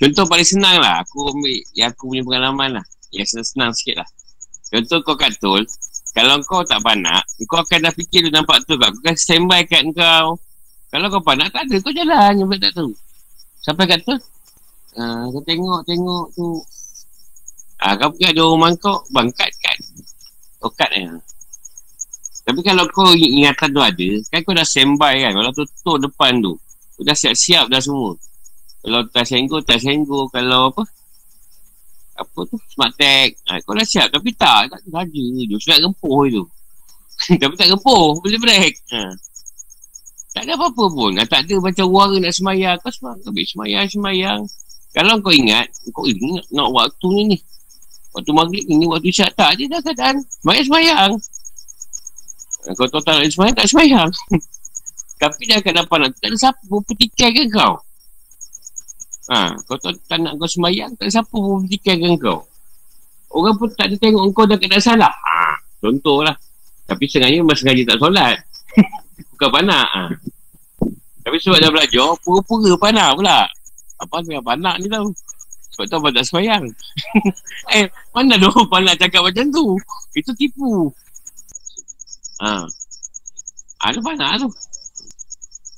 Contoh 0.00 0.24
paling 0.26 0.48
senang 0.48 0.76
lah. 0.82 1.06
Aku 1.06 1.30
ambil 1.30 1.54
yang 1.78 1.94
aku 1.94 2.10
punya 2.10 2.22
pengalaman 2.26 2.82
lah. 2.82 2.84
Yang 3.14 3.46
senang 3.46 3.70
sikit 3.76 4.02
lah. 4.02 4.08
Contoh 4.70 4.98
kau 5.02 5.18
katul. 5.18 5.66
Kalau 6.10 6.42
kau 6.46 6.62
tak 6.66 6.82
panak, 6.82 7.22
kau 7.46 7.62
akan 7.62 7.86
dah 7.86 7.92
fikir 7.94 8.26
tu 8.26 8.30
nampak 8.30 8.62
tu 8.66 8.74
kau. 8.78 8.90
Kau 8.90 9.00
akan 9.02 9.16
standby 9.18 9.66
kat 9.66 9.82
kau. 9.94 10.38
Kalau 10.90 11.06
kau 11.06 11.22
panak, 11.22 11.50
tak 11.54 11.66
ada. 11.66 11.76
Kau 11.78 11.94
jalan. 11.94 12.32
Yang 12.34 12.48
tak 12.58 12.72
tahu. 12.74 12.90
Sampai 13.62 13.84
kat 13.86 14.02
tu. 14.02 14.14
Uh, 14.98 15.30
kau 15.30 15.42
tengok, 15.46 15.80
tengok 15.86 16.24
tu. 16.34 16.58
Ah, 17.80 17.94
kau 17.94 18.10
pergi 18.10 18.34
ada 18.34 18.42
rumah 18.42 18.74
kau, 18.78 18.98
bangkat 19.14 19.50
kan. 19.62 19.78
Kau 20.58 20.70
kat 20.74 20.90
eh. 20.98 21.06
Tapi 22.42 22.60
kalau 22.66 22.84
kau 22.90 23.14
ingatan 23.14 23.70
tu 23.70 23.78
ada, 23.78 24.08
kan 24.34 24.40
kau 24.42 24.54
dah 24.54 24.66
sembai 24.66 25.22
kan. 25.22 25.32
Kalau 25.38 25.50
tutup 25.54 25.96
depan 26.02 26.42
tu, 26.42 26.58
kau 26.98 27.02
dah 27.06 27.14
siap-siap 27.14 27.70
dah 27.70 27.78
semua. 27.78 28.18
Kalau 28.82 29.00
tak 29.14 29.24
senggol, 29.28 29.62
tak 29.62 29.78
senggol. 29.78 30.26
Kalau 30.34 30.74
apa, 30.74 30.82
apa 32.20 32.40
tu, 32.44 32.56
smart 32.68 32.92
tag. 33.00 33.32
Ha, 33.48 33.64
kau 33.64 33.72
dah 33.72 33.86
siap. 33.86 34.12
Tapi 34.12 34.30
tak, 34.36 34.68
tak 34.68 34.80
saja 34.84 35.22
je. 35.24 35.56
Surat 35.56 35.80
gempuh 35.80 36.28
tu. 36.28 36.44
Tapi 37.40 37.54
tak 37.56 37.68
gempuh, 37.72 38.20
boleh 38.20 38.40
break. 38.40 38.74
Ha. 38.92 39.00
Tak 40.30 40.42
ada 40.46 40.52
apa-apa 40.54 40.84
pun. 40.92 41.12
Ha, 41.16 41.26
tak 41.26 41.48
ada 41.48 41.54
macam 41.58 41.86
warga 41.90 42.16
nak 42.20 42.34
semayang. 42.36 42.76
Kau 42.84 42.92
semayang, 42.92 43.20
kau 43.24 43.32
semayang, 43.32 43.86
semayang. 43.88 44.40
Kalau 44.90 45.14
kau 45.22 45.32
ingat, 45.34 45.66
kau 45.94 46.06
ingat 46.06 46.44
nak 46.52 46.68
waktu 46.70 47.08
ni 47.16 47.22
ni. 47.34 47.38
Waktu 48.10 48.30
maghrib 48.34 48.64
ni, 48.66 48.86
waktu 48.90 49.08
isyak 49.10 49.32
tak. 49.38 49.58
Dia 49.58 49.70
dah 49.70 49.80
keadaan 49.82 50.22
semayang-semayang. 50.42 51.10
Kau 52.76 52.86
tahu 52.90 53.02
tak 53.02 53.24
semayang, 53.32 53.56
tak 53.56 53.68
semayang. 53.70 54.10
Tapi 55.20 55.42
dia 55.44 55.60
akan 55.60 55.72
dapat 55.84 55.96
nak. 56.00 56.10
Tak 56.18 56.28
ada 56.32 56.36
siapa 56.36 56.62
pun 56.64 56.80
petikai 56.88 57.30
ke 57.36 57.44
kau. 57.52 57.76
Ha, 59.30 59.54
kau 59.62 59.78
tahu 59.78 59.94
tak 60.10 60.18
nak 60.18 60.34
kau 60.42 60.50
semayang, 60.50 60.90
tak 60.98 61.06
siapa 61.06 61.30
pun 61.30 61.62
ke 61.70 61.94
kau. 62.18 62.42
Orang 63.30 63.54
pun 63.54 63.70
tak 63.78 63.86
ada 63.86 63.96
tengok 64.02 64.26
kau 64.34 64.42
dah 64.42 64.58
keadaan 64.58 64.82
salah. 64.82 65.14
Ha, 65.14 65.54
contohlah. 65.78 66.34
Tapi 66.90 67.06
sengaja 67.06 67.38
memang 67.38 67.54
sengaja 67.54 67.94
tak 67.94 67.98
solat. 68.02 68.36
Bukan 69.38 69.48
panak. 69.54 69.86
Ha. 69.94 70.02
Tapi 71.22 71.36
sebab 71.38 71.62
dah 71.62 71.70
belajar, 71.70 72.10
pura-pura 72.26 72.74
panak 72.74 73.14
pula. 73.14 73.46
Apa 74.02 74.18
yang 74.26 74.42
panak 74.42 74.82
ni 74.82 74.90
tau. 74.90 75.06
Sebab 75.78 75.84
tu 75.86 75.96
abang 76.02 76.10
tak 76.10 76.26
semayang. 76.26 76.66
eh, 77.78 77.86
mana 78.10 78.34
ada 78.34 78.50
orang 78.50 78.82
nak 78.82 78.98
cakap 78.98 79.22
macam 79.22 79.46
tu? 79.54 79.78
Itu 80.18 80.34
tipu. 80.34 80.90
Ha. 82.42 82.66
Ada 83.78 83.98
ha, 84.02 84.06
panak 84.10 84.30
tu. 84.42 84.48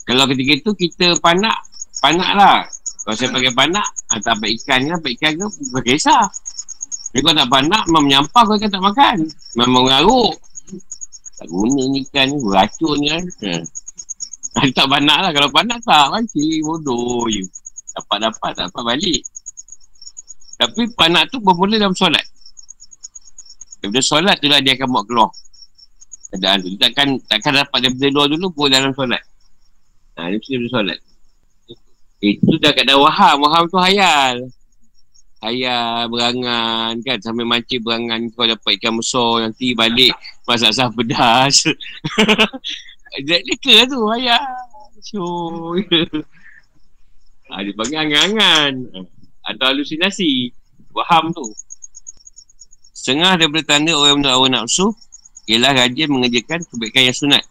Kalau 0.09 0.25
ketika 0.33 0.53
tu 0.65 0.73
kita 0.73 1.21
panak, 1.21 1.61
panak 2.01 2.31
lah. 2.33 2.65
Kalau 3.03 3.17
saya 3.19 3.35
pakai 3.35 3.51
panak, 3.51 3.89
ha, 4.15 4.15
tak 4.23 4.39
dapat 4.39 4.49
ikan 4.63 4.79
ke, 4.87 4.91
dapat 4.95 5.11
ikan 5.19 5.33
ke, 5.35 5.47
bukan 5.75 5.83
kisah. 5.83 6.25
Tapi 7.11 7.19
kalau 7.21 7.37
tak 7.37 7.51
panak, 7.51 7.83
memang 7.91 8.05
menyampah 8.07 8.43
kau 8.47 8.57
tak 8.57 8.79
makan. 8.79 9.17
Memang 9.59 9.85
mengaruk. 9.85 10.33
Tak 11.37 11.47
guna 11.51 11.83
ni 11.91 12.07
ikan 12.07 12.31
ni, 12.31 12.37
beracun 12.39 12.97
ni 13.03 13.07
kan. 13.11 13.25
Ha. 14.63 14.71
tak 14.79 14.87
panak 14.87 15.19
lah. 15.19 15.31
Kalau 15.35 15.49
panak 15.51 15.79
tak, 15.83 16.07
mancing, 16.15 16.63
bodoh 16.63 17.27
je. 17.27 17.43
Dapat-dapat, 17.99 18.51
tak 18.55 18.65
dapat 18.71 18.83
balik. 18.97 19.21
Tapi 20.63 20.83
panak 20.95 21.27
tu 21.35 21.43
bermula 21.43 21.75
dalam 21.77 21.93
solat. 21.99 22.23
Daripada 23.83 24.01
solat 24.01 24.39
tu 24.39 24.47
lah 24.47 24.63
dia 24.63 24.79
akan 24.79 24.89
buat 24.95 25.05
keluar. 25.11 25.31
Keadaan 26.31 26.63
tu. 26.63 26.69
Dia 26.79 26.87
takkan, 26.87 27.19
takkan 27.27 27.53
dapat 27.59 27.79
daripada 27.83 28.07
luar 28.15 28.27
dulu 28.31 28.47
pun 28.55 28.71
dalam 28.71 28.95
solat. 28.95 29.21
Ha, 30.17 30.31
dia 30.31 30.39
mesti 30.39 30.71
solat. 30.71 30.99
Itu 32.23 32.55
dah 32.63 32.71
kat 32.71 32.87
waham. 32.95 33.37
Waham 33.43 33.67
tu 33.67 33.77
hayal. 33.83 34.47
Hayal, 35.43 36.07
berangan 36.07 36.95
kan. 37.03 37.19
Sambil 37.19 37.43
mancing 37.43 37.83
berangan 37.83 38.31
kau 38.31 38.47
dapat 38.47 38.79
ikan 38.79 38.95
besar. 38.95 39.43
Nanti 39.43 39.75
balik 39.75 40.15
masak 40.47 40.71
sah 40.71 40.87
pedas. 40.89 41.67
Dia 43.27 43.43
leka 43.43 43.91
tu 43.91 44.07
hayal. 44.07 44.41
So, 45.03 45.19
ha, 47.51 47.59
dia 47.67 47.75
panggil 47.75 47.99
angan-angan 48.07 48.73
atau 49.43 49.65
halusinasi 49.75 50.55
faham 50.95 51.35
tu 51.35 51.43
setengah 52.95 53.35
daripada 53.35 53.75
tanda 53.75 53.99
orang 53.99 54.23
menurut 54.23 54.35
awal 54.39 54.51
nafsu 54.55 54.95
ialah 55.51 55.75
rajin 55.75 56.07
mengerjakan 56.07 56.63
kebaikan 56.71 57.11
yang 57.11 57.17
sunat 57.19 57.43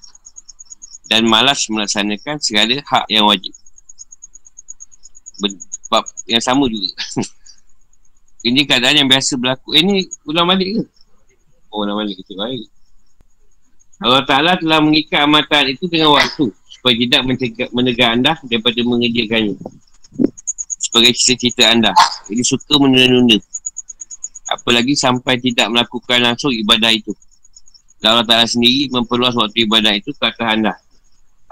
dan 1.12 1.28
malas 1.28 1.68
melaksanakan 1.68 2.40
segala 2.40 2.80
hak 2.88 3.04
yang 3.12 3.28
wajib 3.28 3.52
bab 5.90 6.06
yang 6.30 6.44
sama 6.44 6.70
juga 6.70 6.94
ini 8.48 8.66
keadaan 8.66 9.06
yang 9.06 9.10
biasa 9.10 9.38
berlaku 9.38 9.74
eh 9.74 9.82
ni 9.82 10.06
ulang 10.30 10.46
balik 10.46 10.80
ke? 10.80 10.84
oh 11.74 11.84
ulang 11.84 11.98
balik 11.98 12.16
kita 12.22 12.34
baik 12.38 12.66
Allah 14.02 14.26
Ta'ala 14.26 14.58
telah 14.58 14.82
mengikat 14.82 15.30
amatan 15.30 15.78
itu 15.78 15.86
dengan 15.86 16.18
waktu 16.18 16.50
supaya 16.50 16.96
tidak 16.98 17.22
menegak 17.70 18.10
anda 18.10 18.34
daripada 18.50 18.82
mengerjakannya 18.82 19.62
sebagai 20.92 21.16
cita-cita 21.16 21.72
anda. 21.72 21.96
Jadi 22.28 22.44
suka 22.44 22.76
menunda-nunda. 22.76 23.40
Apalagi 24.52 24.98
sampai 25.00 25.40
tidak 25.40 25.72
melakukan 25.72 26.20
langsung 26.20 26.52
ibadah 26.52 26.92
itu. 26.92 27.16
Dan 28.04 28.18
Allah 28.18 28.28
Ta'ala 28.28 28.44
sendiri 28.44 28.92
memperluas 28.92 29.38
waktu 29.40 29.64
ibadah 29.64 29.96
itu 29.96 30.12
ke 30.12 30.24
atas 30.26 30.44
anda. 30.44 30.74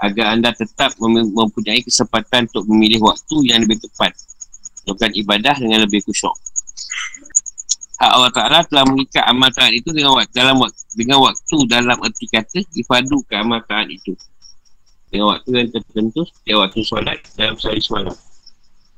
Agar 0.00 0.32
anda 0.32 0.50
tetap 0.56 0.96
mempunyai 0.98 1.84
kesempatan 1.84 2.48
untuk 2.48 2.64
memilih 2.72 3.04
waktu 3.04 3.36
yang 3.52 3.60
lebih 3.60 3.84
tepat. 3.84 4.16
Melakukan 4.88 5.12
ibadah 5.12 5.54
dengan 5.60 5.84
lebih 5.84 6.00
kusyuk. 6.08 6.32
Hak 8.00 8.10
Allah 8.16 8.32
Ta'ala 8.32 8.58
telah 8.64 8.88
mengikat 8.88 9.28
amal 9.28 9.52
taat 9.52 9.76
itu 9.76 9.92
dengan 9.92 10.16
waktu, 10.16 10.32
dalam 10.32 10.56
waktu, 10.56 10.82
dengan 10.96 11.20
waktu 11.20 11.56
dalam 11.68 12.00
erti 12.00 12.26
kata 12.32 12.64
dipadukan 12.72 13.44
amal 13.44 13.60
taat 13.68 13.92
itu. 13.92 14.16
Dengan 15.12 15.36
waktu 15.36 15.48
yang 15.52 15.68
tertentu 15.68 16.24
setiap 16.24 16.64
waktu 16.64 16.80
solat 16.80 17.20
dalam 17.36 17.60
sehari 17.60 17.84
semalam. 17.84 18.16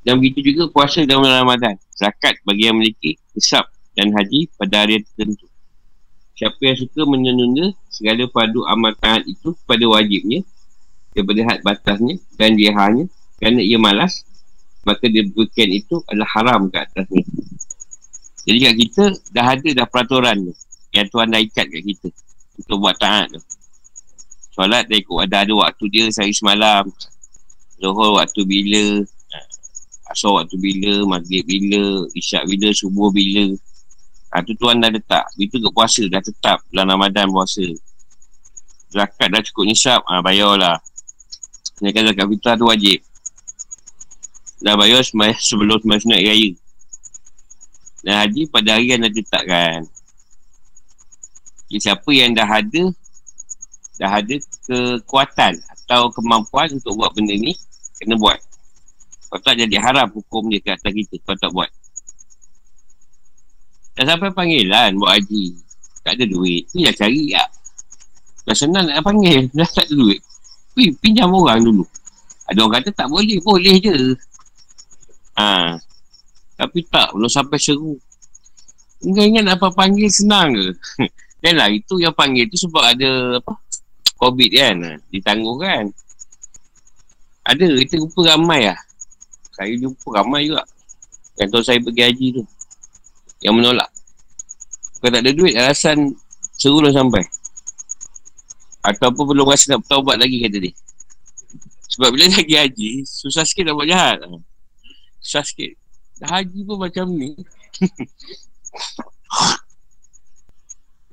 Dan 0.07 0.23
begitu 0.23 0.55
juga 0.55 0.71
puasa 0.71 1.03
dalam 1.03 1.27
Ramadan. 1.27 1.75
Zakat 1.99 2.39
bagi 2.47 2.71
yang 2.71 2.79
memiliki 2.79 3.19
hisap 3.35 3.67
dan 3.91 4.15
haji 4.15 4.47
pada 4.55 4.87
hari 4.87 5.03
tertentu. 5.03 5.51
Siapa 6.39 6.59
yang 6.63 6.77
suka 6.79 7.01
menunda 7.03 7.75
segala 7.91 8.23
padu 8.31 8.63
amal 8.71 8.95
taat 9.03 9.27
itu 9.27 9.51
pada 9.67 9.83
wajibnya 9.83 10.47
daripada 11.13 11.41
had 11.45 11.59
batasnya 11.61 12.15
dan 12.35 12.57
dia 12.57 12.73
hanya 12.75 13.05
kerana 13.37 13.61
ia 13.61 13.77
malas 13.77 14.25
maka 14.83 15.07
dia 15.07 15.23
berikan 15.23 15.69
itu 15.71 16.03
adalah 16.11 16.29
haram 16.35 16.61
ke 16.67 16.77
atasnya. 16.77 17.23
Jadi 18.43 18.57
kat 18.59 18.75
kita 18.75 19.03
dah 19.31 19.45
ada 19.55 19.69
dah 19.71 19.87
peraturan 19.87 20.51
tu 20.51 20.53
yang 20.91 21.07
Tuhan 21.07 21.31
dah 21.31 21.39
ikat 21.39 21.65
kat 21.71 21.81
kita 21.87 22.09
untuk 22.59 22.77
buat 22.83 22.99
taat 22.99 23.31
tu. 23.31 23.39
Solat 24.53 24.85
dah 24.91 24.97
ikut 24.99 25.17
ada 25.23 25.47
ada 25.47 25.53
waktu 25.55 25.83
dia 25.87 26.11
sehari 26.11 26.35
semalam. 26.35 26.85
Zuhur 27.79 28.19
waktu 28.19 28.43
bila 28.43 29.07
Asar 30.13 30.35
waktu 30.35 30.59
bila, 30.61 31.17
maghrib 31.17 31.41
bila, 31.49 32.05
isyak 32.13 32.45
bila, 32.45 32.69
subuh 32.69 33.09
bila. 33.09 33.49
Ha, 34.29 34.45
tu 34.45 34.53
tuan 34.61 34.77
dah 34.77 34.93
letak. 34.93 35.25
Itu 35.41 35.57
ke 35.57 35.69
puasa 35.73 36.05
dah 36.05 36.21
tetap 36.21 36.61
dalam 36.69 36.93
Ramadan 36.93 37.33
puasa. 37.33 37.65
Zakat 38.93 39.33
dah 39.33 39.41
cukup 39.41 39.73
nisab, 39.73 40.01
ha, 40.05 40.21
bayarlah. 40.21 40.77
Sebenarnya 41.83 42.15
zakat 42.15 42.27
fitrah 42.31 42.55
tu 42.55 42.65
wajib. 42.71 42.99
Dah 44.63 44.79
bayar 44.79 45.03
sebelum 45.51 45.83
sembilan 45.83 45.99
sunat 45.99 46.21
raya. 46.23 46.49
Dan 48.07 48.15
haji 48.23 48.41
pada 48.47 48.79
hari 48.79 48.95
yang 48.95 49.03
dah 49.03 49.11
letakkan. 49.11 49.79
Jadi 51.67 51.79
siapa 51.83 52.09
yang 52.15 52.31
dah 52.31 52.47
ada, 52.47 52.83
dah 53.99 54.11
ada 54.15 54.35
kekuatan 54.63 55.59
atau 55.59 56.07
kemampuan 56.15 56.71
untuk 56.71 56.95
buat 56.95 57.11
benda 57.11 57.35
ni, 57.35 57.51
kena 57.99 58.15
buat. 58.15 58.39
Kau 59.27 59.43
tak 59.43 59.59
jadi 59.59 59.75
haram 59.83 60.07
hukum 60.07 60.47
dia 60.47 60.63
ke 60.63 60.71
atas 60.71 60.93
kita 60.93 61.17
Kau 61.25 61.33
tak 61.33 61.49
buat 61.49 61.65
Dah 63.97 64.05
sampai 64.05 64.29
panggilan 64.29 64.93
buat 64.93 65.09
haji 65.09 65.57
Tak 66.05 66.21
ada 66.21 66.25
duit 66.29 66.69
Ni 66.77 66.85
dah 66.85 66.93
cari 66.93 67.33
ya. 67.33 67.41
Dah 68.45 68.53
senang 68.53 68.85
nak 68.85 69.01
panggil 69.01 69.49
Dah 69.57 69.65
tak 69.65 69.89
ada 69.89 69.93
duit 69.97 70.21
Pin, 70.73 70.91
Pinjam 70.97 71.29
orang 71.33 71.61
dulu. 71.61 71.85
Ada 72.49 72.59
orang 72.65 72.81
kata 72.81 72.89
tak 72.91 73.07
boleh 73.07 73.37
Boleh 73.39 73.77
je. 73.79 74.17
Ha. 75.37 75.77
Tapi 76.57 76.79
tak 76.89 77.13
Belum 77.13 77.29
sampai 77.29 77.57
seru. 77.61 77.97
Kau 79.03 79.19
ingat 79.19 79.43
apa 79.51 79.67
panggil 79.73 80.07
senang 80.07 80.55
ke? 80.55 80.67
Dan 81.43 81.59
lah 81.59 81.67
itu 81.67 81.99
yang 81.99 82.15
panggil 82.15 82.47
tu 82.47 82.55
sebab 82.55 82.95
ada 82.95 83.43
apa 83.43 83.59
Covid 84.15 84.51
kan? 84.55 84.75
Ditangguh 85.11 85.59
kan? 85.59 85.91
Ada 87.43 87.67
kita 87.83 87.99
rupa 87.99 88.31
ramai 88.31 88.71
lah. 88.71 88.79
Saya 89.51 89.75
jumpa 89.75 90.07
ramai 90.15 90.47
juga. 90.47 90.63
Yang 91.35 91.47
tahu 91.51 91.63
saya 91.67 91.79
pergi 91.83 92.01
haji 92.07 92.27
tu. 92.39 92.43
Yang 93.43 93.53
menolak. 93.59 93.89
Kalau 95.03 95.11
tak 95.11 95.21
ada 95.27 95.31
duit, 95.35 95.53
alasan 95.59 96.15
seru 96.55 96.79
dah 96.79 96.95
sampai. 96.95 97.27
Ataupun 98.83 99.31
belum 99.31 99.47
rasa 99.47 99.73
nak 99.73 99.87
bertaubat 99.87 100.19
lagi 100.19 100.43
kata 100.43 100.57
dia. 100.59 100.73
Sebab 101.93 102.09
bila 102.11 102.25
lagi 102.27 102.55
haji, 102.57 103.07
susah 103.07 103.47
sikit 103.47 103.69
nak 103.69 103.79
buat 103.79 103.87
jahat. 103.87 104.17
Susah 105.23 105.43
sikit. 105.45 105.71
Haji 106.19 106.59
pun 106.67 106.77
macam 106.77 107.07
ni. 107.09 107.37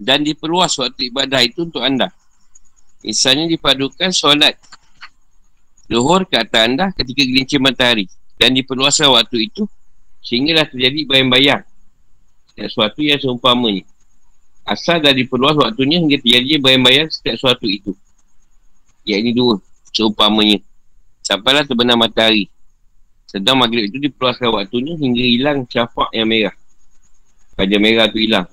Dan 0.01 0.25
diperluas 0.25 0.73
waktu 0.81 1.13
ibadah 1.13 1.45
itu 1.45 1.69
untuk 1.69 1.85
anda. 1.85 2.09
Misalnya 3.05 3.49
dipadukan 3.49 4.13
solat 4.13 4.57
Luhur 5.91 6.23
ke 6.23 6.39
atas 6.39 6.63
anda 6.71 6.95
ketika 6.95 7.27
gelincir 7.27 7.59
matahari. 7.59 8.07
Dan 8.39 8.55
diperluaskan 8.55 9.11
waktu 9.11 9.51
itu 9.51 9.67
sehinggalah 10.23 10.65
terjadi 10.71 11.05
bayang-bayang. 11.05 11.63
Sesuatu 12.55 13.03
yang 13.03 13.19
seumpamanya. 13.19 13.85
Asal 14.71 15.03
dah 15.03 15.11
diperluas 15.11 15.59
waktunya 15.59 15.99
hingga 15.99 16.23
terjadi 16.23 16.63
bayang-bayang 16.63 17.11
setiap 17.11 17.35
sesuatu 17.35 17.67
itu. 17.67 17.91
Ya 19.03 19.19
ini 19.19 19.35
dua. 19.35 19.59
Seumpamanya. 19.91 20.63
Sampailah 21.27 21.67
terbenam 21.67 21.99
matahari. 21.99 22.47
Sedang 23.27 23.59
maghrib 23.59 23.91
itu 23.91 23.99
diperluaskan 23.99 24.47
waktunya 24.55 24.95
hingga 24.95 25.25
hilang 25.27 25.59
syafak 25.67 26.07
yang 26.15 26.31
merah. 26.31 26.55
Pada 27.59 27.77
merah 27.83 28.07
tu 28.07 28.23
hilang. 28.23 28.47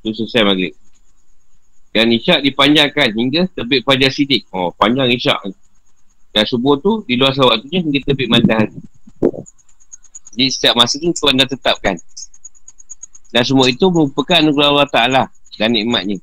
Itu 0.00 0.24
selesai 0.24 0.48
maghrib. 0.48 0.72
Dan 1.92 2.16
isyak 2.16 2.40
dipanjangkan 2.48 3.12
hingga 3.12 3.52
terbit 3.52 3.84
fajar 3.84 4.08
sidik. 4.08 4.48
Oh, 4.48 4.72
panjang 4.72 5.12
isyak. 5.12 5.36
Dan 6.32 6.48
subuh 6.48 6.80
tu 6.80 7.04
diluaskan 7.04 7.44
waktunya 7.44 7.84
hingga 7.84 8.00
terbit 8.08 8.28
matahari. 8.32 8.72
Jadi 10.32 10.48
setiap 10.48 10.80
masa 10.80 10.96
tu 10.96 11.12
Tuhan 11.12 11.36
dah 11.36 11.48
tetapkan. 11.48 12.00
Dan 13.28 13.42
semua 13.44 13.68
itu 13.68 13.84
merupakan 13.92 14.40
anugerah 14.40 14.68
Allah 14.72 14.88
Ta'ala 14.88 15.24
dan 15.58 15.74
nikmatnya. 15.74 16.22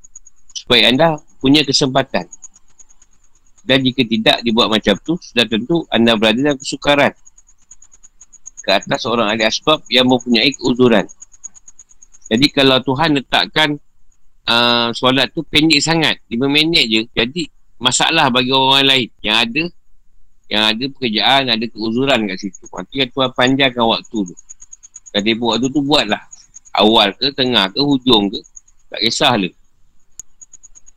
Supaya 0.56 0.90
anda 0.90 1.20
punya 1.44 1.62
kesempatan. 1.68 2.26
Dan 3.66 3.82
jika 3.82 4.02
tidak 4.06 4.38
dibuat 4.46 4.72
macam 4.72 4.96
tu, 5.04 5.18
sudah 5.20 5.46
tentu 5.46 5.84
anda 5.92 6.16
berada 6.16 6.38
dalam 6.38 6.58
kesukaran. 6.58 7.12
Ke 8.64 8.82
atas 8.82 9.06
orang 9.06 9.30
ahli 9.30 9.46
asbab 9.46 9.86
yang 9.92 10.10
mempunyai 10.10 10.50
keuzuran. 10.58 11.06
Jadi 12.26 12.50
kalau 12.50 12.82
Tuhan 12.82 13.22
letakkan 13.22 13.78
uh, 14.50 14.90
solat 14.94 15.30
tu 15.34 15.46
pendek 15.46 15.82
sangat, 15.82 16.18
5 16.30 16.42
minit 16.50 16.86
je. 16.90 17.02
Jadi 17.14 17.46
masalah 17.78 18.34
bagi 18.34 18.50
orang 18.50 18.86
lain 18.86 19.10
yang 19.22 19.38
ada 19.46 19.64
yang 20.46 20.64
ada 20.70 20.86
pekerjaan, 20.90 21.44
ada 21.50 21.66
keuzuran 21.66 22.30
kat 22.30 22.38
situ. 22.38 22.66
Kan 22.70 22.86
Tuhan 22.90 23.30
panjangkan 23.34 23.86
waktu 23.86 24.18
tu. 24.30 24.36
Dia 25.16 25.34
buat 25.38 25.58
waktu 25.58 25.68
tu, 25.74 25.82
buatlah. 25.82 26.22
Awal 26.76 27.16
ke, 27.18 27.32
tengah 27.34 27.72
ke, 27.72 27.80
hujung 27.82 28.30
ke. 28.30 28.40
Tak 28.92 29.00
kisahlah. 29.02 29.54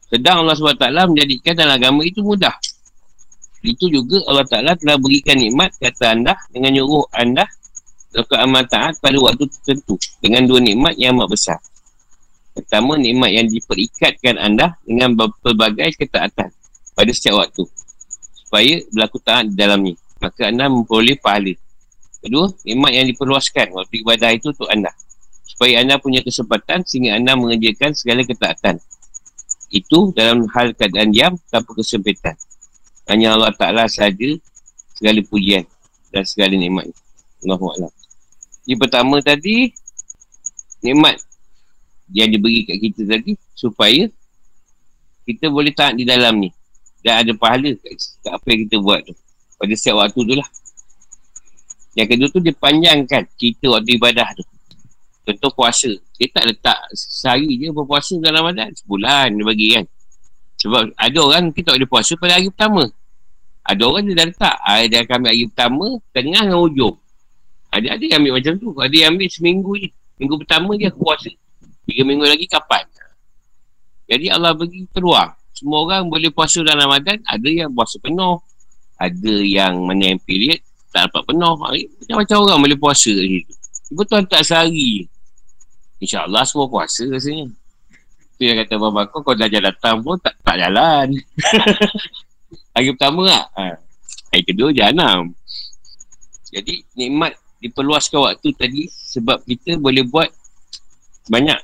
Sedang 0.08 0.44
Allah 0.44 0.56
SWT 0.56 0.88
menjadikan 1.12 1.52
dalam 1.52 1.76
agama 1.76 2.00
itu 2.00 2.24
mudah. 2.24 2.56
Itu 3.60 3.90
juga 3.90 4.22
Allah 4.30 4.46
Ta'ala 4.46 4.72
telah 4.78 4.96
berikan 4.96 5.36
nikmat 5.36 5.74
kata 5.76 6.14
anda 6.14 6.32
dengan 6.48 6.78
nyuruh 6.78 7.10
anda 7.12 7.44
lakukan 8.14 8.40
amal 8.40 8.64
taat 8.64 8.96
pada 9.04 9.18
waktu 9.20 9.44
tertentu 9.50 10.00
dengan 10.24 10.48
dua 10.48 10.64
nikmat 10.64 10.96
yang 10.96 11.18
amat 11.18 11.28
besar. 11.28 11.58
Pertama, 12.56 12.96
nikmat 12.96 13.30
yang 13.34 13.46
diperikatkan 13.46 14.40
anda 14.40 14.74
dengan 14.82 15.14
berbagai 15.14 15.94
ketaatan 16.00 16.50
pada 16.96 17.10
setiap 17.12 17.44
waktu 17.44 17.68
supaya 18.32 18.80
berlaku 18.90 19.18
taat 19.20 19.44
di 19.52 19.54
dalamnya. 19.54 19.94
Maka 20.18 20.48
anda 20.48 20.66
memperoleh 20.66 21.20
pahala. 21.20 21.52
Kedua, 22.18 22.50
nikmat 22.66 22.92
yang 22.96 23.06
diperluaskan 23.12 23.66
waktu 23.76 23.94
ibadah 24.02 24.30
itu 24.34 24.50
untuk 24.50 24.66
anda. 24.72 24.90
Supaya 25.58 25.82
anda 25.82 25.98
punya 25.98 26.22
kesempatan 26.22 26.86
sehingga 26.86 27.18
anda 27.18 27.34
mengerjakan 27.34 27.90
segala 27.90 28.22
ketaatan. 28.22 28.78
Itu 29.74 30.14
dalam 30.14 30.46
hal 30.54 30.70
keadaan 30.78 31.10
diam 31.10 31.34
tanpa 31.50 31.74
kesempitan. 31.74 32.38
Hanya 33.10 33.34
Allah 33.34 33.50
Ta'ala 33.50 33.90
saja 33.90 34.38
segala 34.94 35.18
pujian 35.26 35.66
dan 36.14 36.22
segala 36.22 36.54
nikmat. 36.54 36.94
Allah 37.42 37.58
Allah. 37.58 37.90
Yang 38.70 38.86
pertama 38.86 39.18
tadi, 39.18 39.74
nikmat 40.78 41.18
yang 42.14 42.30
diberi 42.30 42.62
kat 42.62 42.78
kita 42.78 43.02
tadi 43.18 43.34
supaya 43.58 44.06
kita 45.26 45.50
boleh 45.50 45.74
taat 45.74 45.98
di 45.98 46.06
dalam 46.06 46.38
ni. 46.38 46.54
Dan 47.02 47.26
ada 47.26 47.32
pahala 47.34 47.74
kat, 47.74 47.98
apa 48.30 48.46
yang 48.46 48.60
kita 48.70 48.78
buat 48.78 49.02
tu. 49.02 49.14
Pada 49.58 49.74
setiap 49.74 50.06
waktu 50.06 50.22
tu 50.22 50.34
lah. 50.38 50.48
Yang 51.98 52.14
kedua 52.14 52.28
tu 52.30 52.40
dia 52.46 52.54
panjangkan 52.54 53.26
cerita 53.34 53.74
waktu 53.74 53.98
ibadah 53.98 54.38
tu. 54.38 54.46
Contoh 55.28 55.52
puasa. 55.52 55.92
Dia 56.16 56.32
tak 56.32 56.48
letak 56.48 56.80
sehari 56.96 57.60
je 57.60 57.68
berpuasa 57.68 58.16
dalam 58.16 58.48
Ramadan. 58.48 58.72
Sebulan 58.72 59.36
dia 59.36 59.44
bagi 59.44 59.68
kan. 59.76 59.84
Sebab 60.64 60.96
ada 60.96 61.18
orang 61.20 61.52
kita 61.52 61.76
tak 61.76 61.84
puasa 61.84 62.16
pada 62.16 62.40
hari 62.40 62.48
pertama. 62.48 62.88
Ada 63.60 63.82
orang 63.84 64.08
dia 64.08 64.16
dah 64.16 64.26
letak. 64.32 64.56
Ah, 64.64 64.80
dia 64.88 65.04
akan 65.04 65.20
ambil 65.20 65.30
hari 65.36 65.44
pertama, 65.52 65.86
tengah 66.16 66.42
dan 66.48 66.56
hujung. 66.56 66.96
Ada 67.68 68.00
ada 68.00 68.04
yang 68.08 68.24
ambil 68.24 68.32
macam 68.40 68.52
tu. 68.56 68.68
Ada 68.80 68.96
yang 68.96 69.08
ambil 69.12 69.28
seminggu 69.28 69.72
je. 69.76 69.88
Minggu 70.16 70.34
pertama 70.40 70.70
dia 70.80 70.88
puasa. 70.96 71.28
Tiga 71.84 72.02
minggu 72.08 72.24
lagi 72.24 72.46
kapan? 72.48 72.84
Jadi 74.08 74.26
Allah 74.32 74.56
bagi 74.56 74.88
peluang. 74.88 75.36
Semua 75.52 75.84
orang 75.84 76.08
boleh 76.08 76.32
puasa 76.32 76.64
dalam 76.64 76.88
Ramadan. 76.88 77.20
Ada 77.28 77.48
yang 77.52 77.68
puasa 77.76 78.00
penuh. 78.00 78.40
Ada 78.96 79.34
yang 79.44 79.84
mana 79.84 80.16
yang 80.16 80.20
period 80.24 80.64
tak 80.88 81.12
dapat 81.12 81.22
penuh. 81.28 81.52
Macam-macam 81.52 82.36
orang 82.48 82.58
boleh 82.64 82.78
puasa 82.80 83.12
kat 83.12 83.28
situ. 83.28 83.52
Betul 83.92 84.24
tak 84.24 84.40
sehari 84.48 85.04
InsyaAllah 85.98 86.46
semua 86.46 86.70
puasa 86.70 87.02
rasanya. 87.10 87.50
Tu 88.38 88.46
yang 88.46 88.62
kata 88.62 88.78
Abang 88.78 89.10
kau, 89.10 89.18
kau 89.18 89.34
dah 89.34 89.50
jalan 89.50 89.74
datang 89.74 89.98
pun 89.98 90.14
tak, 90.22 90.38
tak 90.46 90.62
jalan. 90.62 91.10
Hari 92.74 92.94
pertama 92.94 93.26
lah. 93.26 93.44
Ha. 93.58 93.74
Hari 94.30 94.42
kedua, 94.46 94.70
jahanam. 94.70 95.34
Jadi, 96.54 96.86
nikmat 96.94 97.34
diperluaskan 97.58 98.18
waktu 98.22 98.54
tadi 98.54 98.86
sebab 98.86 99.42
kita 99.42 99.82
boleh 99.82 100.06
buat 100.06 100.30
banyak 101.26 101.58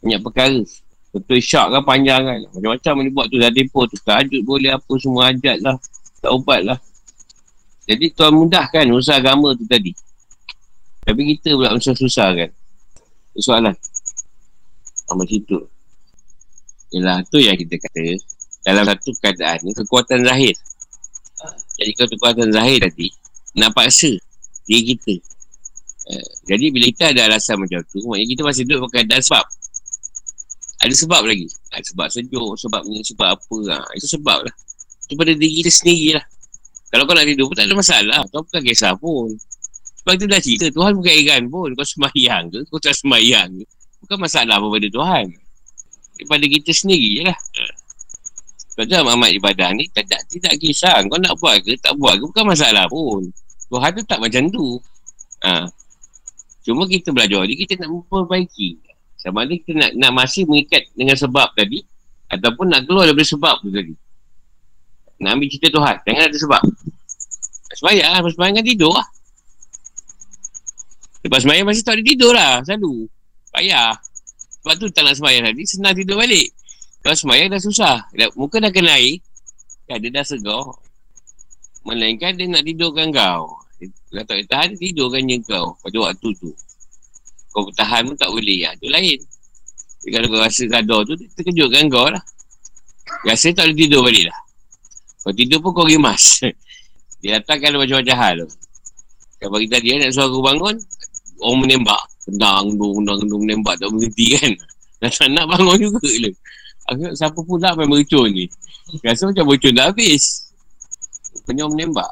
banyak 0.00 0.20
perkara. 0.24 0.64
Betul 1.12 1.44
syak 1.44 1.68
kan 1.68 1.84
panjang 1.84 2.24
kan. 2.24 2.40
Macam-macam 2.56 2.92
boleh 2.96 3.12
buat 3.12 3.26
tu 3.28 3.36
dah 3.36 3.52
tempoh 3.52 3.84
tu. 3.84 4.00
Tahajud 4.00 4.42
boleh 4.48 4.72
apa 4.72 4.92
semua 4.96 5.28
ajat 5.28 5.60
lah. 5.60 5.76
Tak 6.24 6.32
ubat 6.32 6.64
lah. 6.64 6.80
Jadi 7.84 8.08
tuan 8.16 8.32
mudahkan 8.32 8.88
usaha 8.88 9.20
agama 9.20 9.52
tu 9.52 9.68
tadi. 9.68 9.92
Tapi 11.04 11.20
kita 11.36 11.52
pula 11.52 11.76
susah-susah 11.76 12.28
kan 12.32 12.50
soalan. 13.40 13.74
Sama 15.08 15.24
situ. 15.24 15.58
Ialah 16.92 17.24
tu 17.32 17.40
yang 17.40 17.56
kita 17.56 17.80
kata 17.80 18.20
dalam 18.62 18.84
satu 18.84 19.10
keadaan 19.18 19.58
ni 19.64 19.72
kekuatan 19.72 20.22
zahir. 20.28 20.54
Jadi 21.80 21.90
kalau 21.96 22.08
kekuatan 22.14 22.48
zahir 22.52 22.78
tadi 22.78 23.08
nak 23.56 23.72
paksa 23.72 24.12
diri 24.68 24.94
kita. 24.94 25.14
Uh, 26.02 26.30
jadi 26.50 26.68
bila 26.74 26.86
kita 26.90 27.04
ada 27.14 27.30
alasan 27.30 27.62
macam 27.62 27.78
tu 27.86 28.02
maknanya 28.04 28.28
kita 28.34 28.42
masih 28.42 28.62
duduk 28.68 28.90
pakai 28.90 29.06
keadaan 29.06 29.22
sebab. 29.24 29.44
Ada 30.82 30.94
sebab 30.98 31.22
lagi. 31.30 31.46
Ha, 31.70 31.78
sebab 31.78 32.06
sejuk 32.10 32.52
sebab 32.58 32.82
ni 32.90 33.00
sebab 33.06 33.28
apa. 33.38 33.56
Ha, 33.70 33.76
itu 33.96 34.06
sebab 34.18 34.38
lah. 34.44 34.54
Itu 35.06 35.14
pada 35.14 35.32
diri 35.32 35.62
kita 35.62 35.70
sendiri 35.70 36.18
lah 36.18 36.24
kalau 36.92 37.08
kau 37.08 37.16
nak 37.16 37.24
tidur 37.24 37.48
pun 37.48 37.56
tak 37.56 37.64
ada 37.64 37.74
masalah. 37.74 38.20
Kau 38.28 38.44
bukan 38.44 38.60
kisah 38.60 38.92
pun 39.00 39.32
sebab 40.02 40.18
itu 40.18 40.26
dah 40.26 40.40
cerita 40.42 40.66
Tuhan 40.74 40.98
bukan 40.98 41.14
ikan 41.22 41.42
pun. 41.46 41.68
Kau 41.78 41.86
semayang 41.86 42.50
ke? 42.50 42.66
Kau 42.66 42.82
tak 42.82 42.90
semayang 42.98 43.54
ke? 43.54 43.64
Bukan 44.02 44.18
masalah 44.18 44.58
apa 44.58 44.66
pada 44.66 44.88
Tuhan. 44.90 45.24
Daripada 46.18 46.44
kita 46.50 46.70
sendiri 46.74 47.08
je 47.14 47.22
lah. 47.30 47.38
Sebab 48.74 48.84
tu 48.90 48.94
amat 48.98 49.30
ibadah 49.30 49.70
ni 49.78 49.86
tidak, 49.94 50.26
tidak 50.26 50.58
kisah. 50.58 51.06
Kau 51.06 51.22
nak 51.22 51.38
buat 51.38 51.62
ke 51.62 51.78
Tak 51.78 51.94
buat 52.02 52.18
ke 52.18 52.24
Bukan 52.34 52.44
masalah 52.50 52.90
pun. 52.90 53.30
Tuhan 53.70 53.90
tu 53.94 54.02
tak 54.02 54.18
macam 54.18 54.42
tu. 54.50 54.82
Ha. 55.46 55.70
Cuma 56.66 56.82
kita 56.90 57.14
belajar 57.14 57.46
ni 57.46 57.54
Kita 57.54 57.78
nak 57.86 57.94
memperbaiki. 57.94 58.82
Sama 59.22 59.46
ada 59.46 59.54
kita 59.54 59.78
nak, 59.78 59.90
nak 59.94 60.12
masih 60.18 60.50
mengikat 60.50 60.82
Dengan 60.98 61.14
sebab 61.14 61.54
tadi 61.54 61.78
Ataupun 62.26 62.74
nak 62.74 62.90
keluar 62.90 63.06
daripada 63.06 63.28
sebab 63.30 63.54
tu 63.62 63.70
tadi. 63.70 63.94
Nak 65.22 65.30
ambil 65.38 65.46
cerita 65.46 65.68
Tuhan 65.78 65.94
Jangan 66.02 66.24
ada 66.26 66.38
sebab. 66.42 66.62
Semayang 67.78 68.10
lah 68.18 68.20
Semayang 68.34 68.58
kan 68.58 68.66
tidur 68.66 68.98
lah 68.98 69.06
Lepas 71.22 71.46
semayang 71.46 71.66
masih 71.70 71.86
tak 71.86 71.98
ada 71.98 72.02
tidur 72.02 72.32
lah 72.34 72.60
Selalu. 72.66 73.06
Payah. 73.54 73.94
Sebab 74.62 74.74
tu 74.78 74.86
tak 74.90 75.06
nak 75.06 75.14
semayang 75.14 75.46
tadi 75.46 75.62
Senang 75.66 75.94
tidur 75.94 76.18
balik. 76.18 76.50
Lepas 77.02 77.22
semayang 77.22 77.48
dah 77.50 77.60
susah. 77.62 77.96
Muka 78.34 78.58
dah 78.58 78.70
kena 78.74 78.98
air. 78.98 79.22
Kan 79.86 80.02
dia 80.02 80.10
dah 80.10 80.26
segar. 80.26 80.66
Melainkan 81.86 82.34
dia 82.34 82.46
nak 82.50 82.62
tidurkan 82.66 83.10
kau. 83.14 83.58
Kalau 83.82 84.22
tak 84.26 84.46
tahan 84.46 84.74
Tidurkan 84.78 85.22
je 85.26 85.36
kau. 85.46 85.78
Pada 85.78 85.96
waktu 86.10 86.28
tu. 86.38 86.50
Kau 87.54 87.70
tahan 87.74 88.10
pun 88.10 88.16
tak 88.18 88.30
boleh. 88.30 88.66
Ya. 88.66 88.70
Itu 88.74 88.90
lain. 88.90 89.18
Tapi 90.02 90.10
kalau 90.10 90.26
kau 90.26 90.42
rasa 90.42 90.62
kadar 90.66 91.00
tu 91.06 91.14
Terkejutkan 91.38 91.86
kau 91.86 92.10
lah. 92.10 92.22
Rasa 93.26 93.54
tak 93.54 93.70
boleh 93.70 93.78
tidur 93.78 94.02
balik 94.02 94.26
lah. 94.26 94.38
Kau 95.22 95.30
tidur 95.30 95.58
pun 95.62 95.70
kau 95.70 95.86
rimas. 95.86 96.42
Dia 97.22 97.38
datangkan 97.38 97.78
macam-macam 97.78 98.16
hal 98.18 98.34
tu. 98.42 98.48
Kalau 99.42 99.58
kita 99.58 99.82
dia 99.82 99.98
nak 99.98 100.14
suruh 100.14 100.30
aku 100.30 100.38
bangun 100.38 100.74
orang 101.42 101.66
menembak 101.66 102.02
tendang 102.22 102.70
gendung 102.70 103.02
tendang 103.02 103.18
gendung 103.26 103.42
menembak 103.42 103.74
tak 103.82 103.88
berhenti 103.90 104.26
kan 104.38 104.52
Dan 105.02 105.10
tak 105.10 105.28
nak 105.34 105.44
bangun 105.50 105.76
juga 105.82 106.10
lah. 106.22 106.34
Aku 106.94 107.10
siapa 107.18 107.38
pula 107.42 107.74
main 107.74 107.90
mercun 107.90 108.30
ni. 108.30 108.46
Rasa 109.02 109.26
macam 109.26 109.50
mercun 109.50 109.74
dah 109.74 109.90
habis. 109.90 110.46
Penyom 111.42 111.74
menembak. 111.74 112.10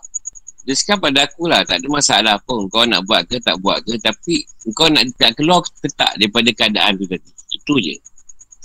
Dia 0.67 0.75
sekarang 0.75 1.07
pada 1.07 1.31
aku 1.31 1.47
lah, 1.47 1.63
tak 1.63 1.83
ada 1.83 1.87
masalah 1.87 2.37
pun. 2.43 2.67
Kau 2.67 2.83
nak 2.83 3.07
buat 3.07 3.31
ke 3.31 3.39
tak 3.39 3.63
buat 3.63 3.79
ke. 3.87 3.95
Tapi 4.03 4.43
kau 4.75 4.91
nak 4.91 5.07
tak 5.15 5.39
keluar 5.39 5.63
ke 5.63 5.87
tak 5.95 6.19
daripada 6.19 6.51
keadaan 6.51 6.99
tu 6.99 7.07
tadi. 7.07 7.31
Itu 7.55 7.79
je. 7.79 7.95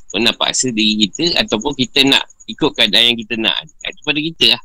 Kau 0.10 0.18
nak 0.18 0.42
paksa 0.42 0.74
diri 0.74 1.06
kita 1.06 1.46
ataupun 1.46 1.78
kita 1.78 2.02
nak 2.10 2.26
ikut 2.50 2.74
keadaan 2.74 3.14
yang 3.14 3.18
kita 3.22 3.38
nak. 3.38 3.62
Itu 3.86 4.02
pada 4.02 4.20
kita 4.22 4.46
lah. 4.58 4.62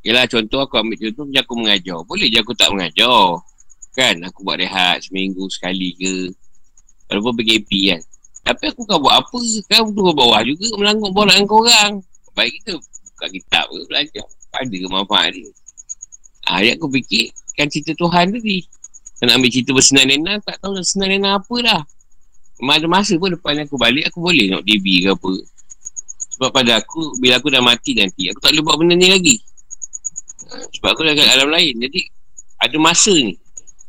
Yelah 0.00 0.24
contoh 0.32 0.64
aku 0.64 0.80
ambil 0.80 0.96
contoh 0.96 1.28
macam 1.28 1.42
aku 1.44 1.54
mengajar. 1.60 1.98
Boleh 2.08 2.28
je 2.32 2.38
aku 2.40 2.56
tak 2.56 2.72
mengajar. 2.72 3.20
Kan 3.90 4.22
aku 4.22 4.46
buat 4.46 4.58
rehat 4.62 5.02
seminggu 5.02 5.46
sekali 5.50 5.94
ke. 5.98 6.30
Walaupun 7.10 7.34
PKP 7.42 7.70
kan. 7.90 8.00
Tapi 8.46 8.70
aku 8.70 8.86
kan 8.86 8.98
buat 9.02 9.14
apa. 9.18 9.40
Kan 9.66 9.90
turun 9.90 10.14
bawah 10.14 10.40
juga 10.46 10.66
melangkuk 10.78 11.10
bola 11.10 11.34
dengan 11.34 11.46
korang. 11.50 11.92
Baik 12.38 12.62
kita 12.62 12.78
buka 12.78 13.26
kitab 13.34 13.64
ke 13.66 13.78
belajar. 13.90 14.26
Ada 14.54 14.76
ke 14.76 14.88
manfaat 14.90 15.30
dia. 15.34 15.50
Ha, 16.50 16.58
jadi 16.62 16.74
aku 16.74 16.86
fikir 16.90 17.30
kan 17.54 17.66
cerita 17.70 17.92
Tuhan 17.94 18.34
tadi. 18.34 18.64
Kau 19.20 19.28
nak 19.28 19.36
ambil 19.36 19.50
cerita 19.52 19.70
bersenang 19.76 20.08
lenang 20.08 20.40
tak 20.40 20.56
tahu 20.64 20.72
nak 20.72 20.86
senang 20.86 21.10
lenang 21.12 21.36
apa 21.36 21.54
dah. 21.60 21.82
Ada 22.60 22.86
masa 22.88 23.14
pun 23.20 23.32
depan 23.32 23.60
aku 23.64 23.76
balik 23.76 24.08
aku 24.08 24.18
boleh 24.24 24.48
nak 24.48 24.64
DB 24.64 25.04
ke 25.04 25.12
apa. 25.12 25.32
Sebab 26.38 26.50
pada 26.56 26.80
aku 26.80 27.20
bila 27.20 27.36
aku 27.36 27.52
dah 27.52 27.60
mati 27.60 27.92
nanti 27.92 28.32
aku 28.32 28.40
tak 28.40 28.56
boleh 28.56 28.64
buat 28.64 28.76
benda 28.80 28.94
ni 28.96 29.08
lagi. 29.12 29.36
Sebab 30.50 30.88
aku 30.88 31.02
dah 31.06 31.14
kat 31.14 31.28
alam 31.30 31.46
lain 31.54 31.78
Jadi 31.78 32.00
Ada 32.58 32.76
masa 32.82 33.14
ni 33.14 33.38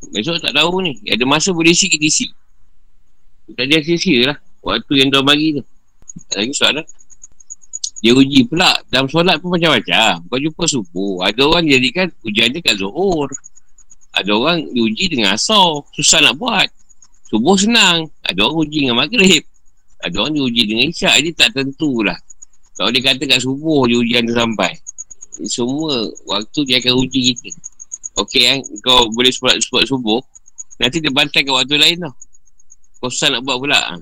Besok 0.09 0.41
tak 0.41 0.57
tahu 0.57 0.81
ni. 0.81 0.97
Ada 1.05 1.23
masa 1.29 1.53
boleh 1.53 1.77
isi 1.77 1.85
kita 1.85 2.05
isi 2.09 2.25
Tak 3.53 3.69
ada 3.69 3.77
sia-sia 3.85 4.33
lah. 4.33 4.37
Waktu 4.65 4.93
yang 4.97 5.09
tuan 5.13 5.25
bagi 5.25 5.61
tu. 5.61 5.63
Tak 6.33 6.37
lagi 6.41 6.53
soalan 6.57 6.85
Dia 8.01 8.11
uji 8.17 8.49
pula. 8.49 8.71
Dalam 8.89 9.05
solat 9.05 9.37
pun 9.37 9.53
macam-macam. 9.53 10.25
Kau 10.25 10.39
jumpa 10.41 10.63
subuh. 10.65 11.21
Ada 11.21 11.41
orang 11.45 11.69
jadikan 11.69 12.09
Ujian 12.25 12.49
dia 12.49 12.65
kat 12.65 12.81
zuhur. 12.81 13.29
Ada 14.17 14.31
orang 14.33 14.65
diuji 14.73 15.05
dengan 15.13 15.37
asal 15.37 15.85
Susah 15.93 16.19
nak 16.25 16.41
buat. 16.41 16.65
Subuh 17.29 17.55
senang. 17.55 18.09
Ada 18.25 18.41
orang 18.49 18.57
uji 18.65 18.89
dengan 18.89 18.97
maghrib. 18.97 19.45
Ada 20.01 20.15
orang 20.17 20.33
diuji 20.33 20.63
dengan 20.65 20.85
isyak. 20.89 21.13
Jadi 21.21 21.29
tak 21.37 21.49
tentulah 21.53 22.17
Kalau 22.73 22.89
dia 22.89 23.05
kata 23.05 23.23
kat 23.29 23.39
subuh 23.39 23.85
Dia 23.85 24.01
ujian 24.01 24.25
tu 24.25 24.33
sampai. 24.33 24.73
Semua 25.47 26.09
waktu 26.27 26.59
dia 26.67 26.77
akan 26.83 26.93
uji 27.05 27.37
kita. 27.37 27.70
Okey 28.19 28.43
kan, 28.43 28.59
kau 28.83 29.07
boleh 29.15 29.31
sebut 29.31 29.55
subuh, 29.87 30.19
nanti 30.81 30.99
dia 30.99 31.13
bantai 31.13 31.47
ke 31.47 31.51
waktu 31.51 31.79
lain 31.79 32.03
tau. 32.03 32.13
Kau 33.01 33.09
susah 33.09 33.33
nak 33.33 33.41
buat 33.47 33.57
pula. 33.57 33.79
Ha. 33.79 33.95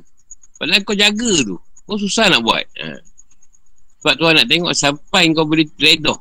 Padahal 0.59 0.81
kau 0.83 0.97
jaga 0.97 1.31
tu. 1.45 1.55
Kau 1.87 1.95
susah 1.95 2.27
nak 2.27 2.43
buat. 2.43 2.65
Ha. 2.83 2.99
Sebab 4.03 4.13
Tuhan 4.19 4.33
nak 4.35 4.47
tengok 4.47 4.73
sampai 4.75 5.31
kau 5.31 5.47
boleh 5.47 5.67
redha 5.79 6.15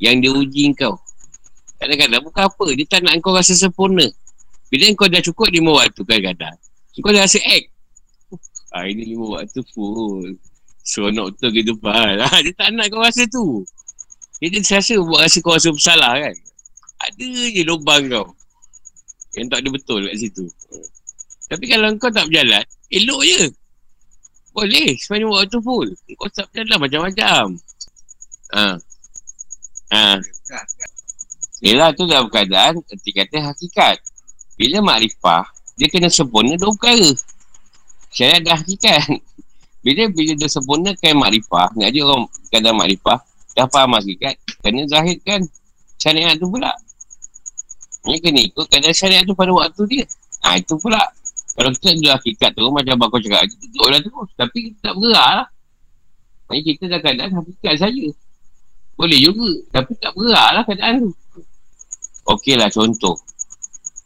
yang 0.00 0.24
dia 0.24 0.32
uji 0.32 0.72
kau. 0.72 0.96
Kadang-kadang 1.76 2.24
bukan 2.24 2.44
apa, 2.48 2.66
dia 2.76 2.84
tak 2.88 3.00
nak 3.04 3.20
kau 3.20 3.36
rasa 3.36 3.52
sempurna. 3.52 4.08
Bila 4.72 4.88
kau 4.96 5.08
dah 5.08 5.20
cukup 5.20 5.48
lima 5.52 5.84
waktu 5.84 6.00
kadang-kadang, 6.04 6.56
kau 7.00 7.12
dah 7.12 7.24
rasa 7.24 7.40
act. 7.44 7.68
Ah, 8.70 8.86
ini 8.86 9.02
lima 9.02 9.42
waktu 9.42 9.66
full. 9.74 10.38
Seronok 10.86 11.34
betul 11.34 11.50
kehidupan. 11.58 12.22
Ha, 12.22 12.38
dia 12.46 12.54
tak 12.54 12.70
nak 12.70 12.86
kau 12.86 13.02
rasa 13.02 13.26
tu. 13.26 13.66
Dia 14.38 14.62
rasa 14.62 14.94
buat 15.02 15.26
rasa 15.26 15.38
kau 15.42 15.58
rasa 15.58 15.74
bersalah 15.74 16.14
kan. 16.22 16.36
Ada 17.00 17.24
je 17.48 17.62
lubang 17.64 18.12
kau. 18.12 18.36
Yang 19.36 19.46
tak 19.48 19.58
ada 19.62 19.68
betul 19.72 20.00
kat 20.04 20.16
situ. 20.20 20.44
Tapi 21.50 21.64
kalau 21.66 21.88
kau 21.96 22.12
tak 22.12 22.28
berjalan, 22.28 22.64
elok 22.92 23.20
je. 23.24 23.42
Boleh, 24.50 24.98
sepanjang 24.98 25.30
waktu 25.30 25.58
full. 25.62 25.88
Kau 26.18 26.28
tak 26.30 26.46
berjalan 26.50 26.78
macam-macam. 26.82 27.44
Ha. 28.52 28.64
Ha. 29.94 30.02
Yelah 31.60 31.92
tu 31.92 32.04
dalam 32.08 32.28
keadaan 32.28 32.80
ketika 32.84 33.26
kata 33.26 33.52
hakikat. 33.54 33.96
Bila 34.60 34.84
makrifah, 34.84 35.48
dia 35.80 35.88
kena 35.88 36.12
sempurna 36.12 36.56
dua 36.60 36.72
perkara. 36.76 37.10
Syariat 38.12 38.42
dah 38.44 38.56
hakikat. 38.60 39.06
Bila 39.84 40.12
bila 40.12 40.36
dia 40.36 40.44
sempurnakan 40.44 41.14
makrifah, 41.16 41.72
ni 41.72 41.88
ada 41.88 41.98
orang 42.04 42.28
kadang 42.52 42.76
makrifah, 42.76 43.16
dah 43.56 43.64
faham 43.72 43.96
hakikat 43.96 44.36
kena 44.60 44.84
zahirkan 44.86 45.40
syariat 45.96 46.36
tu 46.36 46.46
pula 46.52 46.72
ni 48.08 48.16
kena 48.20 48.40
ikut 48.40 48.66
kadang 48.70 48.96
syariat 48.96 49.24
tu 49.28 49.36
pada 49.36 49.52
waktu 49.52 49.82
dia. 49.90 50.04
Ha, 50.46 50.56
itu 50.56 50.74
pula. 50.80 51.00
Kalau 51.52 51.70
kita 51.76 51.92
ada 51.92 52.16
hakikat 52.16 52.50
tu 52.56 52.64
macam 52.72 52.96
abang 52.96 53.08
kau 53.12 53.20
cakap 53.20 53.44
kita 53.44 53.64
duduk 53.68 53.86
lah 53.90 54.00
terus. 54.00 54.30
Tapi 54.38 54.56
kita 54.70 54.78
tak 54.80 54.92
bergerak 54.96 55.30
lah. 55.36 55.48
Maksudnya 56.48 56.62
kita 56.72 56.84
dah 56.88 57.00
keadaan 57.04 57.30
hakikat 57.36 57.74
saja. 57.76 58.06
Boleh 58.96 59.18
juga 59.20 59.50
tapi 59.74 59.92
tak 60.00 60.12
bergerak 60.16 60.48
lah 60.56 60.62
keadaan 60.64 60.94
tu. 61.04 61.10
Okey 62.32 62.54
lah 62.56 62.68
contoh. 62.72 63.16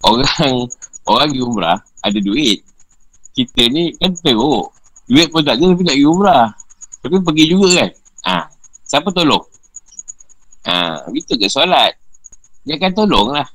Orang 0.02 0.26
orang 1.10 1.28
pergi 1.30 1.42
umrah 1.44 1.78
ada 2.02 2.18
duit. 2.18 2.66
Kita 3.34 3.62
ni 3.70 3.94
kan 4.00 4.10
teruk. 4.18 4.74
Duit 5.06 5.28
pun 5.30 5.44
tak 5.44 5.60
ada 5.60 5.64
tapi 5.70 5.82
nak 5.86 5.94
pergi 5.94 6.06
umrah. 6.08 6.46
Tapi 7.04 7.16
pergi 7.20 7.44
juga 7.46 7.68
kan? 7.76 7.90
Ha, 8.24 8.36
Siapa 8.84 9.08
tolong? 9.10 9.44
Ha, 10.64 11.08
itu 11.12 11.36
ke 11.36 11.48
solat? 11.48 11.96
Dia 12.64 12.76
akan 12.80 12.92
tolong 12.94 13.28
lah. 13.32 13.48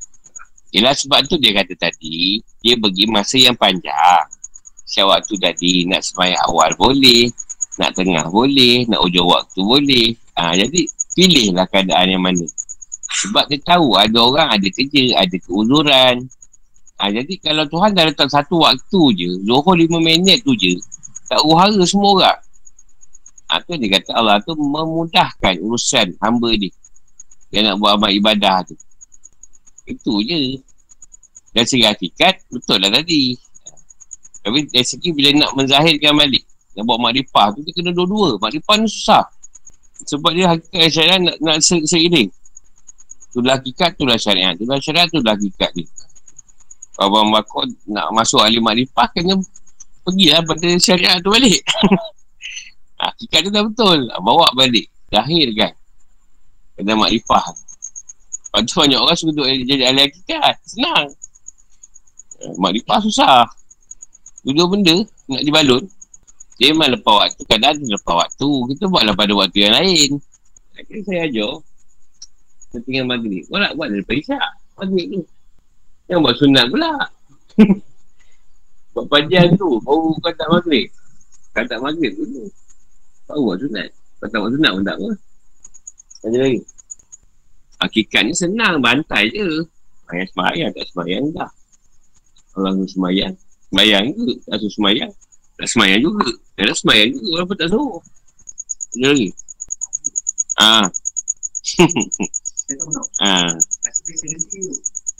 Yelah 0.69 0.93
sebab 0.93 1.25
tu 1.25 1.41
dia 1.41 1.49
kata 1.57 1.73
tadi, 1.73 2.37
dia 2.61 2.77
bagi 2.77 3.09
masa 3.09 3.41
yang 3.41 3.57
panjang. 3.57 4.25
Siapa 4.85 5.17
waktu 5.17 5.37
tadi 5.41 5.85
nak 5.89 6.01
semayang 6.05 6.41
awal 6.49 6.73
boleh, 6.77 7.29
nak 7.81 7.93
tengah 7.97 8.25
boleh, 8.29 8.85
nak 8.85 9.01
ujung 9.05 9.29
waktu 9.29 9.61
boleh. 9.61 10.07
Ha, 10.37 10.53
jadi 10.53 10.81
pilihlah 11.17 11.65
keadaan 11.69 12.07
yang 12.13 12.21
mana. 12.21 12.45
Sebab 13.09 13.49
dia 13.49 13.57
tahu 13.65 13.97
ada 13.97 14.17
orang 14.21 14.49
ada 14.53 14.67
kerja, 14.69 15.17
ada 15.17 15.35
keuzuran. 15.41 16.29
Ha, 17.01 17.09
jadi 17.09 17.33
kalau 17.41 17.65
Tuhan 17.65 17.97
dah 17.97 18.05
letak 18.05 18.29
satu 18.29 18.61
waktu 18.61 19.01
je, 19.17 19.29
Zuhur 19.45 19.73
lima 19.73 19.97
minit 19.97 20.45
tu 20.45 20.53
je, 20.53 20.77
tak 21.25 21.41
uhara 21.45 21.81
semua 21.85 22.09
orang. 22.17 22.39
Ha, 23.49 23.65
dia 23.65 23.89
kata 23.97 24.09
Allah 24.13 24.37
tu 24.45 24.53
memudahkan 24.53 25.57
urusan 25.65 26.17
hamba 26.21 26.49
dia. 26.53 26.69
Dia 27.49 27.65
nak 27.65 27.81
buat 27.81 27.97
amal 27.97 28.13
ibadah 28.13 28.61
tu. 28.69 28.77
Itu 29.89 30.21
je. 30.21 30.61
Dan 31.49 31.65
segi 31.65 31.81
hakikat, 31.81 32.45
betul 32.53 32.77
lah 32.77 32.93
tadi. 32.93 33.33
Tapi 34.45 34.69
dari 34.69 34.85
segi 34.85 35.09
bila 35.09 35.33
nak 35.33 35.51
menzahirkan 35.57 36.13
balik, 36.13 36.45
nak 36.77 36.83
buat 36.85 36.99
makrifah 37.01 37.57
tu, 37.57 37.65
dia 37.65 37.73
kena 37.73 37.91
dua-dua. 37.91 38.37
Makrifah 38.37 38.75
ni 38.77 38.87
susah. 38.87 39.25
Sebab 40.05 40.31
dia 40.31 40.45
hakikat 40.53 40.89
syariat 40.93 41.19
nak, 41.19 41.35
nak 41.41 41.57
se 41.59 41.75
seiring. 41.83 42.29
Itulah 43.33 43.59
hakikat, 43.59 43.97
itulah 43.97 44.15
syariat. 44.15 44.53
Itulah 44.55 44.79
syariat, 44.79 45.07
itulah 45.09 45.33
hakikat 45.35 45.71
ni. 45.75 45.83
Abang 46.99 47.31
Bakor 47.31 47.67
nak 47.89 48.11
masuk 48.13 48.43
ahli 48.43 48.61
makrifah, 48.61 49.07
kena 49.11 49.35
pergilah 50.05 50.39
pada 50.45 50.67
syariat 50.79 51.17
tu 51.19 51.33
balik. 51.33 51.59
Hakikat 52.99 53.47
tu 53.47 53.49
dah 53.55 53.63
betul. 53.63 53.99
Bawa 54.19 54.51
balik. 54.51 54.91
Lahirkan. 55.07 55.71
Kena 56.75 56.99
makrifah. 56.99 57.47
Lepas 58.59 58.75
tu 58.75 58.83
banyak 58.83 58.99
orang 58.99 59.15
suka 59.15 59.31
duduk 59.31 59.47
jadi 59.63 59.83
ahli 59.87 60.01
hakikat. 60.03 60.55
Senang. 60.67 61.07
Eh, 62.43 62.53
makrifah 62.59 62.99
susah. 63.07 63.47
Dua 64.43 64.67
benda 64.67 64.99
nak 65.31 65.43
dibalun. 65.47 65.83
Dia 66.59 66.75
memang 66.75 66.91
lepas 66.99 67.15
waktu. 67.23 67.41
Kadang 67.47 67.71
ada 67.71 67.85
lepas 67.87 68.15
waktu. 68.27 68.51
Kita 68.75 68.83
buatlah 68.91 69.15
pada 69.15 69.31
waktu 69.31 69.57
yang 69.63 69.75
lain. 69.79 70.09
Akhirnya 70.75 71.03
saya 71.07 71.19
ajar. 71.31 71.53
Saya 72.67 72.81
tinggal 72.83 73.05
maghrib. 73.07 73.47
Kau 73.47 73.63
nak 73.63 73.71
buat 73.79 73.87
daripada 73.95 74.19
isyak. 74.19 74.49
Maghrib 74.75 75.07
tu. 75.07 75.21
Yang 76.11 76.19
buat 76.19 76.35
sunat 76.35 76.65
pula. 76.67 76.93
buat 78.91 79.05
panjang 79.07 79.55
tu. 79.55 79.79
Baru 79.87 80.11
kau 80.19 80.33
tak 80.35 80.49
maghrib. 80.51 80.87
Kau 81.55 81.63
tak 81.63 81.79
maghrib 81.79 82.11
dulu. 82.11 82.43
Tahu 83.23 83.39
buat 83.39 83.57
sunat. 83.63 83.87
Kau 84.19 84.27
tak 84.27 84.39
buat 84.43 84.51
sunat 84.51 84.71
pun 84.75 84.83
tak 84.83 84.95
apa. 84.99 85.09
Tanya 86.19 86.39
lagi. 86.43 86.59
Hakikat 87.79 88.27
ni 88.27 88.33
senang. 88.35 88.83
Bantai 88.83 89.31
je. 89.31 89.63
Ayah 90.09 90.27
semayang 90.33 90.69
tak 90.73 90.85
semayang 90.91 91.25
dah. 91.31 91.51
Orang 92.57 92.81
tu 92.81 92.87
semayang. 92.91 93.33
Semayang 93.69 94.05
ke? 94.11 94.27
Tak 94.49 94.57
suruh 94.57 94.73
semayang. 94.73 95.11
Tak 95.55 95.67
semayang 95.69 95.99
juga. 96.01 96.27
Tak 96.57 96.75
semayang 96.75 97.09
juga. 97.13 97.27
Orang 97.37 97.45
pun 97.47 97.57
tak 97.57 97.69
suruh. 97.69 98.01
Tanya 98.89 99.07
lagi. 99.13 99.29
Ah. 100.59 100.85
ah. 103.29 103.51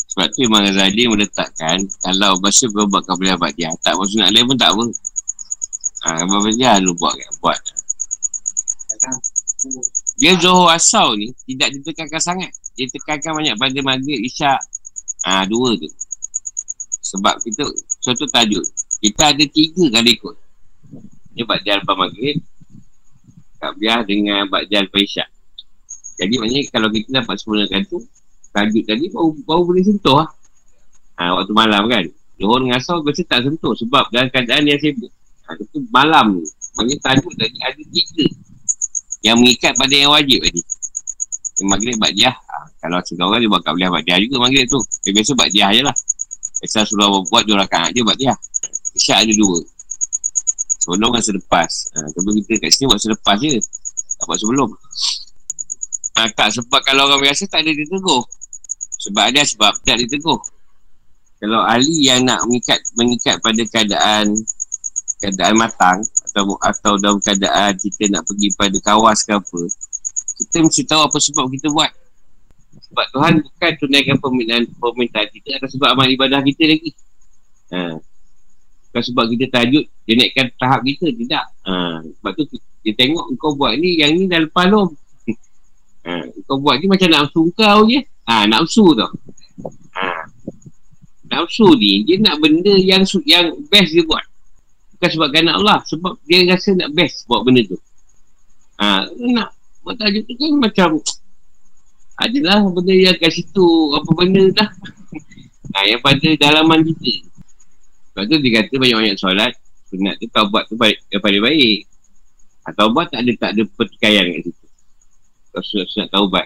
Sebab 0.09 0.27
tu 0.33 0.39
Imam 0.41 0.65
Ghazali 0.65 1.05
meletakkan 1.05 1.77
kalau 2.01 2.33
bahasa 2.41 2.65
berobat 2.73 3.05
kau 3.05 3.13
boleh 3.13 3.37
abad 3.37 3.53
dia 3.53 3.69
tak 3.85 3.93
maksud 3.93 4.17
nak 4.17 4.33
lain 4.33 4.49
pun 4.49 4.57
tak 4.57 4.73
apa. 4.73 4.85
Ah, 5.99 6.15
ha, 6.17 6.25
apa 6.25 6.49
dia 6.55 6.81
lu 6.81 6.97
buat 6.97 7.13
kan? 7.13 7.31
Buat. 7.43 7.61
Dia 10.19 10.35
Zohor 10.35 10.67
Asal 10.67 11.15
ni 11.15 11.31
tidak 11.47 11.79
ditekankan 11.79 12.19
sangat. 12.19 12.51
Dia 12.75 12.91
tekankan 12.91 13.39
banyak 13.39 13.55
pada 13.55 13.79
maghrib, 13.79 14.19
isyak. 14.19 14.59
Ah 15.23 15.43
ha, 15.43 15.47
dua 15.47 15.79
tu. 15.79 15.87
Sebab 17.15 17.39
kita, 17.41 17.63
suatu 18.03 18.27
tajuk. 18.27 18.61
Kita 18.99 19.31
ada 19.31 19.43
tiga 19.47 19.87
kali 19.95 20.19
ikut. 20.19 20.35
Ini 21.33 21.43
Ba'jal 21.47 21.79
Lepas 21.81 21.95
Maghrib. 21.95 22.35
Kabiah 23.59 24.03
dengan 24.03 24.43
Ba'jal 24.51 24.91
Faisyak. 24.91 25.31
Jadi 26.19 26.35
maknanya 26.35 26.67
kalau 26.67 26.91
kita 26.91 27.23
dapat 27.23 27.35
sempurnakan 27.39 27.81
tu, 27.87 28.03
tajuk 28.51 28.83
tadi 28.83 29.07
baru, 29.07 29.31
baru 29.47 29.61
boleh 29.63 29.83
sentuh 29.87 30.19
lah. 30.19 30.29
Ha, 31.15 31.31
waktu 31.39 31.53
malam 31.55 31.87
kan. 31.87 32.03
Johor 32.39 32.63
dengan 32.63 32.79
asal 32.79 33.03
biasa 33.03 33.23
tak 33.23 33.47
sentuh 33.47 33.71
sebab 33.75 34.11
dalam 34.11 34.27
keadaan 34.31 34.67
yang 34.67 34.79
sibuk. 34.79 35.11
Ha, 35.47 35.55
itu 35.55 35.79
malam 35.91 36.39
ni. 36.39 36.47
Maknanya 36.75 36.97
tajuk 37.03 37.33
tadi 37.39 37.57
ada 37.63 37.83
tiga. 37.87 38.25
Yang 39.19 39.35
mengikat 39.43 39.73
pada 39.75 39.93
yang 39.95 40.11
wajib 40.15 40.39
tadi. 40.43 40.61
Yang 41.59 41.67
maghrib 41.67 41.95
Ba'jah. 41.99 42.35
Ha, 42.35 42.55
kalau 42.79 42.97
sekarang 43.03 43.27
orang 43.35 43.39
dia 43.43 43.51
buat 43.51 43.63
kabiah 43.67 43.89
Ba'jah 43.91 44.15
juga 44.23 44.35
maghrib 44.47 44.65
tu. 44.71 44.79
Dia 45.03 45.11
biasa 45.11 45.31
Ba'jah 45.35 45.69
je 45.75 45.81
lah. 45.83 45.95
Biasa 46.63 46.77
suruh 46.87 47.23
buat 47.27 47.43
dua 47.43 47.67
rakaat 47.67 47.91
je 47.91 48.01
Ba'jah. 48.03 48.35
Isyak 48.95 49.27
ada 49.27 49.33
dua. 49.35 49.59
Sebelum 50.87 51.09
kan 51.11 51.21
selepas. 51.23 51.71
Ha, 51.95 52.07
tapi 52.15 52.29
kita 52.43 52.63
kat 52.63 52.69
sini 52.71 52.85
buat 52.87 53.01
selepas 53.03 53.35
je. 53.43 53.59
Tak 54.19 54.25
buat 54.27 54.39
sebelum. 54.39 54.69
Ha, 56.15 56.27
tak, 56.35 56.49
sebab 56.55 56.79
kalau 56.83 57.07
orang 57.11 57.23
biasa 57.23 57.47
tak 57.51 57.63
ada 57.63 57.71
ditegur. 57.75 58.23
Sebab 58.99 59.23
ada 59.31 59.41
sebab 59.43 59.71
tak 59.83 59.99
ditegur. 60.03 60.39
Kalau 61.39 61.63
ahli 61.63 62.03
yang 62.03 62.27
nak 62.27 62.43
mengikat 62.43 62.83
mengikat 62.99 63.39
pada 63.39 63.63
keadaan 63.63 64.35
keadaan 65.23 65.55
matang 65.55 66.03
atau 66.29 66.55
atau 66.61 66.93
dalam 67.01 67.17
keadaan 67.17 67.73
kita 67.77 68.09
nak 68.13 68.23
pergi 68.29 68.53
pada 68.53 68.77
kawas 68.81 69.25
ke 69.25 69.33
apa, 69.33 69.61
kita 70.39 70.57
mesti 70.63 70.83
tahu 70.87 71.01
apa 71.03 71.17
sebab 71.19 71.45
kita 71.51 71.67
buat. 71.73 71.91
Sebab 72.89 73.05
Tuhan 73.11 73.33
bukan 73.43 73.71
tunaikan 73.81 74.15
permintaan, 74.17 74.63
permintaan 74.77 75.27
kita 75.35 75.59
atas 75.59 75.75
sebab 75.75 75.93
amal 75.93 76.07
ibadah 76.07 76.39
kita 76.41 76.63
lagi. 76.63 76.91
Ha. 77.75 77.99
Bukan 78.89 79.03
sebab 79.13 79.25
kita 79.35 79.45
tajuk, 79.51 79.85
dia 80.07 80.13
naikkan 80.17 80.47
tahap 80.57 80.81
kita. 80.87 81.11
Tidak. 81.11 81.45
Ha. 81.67 82.01
Sebab 82.01 82.31
tu 82.33 82.43
dia 82.81 82.93
tengok 82.95 83.35
kau 83.35 83.53
buat 83.59 83.75
ni, 83.75 83.99
yang 83.99 84.15
ni 84.15 84.25
dah 84.25 84.41
lepas 84.41 84.69
lom. 84.69 84.89
Ha, 85.99 86.23
kau 86.47 86.63
buat 86.63 86.79
ni 86.79 86.87
macam 86.87 87.11
nafsu 87.11 87.51
kau 87.53 87.83
je. 87.85 87.99
Ha, 88.23 88.47
nafsu 88.47 88.95
tu. 88.95 89.07
Ha. 89.99 90.31
Nafsu 91.27 91.75
ni, 91.75 92.07
dia 92.07 92.15
nak 92.23 92.39
benda 92.39 92.71
yang 92.79 93.03
yang 93.27 93.51
best 93.67 93.91
dia 93.91 94.07
buat. 94.07 94.23
Bukan 94.99 95.09
sebab 95.15 95.27
kerana 95.31 95.55
Allah. 95.55 95.79
Sebab 95.87 96.19
dia 96.27 96.43
rasa 96.43 96.75
nak 96.75 96.91
best 96.91 97.23
buat 97.31 97.47
benda 97.47 97.63
tu. 97.63 97.79
Ha, 98.83 99.07
nak 99.31 99.55
buat 99.79 99.95
tajuk 99.95 100.27
tu 100.27 100.33
kan 100.35 100.51
macam 100.59 100.89
adalah 102.19 102.67
benda 102.67 102.91
yang 102.91 103.15
kat 103.15 103.31
situ 103.31 103.67
apa 103.95 104.11
benda 104.11 104.43
dah. 104.51 104.69
Ha, 105.69 105.85
yang 105.85 106.01
pada 106.01 106.33
dalaman 106.33 106.81
kita. 106.81 107.29
Sebab 108.09 108.25
tu 108.25 108.41
dia 108.41 108.51
kata 108.57 108.73
banyak-banyak 108.73 109.21
solat. 109.21 109.53
Sunat 109.93 110.17
tu 110.17 110.25
taubat 110.33 110.65
tu 110.65 110.73
baik, 110.73 110.97
yang 111.13 111.21
paling 111.21 111.45
baik. 111.45 111.85
Ha, 112.65 112.73
taubat 112.73 113.13
tak 113.13 113.21
ada 113.21 113.31
tak 113.37 113.49
ada 113.53 113.61
pertikaian 113.77 114.33
kat 114.33 114.49
situ. 114.49 114.65
Kalau 115.49 115.65
sunat, 115.65 116.07
tahu 116.13 116.29
taubat 116.29 116.45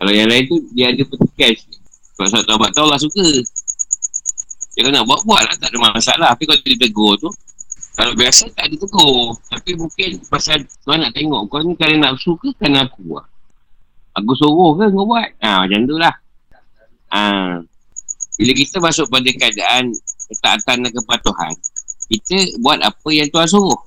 Kalau 0.00 0.12
yang 0.12 0.28
lain 0.32 0.48
tu 0.48 0.56
Dia 0.72 0.92
ada 0.92 1.02
petikai 1.04 1.52
sikit 1.56 1.80
sunat 2.18 2.44
taubat 2.48 2.70
tu 2.72 2.80
Allah 2.82 2.98
suka 2.98 3.26
Dia 4.74 4.88
nak 4.88 5.04
buat-buat 5.04 5.42
lah 5.44 5.54
Tak 5.60 5.68
ada 5.70 5.78
masalah 5.78 6.28
Tapi 6.34 6.44
kalau 6.48 6.60
dia 6.64 6.78
tegur 6.80 7.14
tu 7.20 7.30
Kalau 7.98 8.14
biasa 8.14 8.46
tak 8.54 8.70
ada 8.70 8.76
tegur. 8.78 9.34
Tapi 9.50 9.70
mungkin 9.74 10.22
Pasal 10.30 10.62
Tuhan 10.86 11.02
nak 11.02 11.12
tengok 11.18 11.50
Kau 11.50 11.58
ni 11.66 11.74
kerana 11.74 12.14
nafsu 12.14 12.38
ke 12.38 12.54
Kerana 12.54 12.86
aku 12.86 13.02
buat. 13.02 13.26
Aku 14.14 14.32
suruh 14.38 14.78
ke 14.78 14.86
kau 14.94 15.02
buat? 15.02 15.28
Ha, 15.42 15.66
Macam 15.66 15.80
tu 15.82 15.98
lah. 15.98 16.14
Ha. 17.10 17.22
Bila 18.38 18.52
kita 18.54 18.78
masuk 18.78 19.10
pada 19.10 19.26
keadaan 19.34 19.90
Ketaatan 20.30 20.86
dan 20.86 20.90
kepatuhan 20.94 21.52
Kita 22.06 22.36
buat 22.62 22.78
apa 22.86 23.08
yang 23.10 23.26
Tuhan 23.34 23.50
suruh. 23.50 23.80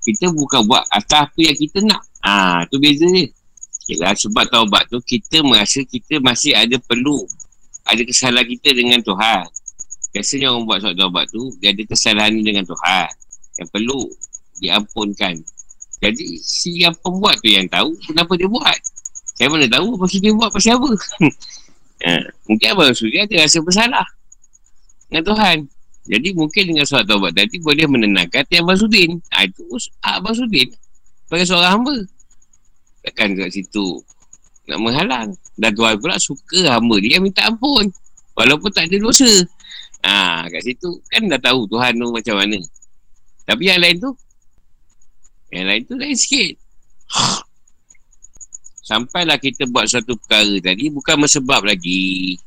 Kita 0.00 0.32
bukan 0.32 0.64
buat 0.64 0.88
atas 0.88 1.28
apa 1.28 1.40
yang 1.44 1.52
kita 1.60 1.84
nak. 1.84 2.00
Ha, 2.24 2.64
tu 2.72 2.80
beza 2.80 3.04
dia. 3.04 3.28
Yalah, 3.92 4.16
sebab 4.16 4.48
taubat 4.48 4.88
tu 4.88 4.96
kita 5.04 5.44
merasa 5.44 5.84
kita 5.84 6.24
masih 6.24 6.56
ada 6.56 6.80
perlu 6.80 7.28
ada 7.84 8.00
kesalahan 8.00 8.48
kita 8.48 8.72
dengan 8.72 9.04
Tuhan. 9.04 9.44
Biasanya 10.16 10.56
orang 10.56 10.64
buat 10.64 10.78
suatu 10.80 10.96
taubat 10.96 11.28
tu 11.28 11.52
dia 11.60 11.76
ada 11.76 11.82
kesalahan 11.84 12.32
dengan 12.40 12.64
Tuhan 12.64 13.12
yang 13.58 13.68
perlu 13.72 14.06
diampunkan. 14.60 15.40
Jadi 16.00 16.26
si 16.40 16.80
yang 16.80 16.96
pembuat 17.00 17.40
tu 17.44 17.52
yang 17.52 17.68
tahu 17.68 17.92
kenapa 18.08 18.32
dia 18.36 18.48
buat. 18.48 18.78
Saya 19.36 19.48
mana 19.48 19.68
tahu 19.68 19.96
apa 19.96 20.04
dia 20.12 20.32
buat 20.36 20.50
pasal 20.52 20.76
apa. 20.76 20.90
ha, 22.04 22.12
mungkin 22.48 22.66
Abang 22.72 22.92
Suri 22.92 23.24
ada 23.24 23.34
rasa 23.40 23.58
bersalah 23.60 24.06
dengan 25.08 25.24
Tuhan. 25.32 25.58
Jadi 26.08 26.28
mungkin 26.32 26.72
dengan 26.72 26.84
suatu 26.88 27.16
taubat 27.16 27.36
tadi 27.36 27.60
boleh 27.60 27.84
menenangkan 27.84 28.44
hati 28.44 28.60
Abang 28.60 28.80
Sudin. 28.80 29.20
Ha, 29.32 29.44
itu 29.44 29.64
Abang 30.00 30.36
Sudin 30.36 30.68
sebagai 31.28 31.46
seorang 31.48 31.72
hamba. 31.80 31.96
Takkan 33.04 33.36
kat 33.36 33.52
situ 33.52 34.00
nak 34.68 34.78
menghalang. 34.80 35.28
Dan 35.60 35.76
Tuhan 35.76 36.00
pula 36.00 36.16
suka 36.16 36.72
hamba 36.72 36.96
dia 37.00 37.20
minta 37.20 37.44
ampun. 37.48 37.92
Walaupun 38.36 38.72
tak 38.72 38.88
ada 38.88 38.96
dosa. 38.96 39.28
Ha, 40.00 40.48
kat 40.48 40.64
situ 40.64 41.00
kan 41.12 41.28
dah 41.28 41.40
tahu 41.40 41.68
Tuhan 41.68 42.00
tu 42.00 42.08
macam 42.08 42.40
mana. 42.40 42.56
Tapi 43.50 43.62
yang 43.66 43.82
lain 43.82 43.96
tu, 43.98 44.10
yang 45.50 45.66
lain 45.66 45.82
tu 45.82 45.98
lain 45.98 46.14
sikit. 46.14 46.54
Sampailah 48.90 49.42
kita 49.42 49.66
buat 49.66 49.90
satu 49.90 50.14
perkara 50.14 50.62
tadi, 50.62 50.86
bukan 50.94 51.26
mesebab 51.26 51.66
lagi. 51.66 52.38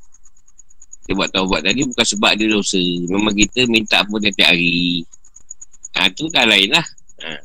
Kita 1.04 1.20
buat 1.20 1.28
tahu 1.36 1.52
buat 1.52 1.68
tadi 1.68 1.84
bukan 1.84 2.06
sebab 2.08 2.32
ada 2.32 2.46
dosa. 2.48 2.80
Memang 3.12 3.36
kita 3.36 3.68
minta 3.68 4.00
ampun 4.00 4.24
tiap 4.24 4.48
hari. 4.48 5.04
Ha, 6.00 6.08
tu 6.16 6.32
dah 6.32 6.48
lain 6.48 6.72
lah. 6.72 6.86
Ha. 7.28 7.44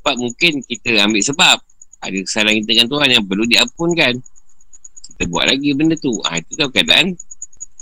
Part 0.00 0.16
mungkin 0.16 0.64
kita 0.64 0.96
ambil 1.04 1.20
sebab 1.20 1.60
ada 2.04 2.18
kesalahan 2.24 2.60
kita 2.64 2.70
dengan 2.72 2.88
Tuhan 2.88 3.08
yang 3.12 3.24
perlu 3.24 3.44
diampunkan 3.44 4.14
kita 5.14 5.22
buat 5.30 5.46
lagi 5.48 5.72
benda 5.72 5.96
tu 5.96 6.12
ha, 6.26 6.36
itu 6.36 6.52
tahu 6.58 6.70
keadaan 6.74 7.16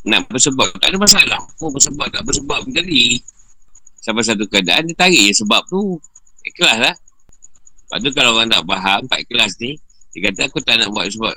nak 0.07 0.26
bersebab 0.30 0.70
tak 0.78 0.95
ada 0.95 0.99
masalah 0.99 1.41
oh 1.62 1.70
bersebab 1.70 2.07
tak 2.12 2.22
bersebab 2.26 2.61
tadi 2.70 3.18
sampai 4.03 4.22
satu 4.26 4.44
keadaan 4.50 4.90
dia 4.90 4.94
tarik 4.98 5.30
je 5.30 5.46
sebab 5.46 5.62
tu 5.70 5.96
ikhlas 6.42 6.78
lah 6.90 6.94
lepas 7.86 7.98
tu 8.03 8.11
kalau 8.11 8.34
orang 8.34 8.50
tak 8.50 8.62
faham 8.66 9.00
tak 9.07 9.20
ikhlas 9.22 9.53
ni 9.62 9.78
dia 10.12 10.18
kata 10.28 10.50
aku 10.50 10.59
tak 10.61 10.82
nak 10.82 10.90
buat 10.90 11.07
sebab 11.09 11.34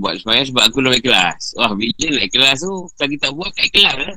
buat 0.00 0.14
semuanya 0.18 0.44
sebab 0.48 0.62
aku 0.66 0.76
belum 0.80 0.94
ikhlas 0.96 1.54
wah 1.60 1.72
bila 1.76 2.06
nak 2.16 2.24
ikhlas 2.26 2.56
tu 2.64 2.72
tadi 2.96 3.14
tak 3.20 3.30
buat 3.36 3.52
tak 3.52 3.68
ikhlas 3.68 3.94
lah 4.00 4.16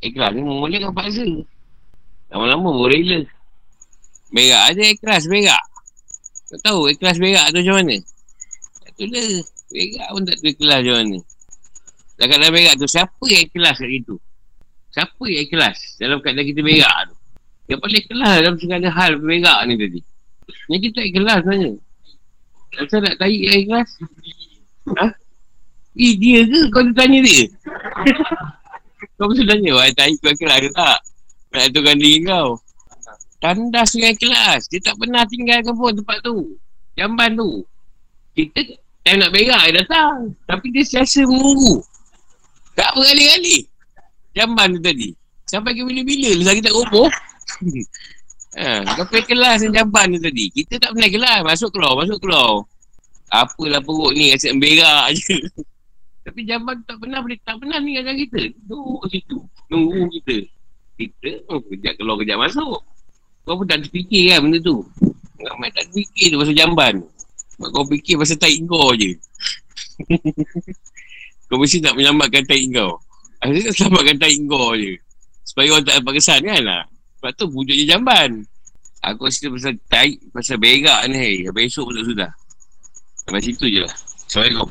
ikhlas 0.00 0.30
ni 0.32 0.40
memulihkan 0.40 0.90
paksa 0.96 1.28
lama-lama 2.32 2.68
boleh 2.72 2.98
rela 3.04 3.20
berak 4.32 4.62
aja 4.72 4.84
ikhlas 4.88 5.28
berak 5.28 5.62
tak 6.48 6.60
tahu 6.64 6.88
ikhlas 6.88 7.20
berak 7.20 7.46
tu 7.52 7.60
macam 7.60 7.76
mana. 7.84 7.96
Tak 8.80 8.90
tu 8.96 9.04
lah. 9.12 9.44
Berak 9.68 10.08
pun 10.08 10.22
tak 10.24 10.36
tahu 10.40 10.48
ikhlas 10.48 10.78
macam 10.80 10.96
mana. 10.96 11.18
Dalam 12.16 12.28
keadaan 12.32 12.52
berak 12.56 12.74
tu, 12.80 12.86
siapa 12.88 13.24
yang 13.28 13.42
ikhlas 13.44 13.76
kat 13.76 13.88
situ? 13.92 14.14
Siapa 14.88 15.22
yang 15.28 15.44
ikhlas 15.44 15.78
dalam 16.00 16.18
keadaan 16.24 16.48
kita 16.48 16.60
berak 16.64 16.98
tu? 17.12 17.14
Yang 17.68 17.78
paling 17.84 18.00
ikhlas 18.00 18.34
dalam 18.40 18.56
segala 18.56 18.88
hal 18.88 19.12
berak 19.20 19.60
ni 19.68 19.74
tadi. 19.76 20.00
Yang 20.72 20.80
kita 20.90 21.00
ikhlas 21.04 21.38
sebenarnya. 21.44 21.72
Kenapa 22.68 22.94
nak 23.00 23.14
tarik 23.20 23.40
yang 23.40 23.58
ikhlas? 23.64 23.88
Ha? 24.96 25.06
Eh, 25.98 26.14
dia 26.16 26.40
ke? 26.46 26.60
Kau 26.72 26.82
tu 26.84 26.92
tanya 26.96 27.18
dia? 27.20 27.44
kau 29.18 29.26
mesti 29.28 29.44
tanya, 29.44 29.70
wah, 29.76 29.88
tarik 29.92 30.16
kau 30.24 30.32
ikhlas 30.32 30.58
ke 30.64 30.70
tak? 30.72 30.98
Nak 31.52 31.62
aturkan 31.72 31.96
diri 31.96 32.18
kau. 32.24 32.48
Tandas 33.38 33.94
dengan 33.94 34.14
kelas. 34.18 34.66
Dia 34.66 34.80
tak 34.82 34.98
pernah 34.98 35.22
tinggalkan 35.28 35.74
pun 35.76 35.94
tempat 35.94 36.18
tu. 36.26 36.58
Jamban 36.98 37.38
tu. 37.38 37.62
Kita 38.34 38.60
time 39.06 39.18
nak 39.22 39.30
berak 39.30 39.62
dia 39.70 39.74
datang. 39.82 40.34
Tapi 40.44 40.66
dia 40.74 40.84
siasa 40.84 41.22
menunggu. 41.22 41.80
Tak 42.74 42.94
berkali-kali. 42.98 43.66
Jamban 44.36 44.76
tu 44.76 44.80
tadi. 44.82 45.10
Sampai 45.48 45.72
ke 45.72 45.82
bila-bila 45.84 46.30
lah 46.44 46.54
kita 46.56 46.70
roboh. 46.72 47.08
ha, 48.60 48.84
sampai 48.96 49.20
kelas 49.24 49.64
dengan 49.64 49.84
jamban 49.84 50.06
tu 50.16 50.20
tadi. 50.20 50.44
Kita 50.52 50.74
tak 50.76 50.90
pernah 50.92 51.10
kelas. 51.10 51.40
Masuk 51.44 51.70
keluar, 51.72 51.92
masuk 51.96 52.18
keluar. 52.20 52.68
Apalah 53.28 53.80
perut 53.84 54.12
ni 54.16 54.32
asyik 54.32 54.56
berak 54.56 55.16
je. 55.16 55.36
Tapi 56.28 56.44
jamban 56.44 56.76
tak 56.84 57.00
pernah 57.00 57.24
tak 57.24 57.56
pernah 57.56 57.80
tinggalkan 57.80 58.16
kita. 58.20 58.40
Duduk 58.68 59.00
situ. 59.08 59.38
Nunggu 59.72 60.12
kita. 60.20 60.36
Kita 60.98 61.30
oh, 61.48 61.60
kejap 61.64 61.96
keluar, 61.96 62.16
kejap 62.20 62.38
masuk. 62.40 62.84
Kau 63.48 63.56
pun 63.56 63.64
tak 63.64 63.80
terfikir 63.88 64.36
kan 64.36 64.44
benda 64.44 64.60
tu. 64.60 64.84
Kau 65.40 65.56
main 65.56 65.72
tak 65.72 65.88
terfikir 65.88 66.34
tu 66.34 66.36
pasal 66.36 66.52
jamban. 66.52 66.94
Sebab 67.56 67.68
kau 67.72 67.84
fikir 67.88 68.20
pasal 68.20 68.36
tai 68.36 68.60
kau 68.68 68.92
je. 68.92 69.16
kau 71.48 71.56
mesti 71.56 71.80
nak 71.80 71.96
menyelamatkan 71.96 72.44
tai 72.44 72.68
kau. 72.68 73.00
Akhirnya 73.38 73.70
tak 73.70 73.74
selamatkan 73.78 74.16
kau 74.50 74.74
je. 74.74 74.94
Supaya 75.46 75.66
orang 75.72 75.86
tak 75.86 75.96
dapat 76.02 76.12
kesan 76.18 76.40
kan 76.44 76.62
lah. 76.66 76.82
Sebab 77.18 77.30
tu 77.34 77.44
wujudnya 77.50 77.84
jamban. 77.96 78.30
Aku 78.98 79.30
rasa 79.30 79.46
pasal 79.46 79.74
tai, 79.86 80.18
pasal 80.34 80.58
berak 80.58 81.06
ni. 81.06 81.46
Habis 81.46 81.74
esok 81.74 81.90
pun 81.90 81.94
tak 82.02 82.06
sudah. 82.06 82.30
Sampai 83.22 83.42
situ 83.46 83.64
je 83.70 83.80
lah. 83.86 83.94
Assalamualaikum. 84.26 84.68